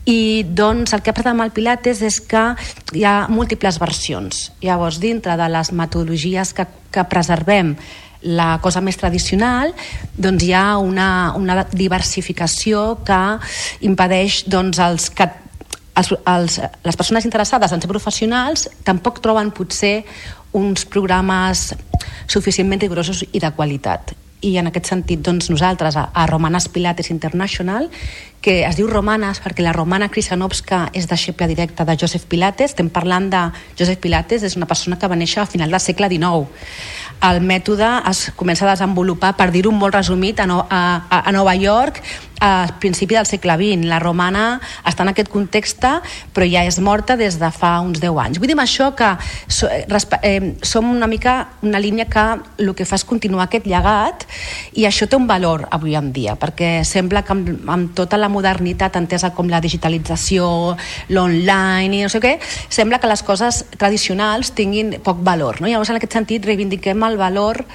[0.06, 2.44] i doncs el que ha passat amb el Pilates és que
[2.94, 4.52] hi ha múltiples versions.
[4.62, 7.78] Llavors, dintre de les metodologies que, que preservem
[8.28, 9.74] la cosa més tradicional,
[10.18, 13.22] doncs hi ha una, una diversificació que
[13.88, 15.30] impedeix doncs, els que
[15.98, 20.04] els, els, les persones interessades en ser professionals tampoc troben potser
[20.58, 21.72] uns programes
[22.30, 24.14] suficientment rigorosos i de qualitat.
[24.46, 27.90] I en aquest sentit doncs, nosaltres a, a Romanes Pilates International
[28.42, 32.90] que es diu Romanes perquè la Romana Krisanovska és deixeble directa de Joseph Pilates estem
[32.94, 33.42] parlant de
[33.80, 36.48] Joseph Pilates és una persona que va néixer a final del segle XIX
[37.28, 41.56] el mètode es comença a desenvolupar per dir-ho molt resumit a, no, a, a Nova
[41.58, 42.04] York
[42.40, 43.86] al principi del segle XX.
[43.90, 45.82] La romana està en aquest context,
[46.34, 48.40] però ja és morta des de fa uns 10 anys.
[48.42, 49.10] Vull dir això que
[49.48, 52.26] so, eh, som una mica una línia que
[52.60, 54.28] el que fa és continuar aquest llegat
[54.74, 58.30] i això té un valor avui en dia, perquè sembla que amb, amb tota la
[58.38, 60.48] modernitat entesa com la digitalització,
[61.10, 62.38] l'online i no sé què,
[62.70, 65.62] sembla que les coses tradicionals tinguin poc valor.
[65.62, 65.70] No?
[65.72, 67.66] Llavors, en aquest sentit, reivindiquem el valor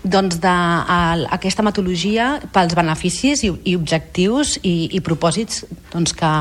[0.00, 6.32] doncs d'aquesta metodologia pels beneficis i, i objectius i, i propòsits doncs, que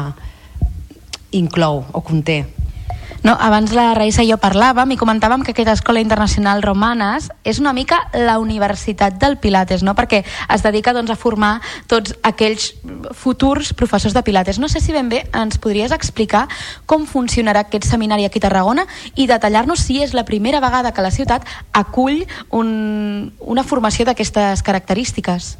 [1.35, 2.58] inclou o conté.
[3.23, 7.59] No, abans la Raïssa i jo parlàvem i comentàvem que aquesta escola internacional romanes és
[7.59, 9.93] una mica la universitat del Pilates, no?
[9.95, 11.59] perquè es dedica doncs, a formar
[11.91, 12.71] tots aquells
[13.11, 14.59] futurs professors de Pilates.
[14.59, 16.47] No sé si ben bé ens podries explicar
[16.87, 21.03] com funcionarà aquest seminari aquí a Tarragona i detallar-nos si és la primera vegada que
[21.03, 21.43] la ciutat
[21.73, 22.23] acull
[22.55, 25.57] un, una formació d'aquestes característiques.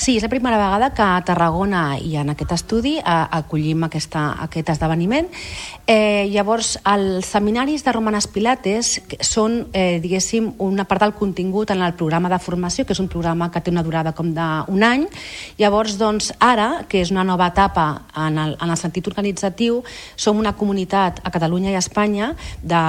[0.00, 4.30] Sí, és la primera vegada que a Tarragona i en aquest estudi eh, acollim aquesta,
[4.46, 5.28] aquest esdeveniment.
[5.84, 11.84] Eh, llavors, els seminaris de Romanes Pilates són, eh, diguéssim, una part del contingut en
[11.84, 15.04] el programa de formació, que és un programa que té una durada com d'un any.
[15.60, 19.82] Llavors, doncs, ara, que és una nova etapa en el, en el sentit organitzatiu,
[20.16, 22.32] som una comunitat a Catalunya i a Espanya
[22.62, 22.84] de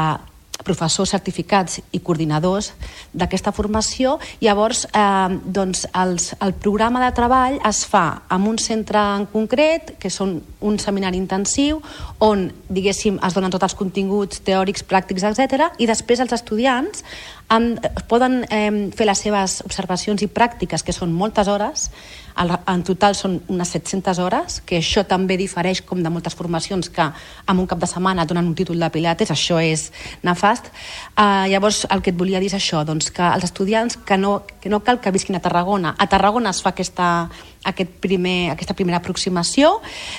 [0.64, 2.72] professors certificats i coordinadors
[3.14, 4.18] d'aquesta formació.
[4.42, 9.96] Llavors, eh, doncs, els, el programa de treball es fa en un centre en concret,
[10.00, 11.82] que són un seminari intensiu,
[12.20, 15.72] on, diguéssim, es donen tots els continguts teòrics, pràctics, etc.
[15.78, 17.04] i després els estudiants
[17.52, 17.76] han,
[18.08, 21.90] poden eh, fer les seves observacions i pràctiques, que són moltes hores,
[22.38, 27.04] en total són unes 700 hores, que això també difereix com de moltes formacions que
[27.04, 29.90] en un cap de setmana donen un títol de pilates, això és
[30.24, 30.72] nefast.
[31.18, 34.42] Uh, llavors, el que et volia dir és això, doncs que els estudiants que no,
[34.62, 35.96] que no cal que visquin a Tarragona.
[35.98, 37.30] A Tarragona es fa aquesta,
[37.64, 39.76] aquest primer, aquesta primera aproximació.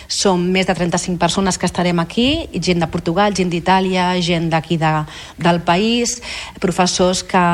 [0.06, 4.78] Som més de 35 persones que estarem aquí, gent de Portugal, gent d'Itàlia, gent d'aquí
[4.78, 4.93] de,
[5.43, 6.20] del país,
[6.62, 7.44] professors que,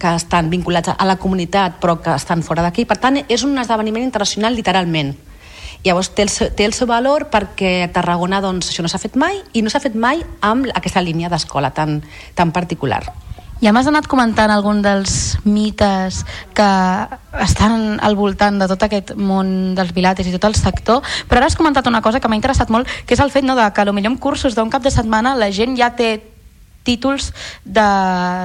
[0.00, 2.86] que estan vinculats a la comunitat però que estan fora d'aquí.
[2.88, 5.14] Per tant, és un esdeveniment internacional literalment.
[5.84, 9.00] Llavors té el, seu, té el seu valor perquè a Tarragona doncs, això no s'ha
[9.00, 12.02] fet mai i no s'ha fet mai amb aquesta línia d'escola tan,
[12.36, 13.00] tan particular.
[13.60, 16.22] Ja m'has anat comentant algun dels mites
[16.56, 16.68] que
[17.44, 21.50] estan al voltant de tot aquest món dels pilates i tot el sector, però ara
[21.50, 23.84] has comentat una cosa que m'ha interessat molt, que és el fet no, de que
[23.84, 26.22] potser en cursos d'un cap de setmana la gent ja té
[26.88, 27.34] títols
[27.64, 27.84] de,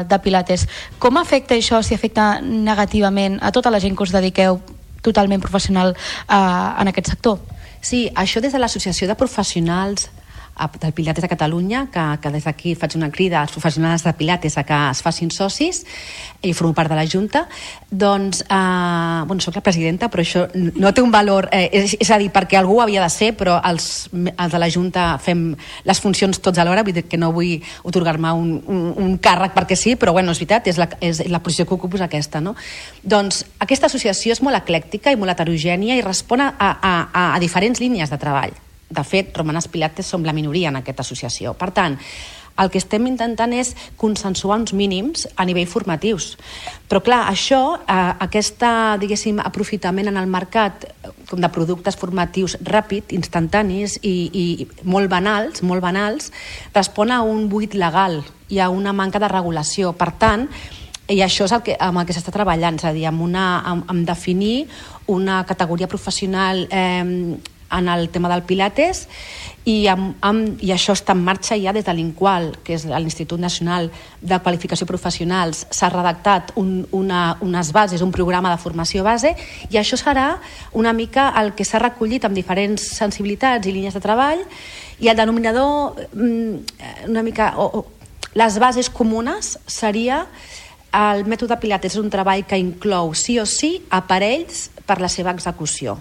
[0.03, 0.67] de pilates.
[0.99, 4.59] Com afecta això, si afecta negativament a tota la gent que us dediqueu
[5.01, 7.39] totalment professional eh, en aquest sector?
[7.79, 10.09] Sí, això des de l'Associació de Professionals
[10.79, 14.57] del Pilates de Catalunya, que, que des d'aquí faig una crida als professionals de Pilates
[14.57, 15.83] a que es facin socis,
[16.41, 17.47] i formo part de la Junta,
[17.91, 22.11] doncs, eh, bueno, sóc la presidenta, però això no té un valor, eh, és, és
[22.11, 26.01] a dir, perquè algú havia de ser, però els, els de la Junta fem les
[26.01, 29.95] funcions tots alhora, vull dir que no vull otorgar-me un, un, un càrrec perquè sí,
[29.99, 32.55] però bueno, és veritat, és la, és la posició que ocupo és aquesta, no?
[33.03, 37.41] Doncs aquesta associació és molt eclèctica i molt heterogènia i respon a, a, a, a
[37.43, 38.64] diferents línies de treball.
[38.89, 41.55] De fet, Romanes Pilates som la minoria en aquesta associació.
[41.57, 41.97] Per tant,
[42.55, 46.35] el que estem intentant és consensuar uns mínims a nivell formatius.
[46.87, 48.69] Però clar, això, eh, aquesta,
[49.01, 54.45] diguéssim, aprofitament en el mercat eh, com de productes formatius ràpid, instantanis i, i
[54.83, 56.31] molt banals, molt banals,
[56.73, 59.91] respon a un buit legal i a una manca de regulació.
[59.91, 60.47] Per tant,
[61.11, 63.59] i això és el que, amb el que s'està treballant, és a dir, amb, una,
[63.67, 64.69] amb, amb definir
[65.11, 67.35] una categoria professional eh,
[67.71, 69.07] en el tema del Pilates
[69.65, 73.41] i, amb, amb, i això està en marxa ja des de l'INQUAL, que és l'Institut
[73.41, 73.89] Nacional
[74.21, 79.33] de Qualificació Professionals, s'ha redactat un, una, unes bases, un programa de formació base,
[79.71, 80.35] i això serà
[80.73, 84.45] una mica el que s'ha recollit amb diferents sensibilitats i línies de treball,
[85.01, 87.55] i el denominador mm, una mica...
[87.57, 87.85] O, o,
[88.35, 90.25] les bases comunes seria
[90.95, 95.31] el mètode Pilates és un treball que inclou sí o sí aparells per la seva
[95.31, 95.95] execució.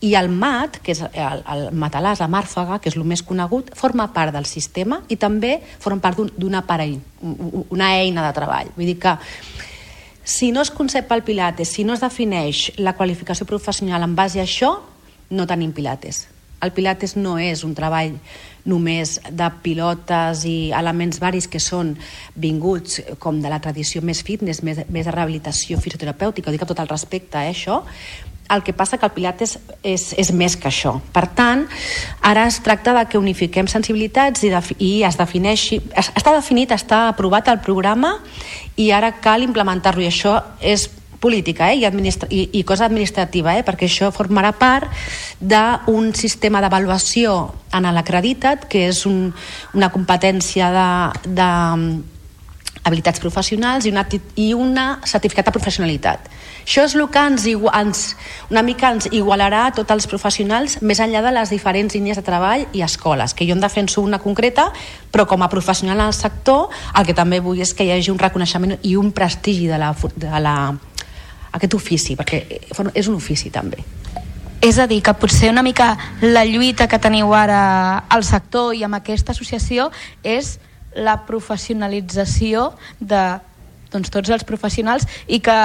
[0.00, 3.68] I el MAT, que és el, el matalàs, la màrfaga, que és el més conegut,
[3.76, 8.32] forma part del sistema i també forma part d'un aparell, un- un- una eina de
[8.32, 8.70] treball.
[8.76, 9.12] Vull dir que
[10.24, 14.40] si no es concep el Pilates, si no es defineix la qualificació professional en base
[14.40, 14.78] a això,
[15.30, 16.28] no tenim Pilates.
[16.62, 18.18] El Pilates no és un treball
[18.68, 21.94] només de pilotes i elements varis que són
[22.36, 26.68] vinguts com de la tradició més fitness, més, més de rehabilitació fisioterapèutica, ho dic amb
[26.74, 27.82] tot el respecte, eh, això,
[28.48, 30.96] el que passa que el Pilates és, és més que això.
[31.14, 31.66] Per tant,
[32.26, 35.78] ara es tracta de que unifiquem sensibilitats i, defi i es defineixi...
[35.94, 38.16] es- Està definit, està aprovat el programa
[38.76, 40.88] i ara cal implementar-lo i això és
[41.20, 44.88] política eh, i, administra i, i cosa administrativa, eh, perquè això formarà part
[45.38, 49.28] d'un sistema d'avaluació en l'acreditat, que és un,
[49.76, 50.88] una competència de,
[51.28, 51.50] de
[52.88, 54.06] habilitats professionals i una,
[54.40, 56.30] i una certificat de professionalitat.
[56.64, 58.02] Això és el que ens, ens,
[58.50, 62.24] una mica ens igualarà a tots els professionals més enllà de les diferents línies de
[62.26, 64.70] treball i escoles, que jo en defenso una concreta,
[65.10, 68.20] però com a professional al sector el que també vull és que hi hagi un
[68.20, 70.56] reconeixement i un prestigi de la, de la,
[71.52, 72.44] aquest ofici, perquè
[72.94, 73.82] és un ofici també.
[74.60, 78.84] És a dir, que potser una mica la lluita que teniu ara al sector i
[78.84, 79.88] amb aquesta associació
[80.22, 80.58] és
[80.92, 83.22] la professionalització de
[83.92, 85.56] doncs, tots els professionals i que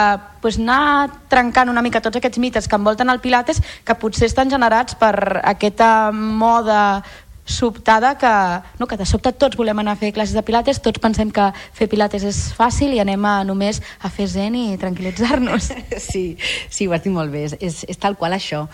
[0.42, 4.52] doncs, anar trencant una mica tots aquests mites que envolten el Pilates que potser estan
[4.52, 7.04] generats per aquesta moda
[7.46, 11.00] sobtada que, no, que de sobte tots volem anar a fer classes de pilates, tots
[11.00, 11.46] pensem que
[11.78, 15.72] fer pilates és fàcil i anem a només a fer zen i tranquil·litzar-nos.
[16.06, 16.38] Sí,
[16.70, 18.66] sí, ho has dit molt bé, és, és, tal qual això.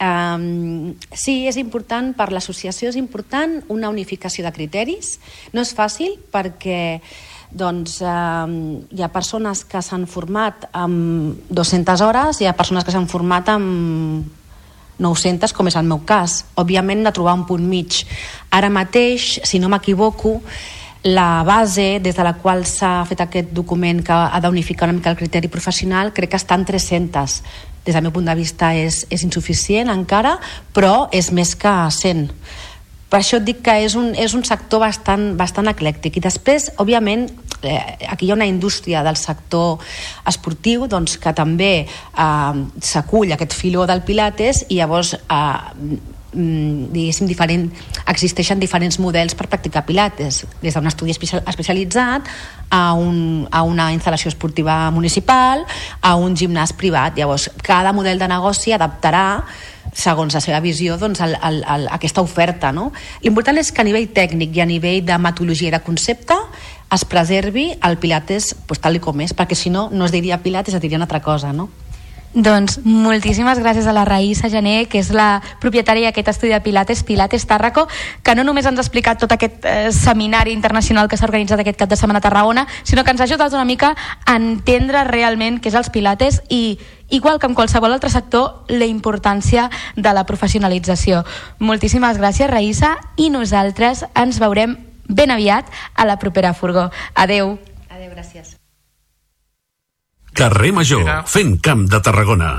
[0.00, 5.18] Um, sí, és important, per l'associació és important una unificació de criteris.
[5.52, 7.00] No és fàcil perquè
[7.50, 12.92] doncs, eh, hi ha persones que s'han format amb 200 hores, hi ha persones que
[12.94, 14.26] s'han format amb
[15.00, 16.44] 900, com és el meu cas.
[16.60, 18.04] Òbviament, de trobar un punt mig.
[18.50, 20.40] Ara mateix, si no m'equivoco,
[21.02, 25.10] la base des de la qual s'ha fet aquest document que ha d'unificar una mica
[25.10, 27.40] el criteri professional crec que està en 300
[27.86, 30.36] des del meu punt de vista és, és insuficient encara
[30.76, 32.28] però és més que 100
[33.10, 36.20] per això et dic que és un, és un sector bastant, bastant eclèctic.
[36.20, 37.26] I després, òbviament,
[37.62, 39.82] eh, aquí hi ha una indústria del sector
[40.30, 45.98] esportiu doncs, que també eh, s'acull aquest filó del Pilates i llavors eh,
[46.32, 47.66] mm, diguéssim, diferent,
[48.06, 52.30] existeixen diferents models per practicar pilates, des d'un estudi especia- especialitzat
[52.70, 55.66] a, un, a una instal·lació esportiva municipal,
[56.00, 57.18] a un gimnàs privat.
[57.18, 59.42] Llavors, cada model de negoci adaptarà
[59.92, 62.72] segons la seva visió, doncs, el, el, el, aquesta oferta.
[62.72, 62.90] No?
[63.24, 66.36] L'important és que a nivell tècnic i a nivell de metodologia i de concepte
[66.90, 70.40] es preservi el Pilates pues, tal i com és, perquè si no, no es diria
[70.42, 71.68] Pilates, es diria una altra cosa, no?
[72.30, 77.02] Doncs moltíssimes gràcies a la Raïssa Gené, que és la propietària d'aquest estudi de Pilates,
[77.02, 77.88] Pilates Tàrraco,
[78.22, 81.80] que no només ens ha explicat tot aquest eh, seminari internacional que s'ha organitzat aquest
[81.80, 85.58] cap de setmana a Tarragona, sinó que ens ha ajudat una mica a entendre realment
[85.58, 86.78] què és els Pilates i,
[87.10, 89.66] igual que en qualsevol altre sector, la importància
[89.96, 91.24] de la professionalització.
[91.58, 94.78] Moltíssimes gràcies, Raïssa, i nosaltres ens veurem
[95.10, 95.66] ben aviat
[95.98, 96.92] a la propera furgó.
[97.18, 97.56] Adeu.
[97.90, 98.59] Adéu, gràcies.
[100.40, 102.52] Carrer Major, fent camp de Tarragona.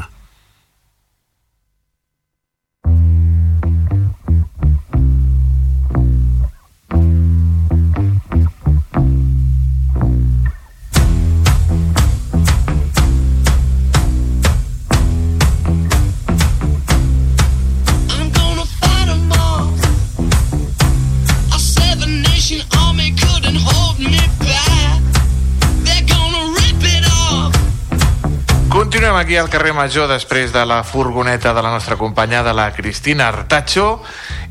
[29.01, 33.31] Continuem aquí al carrer Major després de la furgoneta de la nostra companyada, la Cristina
[33.31, 34.03] Artacho,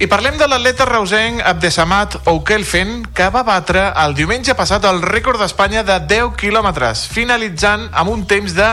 [0.03, 5.39] i parlem de l'atleta reusenc Abdesamat Oukelfen, que va batre el diumenge passat el rècord
[5.39, 8.73] d'Espanya de 10 quilòmetres, finalitzant amb un temps de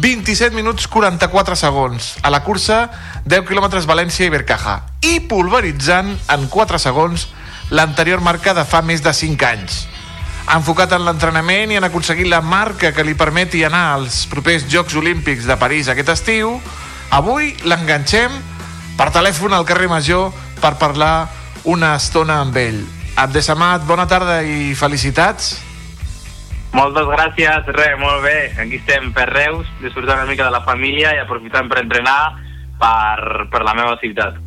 [0.00, 2.86] 27 minuts 44 segons a la cursa
[3.28, 7.28] 10 quilòmetres València i Bercaja i pulveritzant en 4 segons
[7.68, 9.82] l'anterior marca de fa més de 5 anys
[10.48, 14.96] enfocat en l'entrenament i en aconseguir la marca que li permeti anar als propers Jocs
[14.98, 16.56] Olímpics de París aquest estiu,
[17.10, 18.34] avui l'enganxem
[18.98, 20.30] per telèfon al carrer Major
[20.60, 21.28] per parlar
[21.64, 22.80] una estona amb ell.
[23.20, 25.58] Abdesamat, bona tarda i felicitats.
[26.72, 28.52] Moltes gràcies, res, molt bé.
[28.62, 32.20] Aquí estem per Reus, disfrutant una mica de la família i aprofitant per entrenar
[32.80, 34.38] per, per la meva ciutat.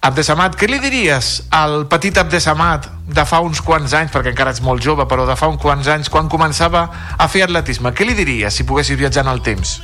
[0.00, 4.62] Abdesamat, què li diries al petit Abdesamat de fa uns quants anys, perquè encara ets
[4.64, 6.86] molt jove, però de fa uns quants anys, quan començava
[7.20, 7.92] a fer atletisme?
[7.92, 9.74] Què li diries si poguessis viatjar en el temps?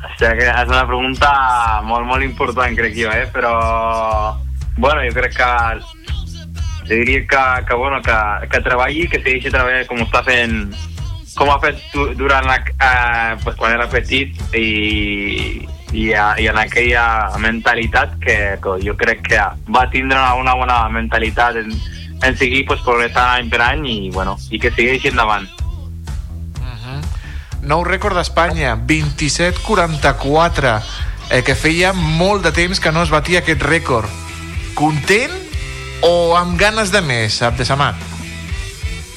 [0.00, 1.30] Hòstia, que és una pregunta
[1.84, 3.26] molt, molt important, crec jo, eh?
[3.34, 3.52] Però,
[4.80, 5.50] bueno, jo crec que
[6.88, 8.16] li diria que, que, bueno, que,
[8.48, 10.62] que treballi, que segueixi treballant com està fent
[11.36, 16.48] com ha fet du- durant la, eh, pues, quan era petit i, i, a, i
[16.50, 19.42] en aquella mentalitat que, que jo crec que
[19.72, 21.70] va tindre una, bona mentalitat en,
[22.22, 25.46] en seguir pues, progressant any per any i, bueno, i que segueixi endavant.
[27.66, 30.76] Nou rècord d'Espanya, 27-44,
[31.34, 34.06] eh, que feia molt de temps que no es batia aquest rècord.
[34.78, 35.34] Content
[36.06, 38.15] o amb ganes de més, Abdesamat?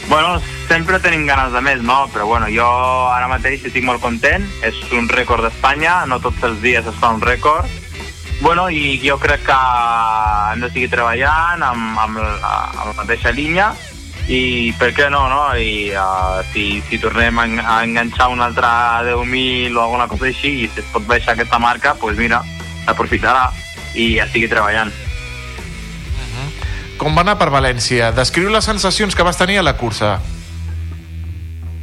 [0.09, 2.07] Bueno, sempre tenim ganes de més, no?
[2.09, 2.65] Però bueno, jo
[3.13, 4.47] ara mateix estic molt content.
[4.65, 7.69] És un rècord d'Espanya, no tots els dies es fa un rècord.
[8.41, 9.57] Bueno, i jo crec que
[10.49, 13.73] hem de seguir treballant amb, amb, amb la mateixa línia
[14.29, 15.43] i per què no, no?
[15.57, 17.45] I uh, si, si tornem a
[17.83, 18.69] enganxar un altre
[19.09, 22.41] 10.000 o alguna cosa així i si es pot baixar aquesta marca, doncs pues mira,
[22.89, 23.49] aprofitarà
[23.93, 24.93] i a seguir treballant.
[26.99, 28.11] Com va anar per València?
[28.11, 30.17] Descriu les sensacions que vas tenir a la cursa.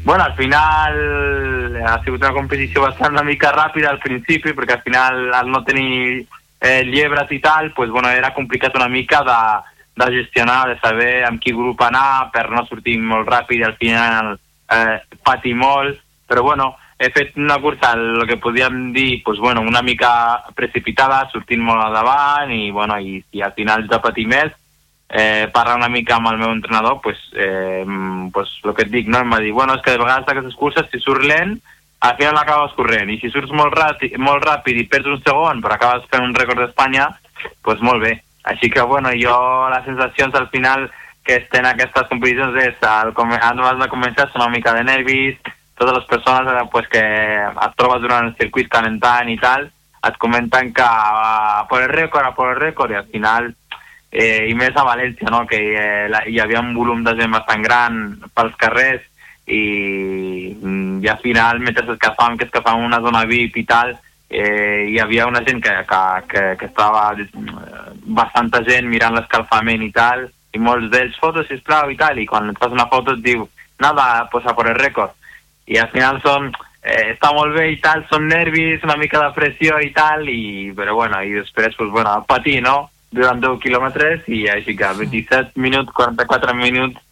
[0.05, 4.82] Bueno, al final ha sigut una competició bastant una mica ràpida al principi, perquè al
[4.84, 6.20] final, al no tenir
[6.60, 9.38] eh, llebres i tal, pues, bueno, era complicat una mica de,
[10.05, 14.34] de gestionar, de saber amb qui grup anar per no sortir molt ràpid al final
[14.36, 15.98] eh, patir molt.
[16.28, 21.24] Però bueno, he fet una cursa, el que podíem dir, pues, bueno, una mica precipitada,
[21.32, 24.52] sortint molt al davant i, bueno, i, i al final de patir més,
[25.09, 27.85] eh, parlar una mica amb el meu entrenador, pues, eh,
[28.33, 29.20] pues, el que et dic, no?
[29.23, 31.57] em va dir, bueno, és que de vegades aquestes curses, si surt lent,
[32.01, 35.62] al final acabes corrent, i si surts molt ràpid, molt ràpid i perds un segon,
[35.65, 37.09] però acabes fent un rècord d'Espanya,
[37.62, 38.16] pues molt bé.
[38.47, 39.37] Així que, bueno, jo
[39.73, 40.91] les sensacions al final
[41.27, 45.39] que estem en aquestes competicions és, al, abans de començar, són una mica de nervis,
[45.77, 49.66] totes les persones eh, pues, que et trobes durant el circuit calentant i tal,
[50.07, 53.51] et comenten que uh, por el rècord, a por el rècord, i al final,
[54.16, 55.44] eh, i més a València, no?
[55.47, 58.01] que eh, la, hi havia un volum de gent bastant gran
[58.32, 59.05] pels carrers,
[59.47, 63.93] i, mm, i al final, mentre escalfàvem, que escalfàvem una zona VIP i tal,
[64.28, 66.01] eh, hi havia una gent que, que,
[66.32, 67.28] que, que estava eh,
[68.16, 70.26] bastanta gent mirant l'escalfament i tal,
[70.56, 73.47] i molts d'ells, fotos, sisplau, i tal, i quan et fas una foto et diu,
[73.78, 75.12] nada, pues a por el rècord.
[75.68, 76.51] I al final són,
[76.82, 80.72] eh, està molt bé i tal, són nervis, una mica de pressió i tal, i,
[80.74, 85.61] però bueno, i després, pues bueno, patir, no?, durant 10 quilòmetres, i així que 27
[85.61, 87.03] minuts, 44 minuts,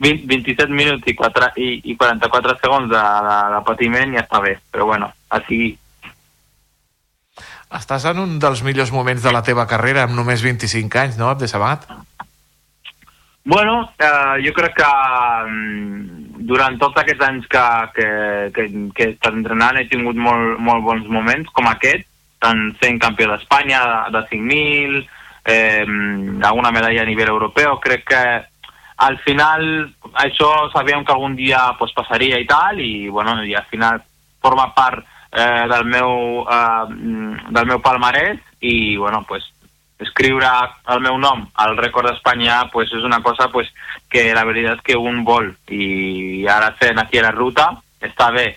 [0.00, 4.40] 20, 27 minuts i, 4, i, i 44 segons de, de, de patiment ja està
[4.44, 5.76] bé, però bueno, així
[7.70, 11.28] Estàs en un dels millors moments de la teva carrera amb només 25 anys, no,
[11.30, 11.84] Abdesamat?
[13.46, 14.88] Bueno, eh, jo crec que
[15.46, 17.62] mm, durant tots aquests anys que,
[17.94, 18.08] que,
[18.56, 22.08] que, que he estat entrenant he tingut molt, molt bons moments com aquest,
[22.42, 25.00] tant sent campió d'Espanya de, de 5.000,
[25.44, 25.84] eh,
[26.42, 28.24] alguna medalla a nivell europeu, crec que
[29.00, 29.64] al final
[30.20, 34.02] això sabíem que algun dia pues, passaria i tal, i, bueno, i al final
[34.40, 36.84] forma part eh, del meu, eh,
[37.48, 39.46] del meu palmarès i bueno, pues,
[40.00, 40.48] escriure
[40.88, 43.68] el meu nom al rècord d'Espanya pues, és una cosa pues,
[44.08, 45.52] que la veritat és que un vol.
[45.68, 48.50] I ara sent aquí la ruta està bé.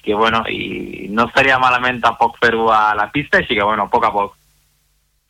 [0.00, 3.92] Que bueno, i no estaria malament tampoc fer-ho a la pista, així que bueno, a
[3.92, 4.39] poc a poc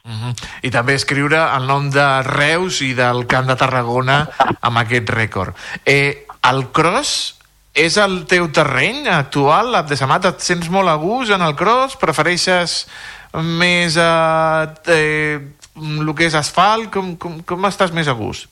[0.05, 0.35] Uh -huh.
[0.63, 4.29] I també escriure el nom de Reus i del Camp de Tarragona
[4.61, 5.55] amb aquest rècord.
[5.85, 7.39] Eh, el cross
[7.75, 10.25] és el teu terreny actual, Abdesamat?
[10.25, 11.97] Et sents molt a gust en el cross?
[11.97, 12.89] Prefereixes
[13.35, 15.41] més eh, eh,
[15.77, 16.91] el que és asfalt?
[16.91, 18.49] Com, com, com estàs més a gust?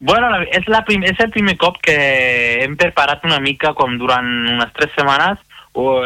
[0.00, 4.26] Bueno, és, la prim, és el primer cop que hem preparat una mica com durant
[4.26, 5.38] unes tres setmanes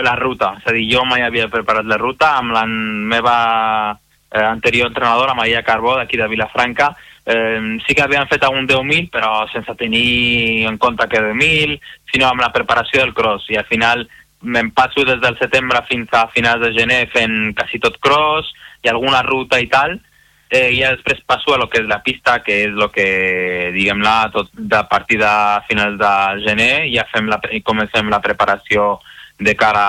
[0.02, 0.56] la ruta.
[0.58, 3.98] És a dir, jo mai havia preparat la ruta amb la meva
[4.32, 6.96] eh, anterior entrenadora, Maria Carbó, d'aquí de Vilafranca.
[7.24, 11.78] Eh, sí que havíem fet algun 10.000, però sense tenir en compte que 10.000,
[12.12, 13.46] sinó amb la preparació del cross.
[13.50, 14.08] I al final
[14.42, 18.50] me'n passo des del setembre fins a finals de gener fent quasi tot cross
[18.82, 19.94] i alguna ruta i tal,
[20.50, 24.16] eh, i després passo a lo que és la pista, que és el que, diguem-la,
[24.34, 25.32] tot de partir de
[25.68, 26.12] finals de
[26.48, 28.98] gener, ja fem la, comencem la preparació
[29.38, 29.86] de cara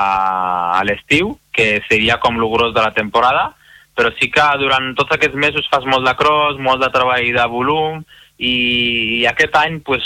[0.78, 3.52] a l'estiu, que seria com el gros de la temporada,
[3.96, 7.46] però sí que durant tots aquests mesos fas molt de cross, molt de treball de
[7.52, 8.02] volum,
[8.38, 8.56] i,
[9.22, 10.06] i aquest any pues,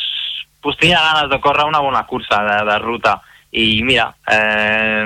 [0.62, 3.18] pues tenia ganes de córrer una bona cursa de, de ruta.
[3.58, 5.06] I mira, eh,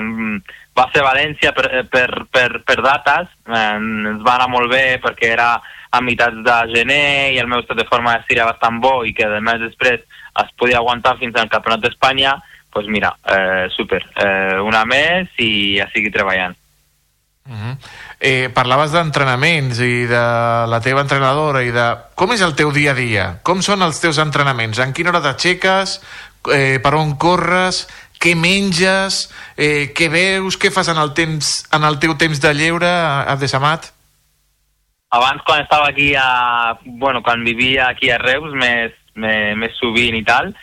[0.76, 5.30] va ser València per, per, per, per dates, eh, ens va anar molt bé perquè
[5.36, 5.54] era
[5.92, 9.28] a meitats de gener i el meu estat de forma era bastant bo i que
[9.28, 10.00] a més després
[10.42, 15.28] es podia aguantar fins al Campionat d'Espanya, doncs pues mira, eh, super, eh, una més
[15.44, 16.56] i ja sigui treballant.
[17.44, 17.76] Uh -huh.
[18.22, 20.22] Eh, parlaves d'entrenaments i de
[20.70, 21.86] la teva entrenadora i de...
[22.14, 23.24] Com és el teu dia a dia?
[23.42, 24.78] Com són els teus entrenaments?
[24.78, 25.98] En quina hora t'aixeques?
[26.54, 27.82] Eh, per on corres?
[28.22, 29.26] Què menges?
[29.58, 30.56] Eh, què veus?
[30.56, 32.90] Què fas en el, temps, en el teu temps de lleure,
[33.34, 33.90] Abdesamat?
[35.12, 36.78] Abans, quan estava aquí a...
[36.86, 40.54] Bueno, quan vivia aquí a Reus, més, més, més sovint i tal,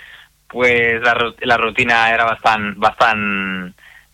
[0.50, 1.14] pues la,
[1.46, 3.28] la rutina era bastant, bastant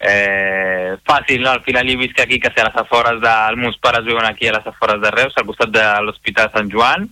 [0.08, 1.52] eh, fàcil, no?
[1.52, 3.34] Al final jo visc aquí, que sé, a les afores de...
[3.50, 6.72] Els meus pares viuen aquí a les afores de Reus, al costat de l'Hospital Sant
[6.72, 7.10] Joan.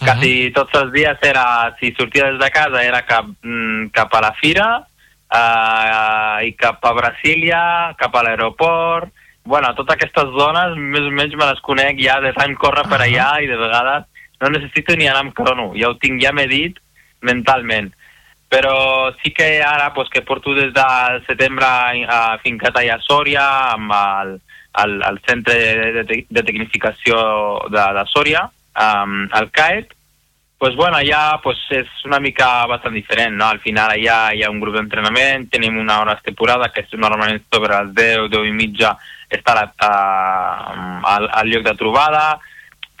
[0.00, 1.44] Quasi tots els dies era,
[1.80, 6.84] si sortia des de casa, era cap, mm, cap a la fira eh, i cap
[6.84, 7.64] a Brasília,
[8.00, 9.12] cap a l'aeroport...
[9.50, 12.98] Bueno, totes aquestes zones més o menys me les conec ja de tant córrer per
[13.00, 14.04] allà i de vegades
[14.40, 16.78] no necessito ni anar amb crono, ja ho tinc ja medit
[17.26, 17.90] mentalment.
[18.50, 20.86] Però sí que ara, pues, que porto des de
[21.28, 21.66] setembre
[22.10, 23.44] a fincat allà a Sòria,
[23.76, 24.32] amb el,
[24.82, 27.20] el, el centre de, de, de tecnificació
[27.70, 29.94] de, de Sòria, um, el CAET,
[30.60, 33.46] pues bueno, allà pues, és una mica bastant diferent, no?
[33.48, 37.40] Al final allà hi ha un grup d'entrenament, tenim una hora estipulada que és normalment
[37.46, 38.90] sobre les 10, 10 i mitja
[39.32, 39.94] estar a, a,
[41.14, 42.24] al, al lloc de trobada,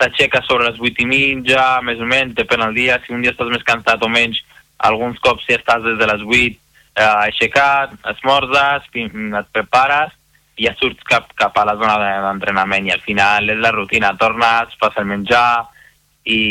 [0.00, 3.34] t'aixeques sobre les 8 i mitja, més o menys, depèn del dia, si un dia
[3.34, 4.40] estàs més cansat o menys,
[4.88, 6.56] alguns cops si estàs des de les 8
[6.96, 10.12] eh, aixecat, esmorzes, fi- et prepares
[10.60, 13.70] i ja surts cap, cap a la zona de- d'entrenament i al final és la
[13.72, 15.68] rutina, tornes, fas el menjar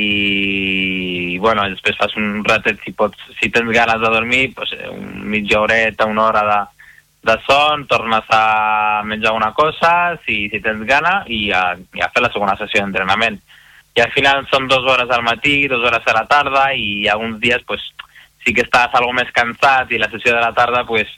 [0.09, 4.89] i bueno, després fas un ratet si, pots, si tens ganes de dormir, pues, eh,
[4.89, 10.59] un mitja horeta, una hora de, de son, tornes a menjar una cosa, si, si
[10.59, 13.39] tens gana, i a, i a fer la segona sessió d'entrenament.
[13.95, 17.39] I al final són dues hores al matí, dues hores a la tarda, i alguns
[17.41, 17.83] dies pues,
[18.45, 21.09] sí que estàs algo més cansat i la sessió de la tarda pues,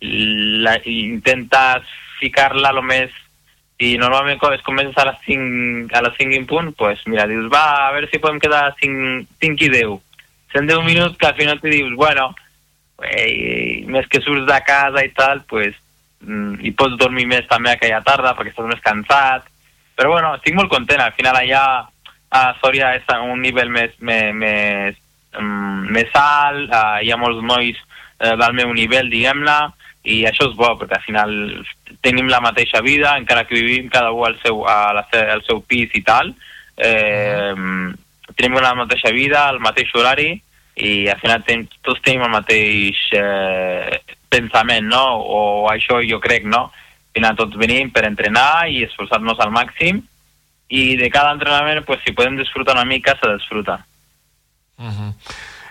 [0.00, 1.88] la, intentes
[2.18, 3.14] ficar-la lo més
[3.78, 7.28] i normalment quan es comences a les 5, a les 5 en punt, pues mira,
[7.30, 9.92] dius, va, a veure si podem quedar 5, 5 i 10.
[10.54, 12.32] Són 10 minuts que al final te dius, bueno,
[13.06, 15.78] eh, més que surts de casa i tal, pues,
[16.26, 19.46] mm, i pots dormir més també aquella tarda perquè estàs més cansat.
[19.94, 21.62] Però bueno, estic molt content, al final allà
[22.30, 24.98] a Sòria és un nivell més, més, més,
[25.40, 29.58] mm, més alt, uh, hi ha molts nois uh, del meu nivell, diguem-ne,
[30.08, 31.32] i això és bo, perquè al final
[32.04, 35.92] tenim la mateixa vida, encara que vivim cada un al seu, a al seu pis
[35.94, 36.32] i tal,
[36.76, 37.54] eh,
[38.36, 40.30] tenim la mateixa vida, el mateix horari,
[40.78, 43.98] i al final ten, tots tenim el mateix eh,
[44.30, 45.02] pensament, no?
[45.18, 45.40] O
[45.72, 46.68] això jo crec, no?
[46.70, 50.00] Al final tots venim per entrenar i esforçar-nos al màxim,
[50.68, 53.80] i de cada entrenament, pues, si podem disfrutar una mica, se disfruta.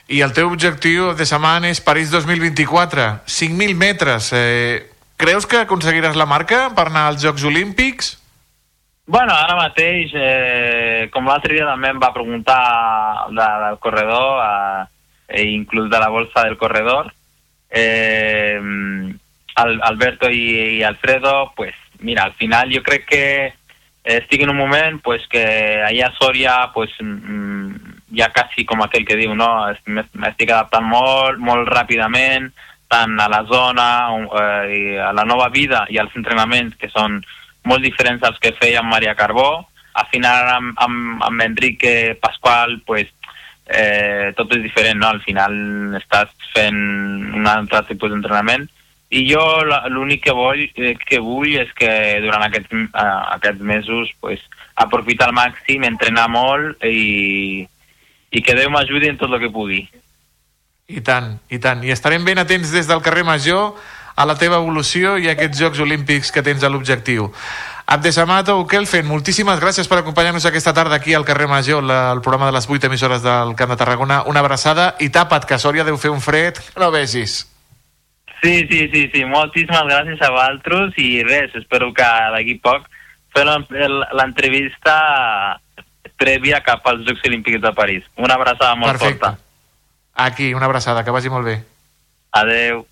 [0.08, 4.32] I el teu objectiu de setmana és París 2024, 5.000 metres.
[4.36, 4.88] Eh,
[5.20, 8.16] creus que aconseguiràs la marca per anar als Jocs Olímpics?
[9.08, 12.60] Bueno, ara mateix, eh, com l'altre dia també em va preguntar
[13.32, 14.42] de, del corredor,
[15.28, 17.14] eh, inclús de la bolsa del corredor,
[17.70, 18.60] eh,
[19.58, 23.54] Al, Alberto i, i Alfredo, pues mira, al final jo crec que
[24.04, 27.87] estic en un moment pues, que allà a Sòria pues, mm,
[28.18, 29.70] ja quasi com aquell que diu, no?
[29.70, 32.52] Es- m'es- m'estic adaptant molt, molt ràpidament,
[32.88, 34.10] tant a la zona,
[34.42, 37.22] eh, i a la nova vida i als entrenaments que són
[37.64, 39.68] molt diferents als que feia amb Maria Carbó.
[39.94, 43.08] Al final amb, amb, amb Enrique Pasqual, pues,
[43.68, 45.10] eh, tot és diferent, no?
[45.10, 45.54] Al final
[46.00, 46.78] estàs fent
[47.36, 48.70] un altre tipus d'entrenament
[49.10, 49.42] i jo
[49.90, 54.40] l'únic que vull, eh, que vull és que durant aquests, eh, aquests mesos pues,
[54.76, 57.68] aprofitar al màxim, entrenar molt i,
[58.32, 59.86] i que Déu m'ajudi en tot el que pugui.
[60.88, 61.82] I tant, i tant.
[61.84, 63.74] I estarem ben atents des del carrer Major
[64.18, 67.32] a la teva evolució i a aquests Jocs Olímpics que tens a l'objectiu.
[67.88, 72.48] Abdesamato Ukelfen, moltíssimes gràcies per acompanyar-nos aquesta tarda aquí al carrer Major, la, el programa
[72.50, 74.24] de les 8 emissores del Camp de Tarragona.
[74.28, 77.46] Una abraçada i tapa't, que a Sòria deu fer un fred no vegis.
[78.44, 82.04] Sí, sí, sí, sí, moltíssimes gràcies a vosaltres i res, espero que
[82.36, 82.84] d'aquí poc
[83.34, 84.98] fer l'en- l'entrevista
[86.18, 88.04] prèvia cap als Jocs Olímpics de París.
[88.18, 89.20] Una abraçada molt Perfecte.
[89.26, 89.38] forta.
[90.14, 91.64] Aquí, una abraçada, que vagi molt bé.
[92.32, 92.86] Adeu.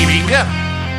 [0.00, 0.42] I vinga,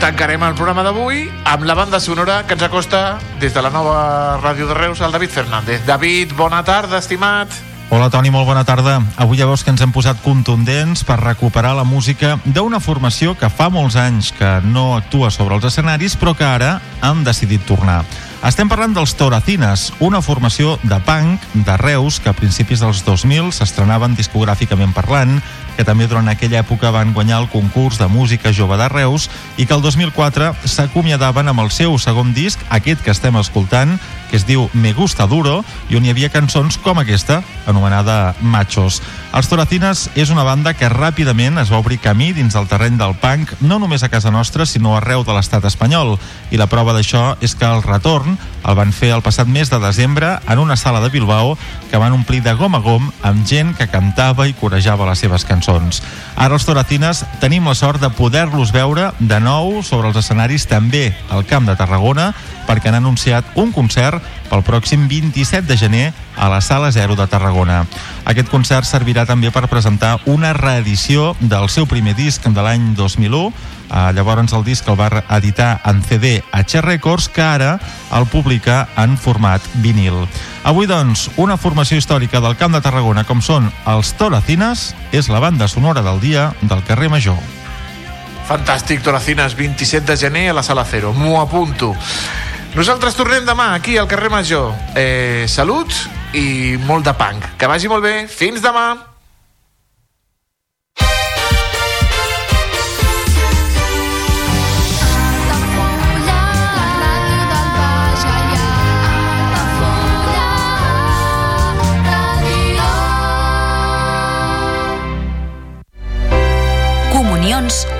[0.01, 4.39] tancarem el programa d'avui amb la banda sonora que ens acosta des de la nova
[4.43, 5.85] ràdio de Reus, el David Fernández.
[5.89, 7.49] David, bona tarda, estimat.
[7.93, 8.95] Hola Toni, molt bona tarda.
[9.21, 13.51] Avui ja veus que ens hem posat contundents per recuperar la música d'una formació que
[13.53, 17.99] fa molts anys que no actua sobre els escenaris però que ara han decidit tornar.
[18.43, 23.53] Estem parlant dels Toracines, una formació de punk de Reus que a principis dels 2000
[23.53, 25.37] s'estrenaven discogràficament parlant,
[25.77, 29.67] que també durant aquella època van guanyar el concurs de música jove de Reus i
[29.67, 33.99] que el 2004 s'acomiadaven amb el seu segon disc, aquest que estem escoltant,
[34.33, 35.59] que es diu Me Gusta Duro,
[35.93, 38.97] i on hi havia cançons com aquesta, anomenada Machos.
[39.33, 43.15] Els Toracines és una banda que ràpidament es va obrir camí dins del terreny del
[43.17, 46.19] punk, no només a casa nostra, sinó arreu de l'estat espanyol.
[46.53, 49.79] I la prova d'això és que el retorn el van fer el passat mes de
[49.81, 51.57] desembre en una sala de Bilbao
[51.89, 55.47] que van omplir de gom a gom amb gent que cantava i corejava les seves
[55.49, 56.03] cançons.
[56.37, 61.07] Ara els Toracines tenim la sort de poder-los veure de nou sobre els escenaris també
[61.33, 62.35] al Camp de Tarragona
[62.67, 66.05] perquè han anunciat un concert pel pròxim 27 de gener
[66.35, 67.85] a la Sala Zero de Tarragona.
[68.25, 73.51] Aquest concert servirà també per presentar una reedició del seu primer disc de l'any 2001,
[73.93, 77.75] Uh, llavors el disc el va editar en CD a Che Records, que ara
[78.17, 80.23] el publica en format vinil.
[80.65, 85.43] Avui, doncs, una formació històrica del Camp de Tarragona com són els Toracines és la
[85.43, 87.37] banda sonora del dia del carrer Major.
[88.49, 91.13] Fantàstic, Toracines, 27 de gener a la Sala Cero.
[91.13, 91.93] M'ho apunto.
[92.73, 94.73] Nosaltres tornem demà aquí al carrer Major.
[94.97, 95.93] Eh, salut
[96.33, 97.45] i molt de punk.
[97.57, 98.15] Que vagi molt bé.
[98.27, 99.12] Fins demà.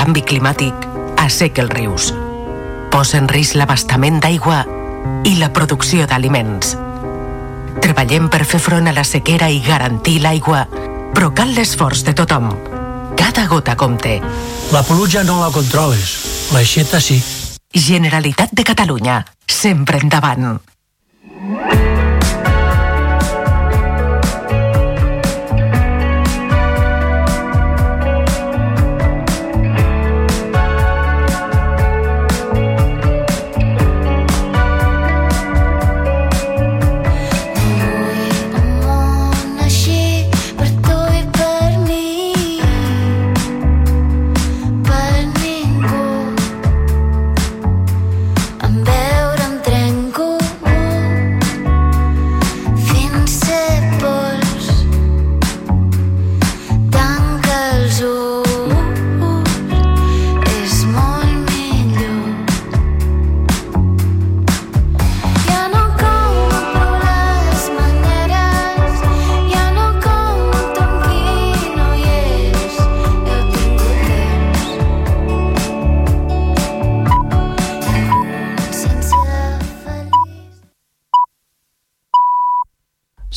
[0.00, 0.86] Canvi climàtic
[1.20, 2.06] asseca els rius,
[2.88, 4.62] posa en risc l'abastament d'aigua
[5.28, 6.70] i la producció d'aliments.
[7.84, 10.62] Treballem per fer front a la sequera i garantir l'aigua,
[11.12, 12.48] però cal l'esforç de tothom.
[13.20, 14.16] Cada gota compte.
[14.72, 16.16] La pluja no la controles,
[16.56, 17.20] l'aixeta sí.
[17.76, 20.62] Generalitat de Catalunya, sempre endavant.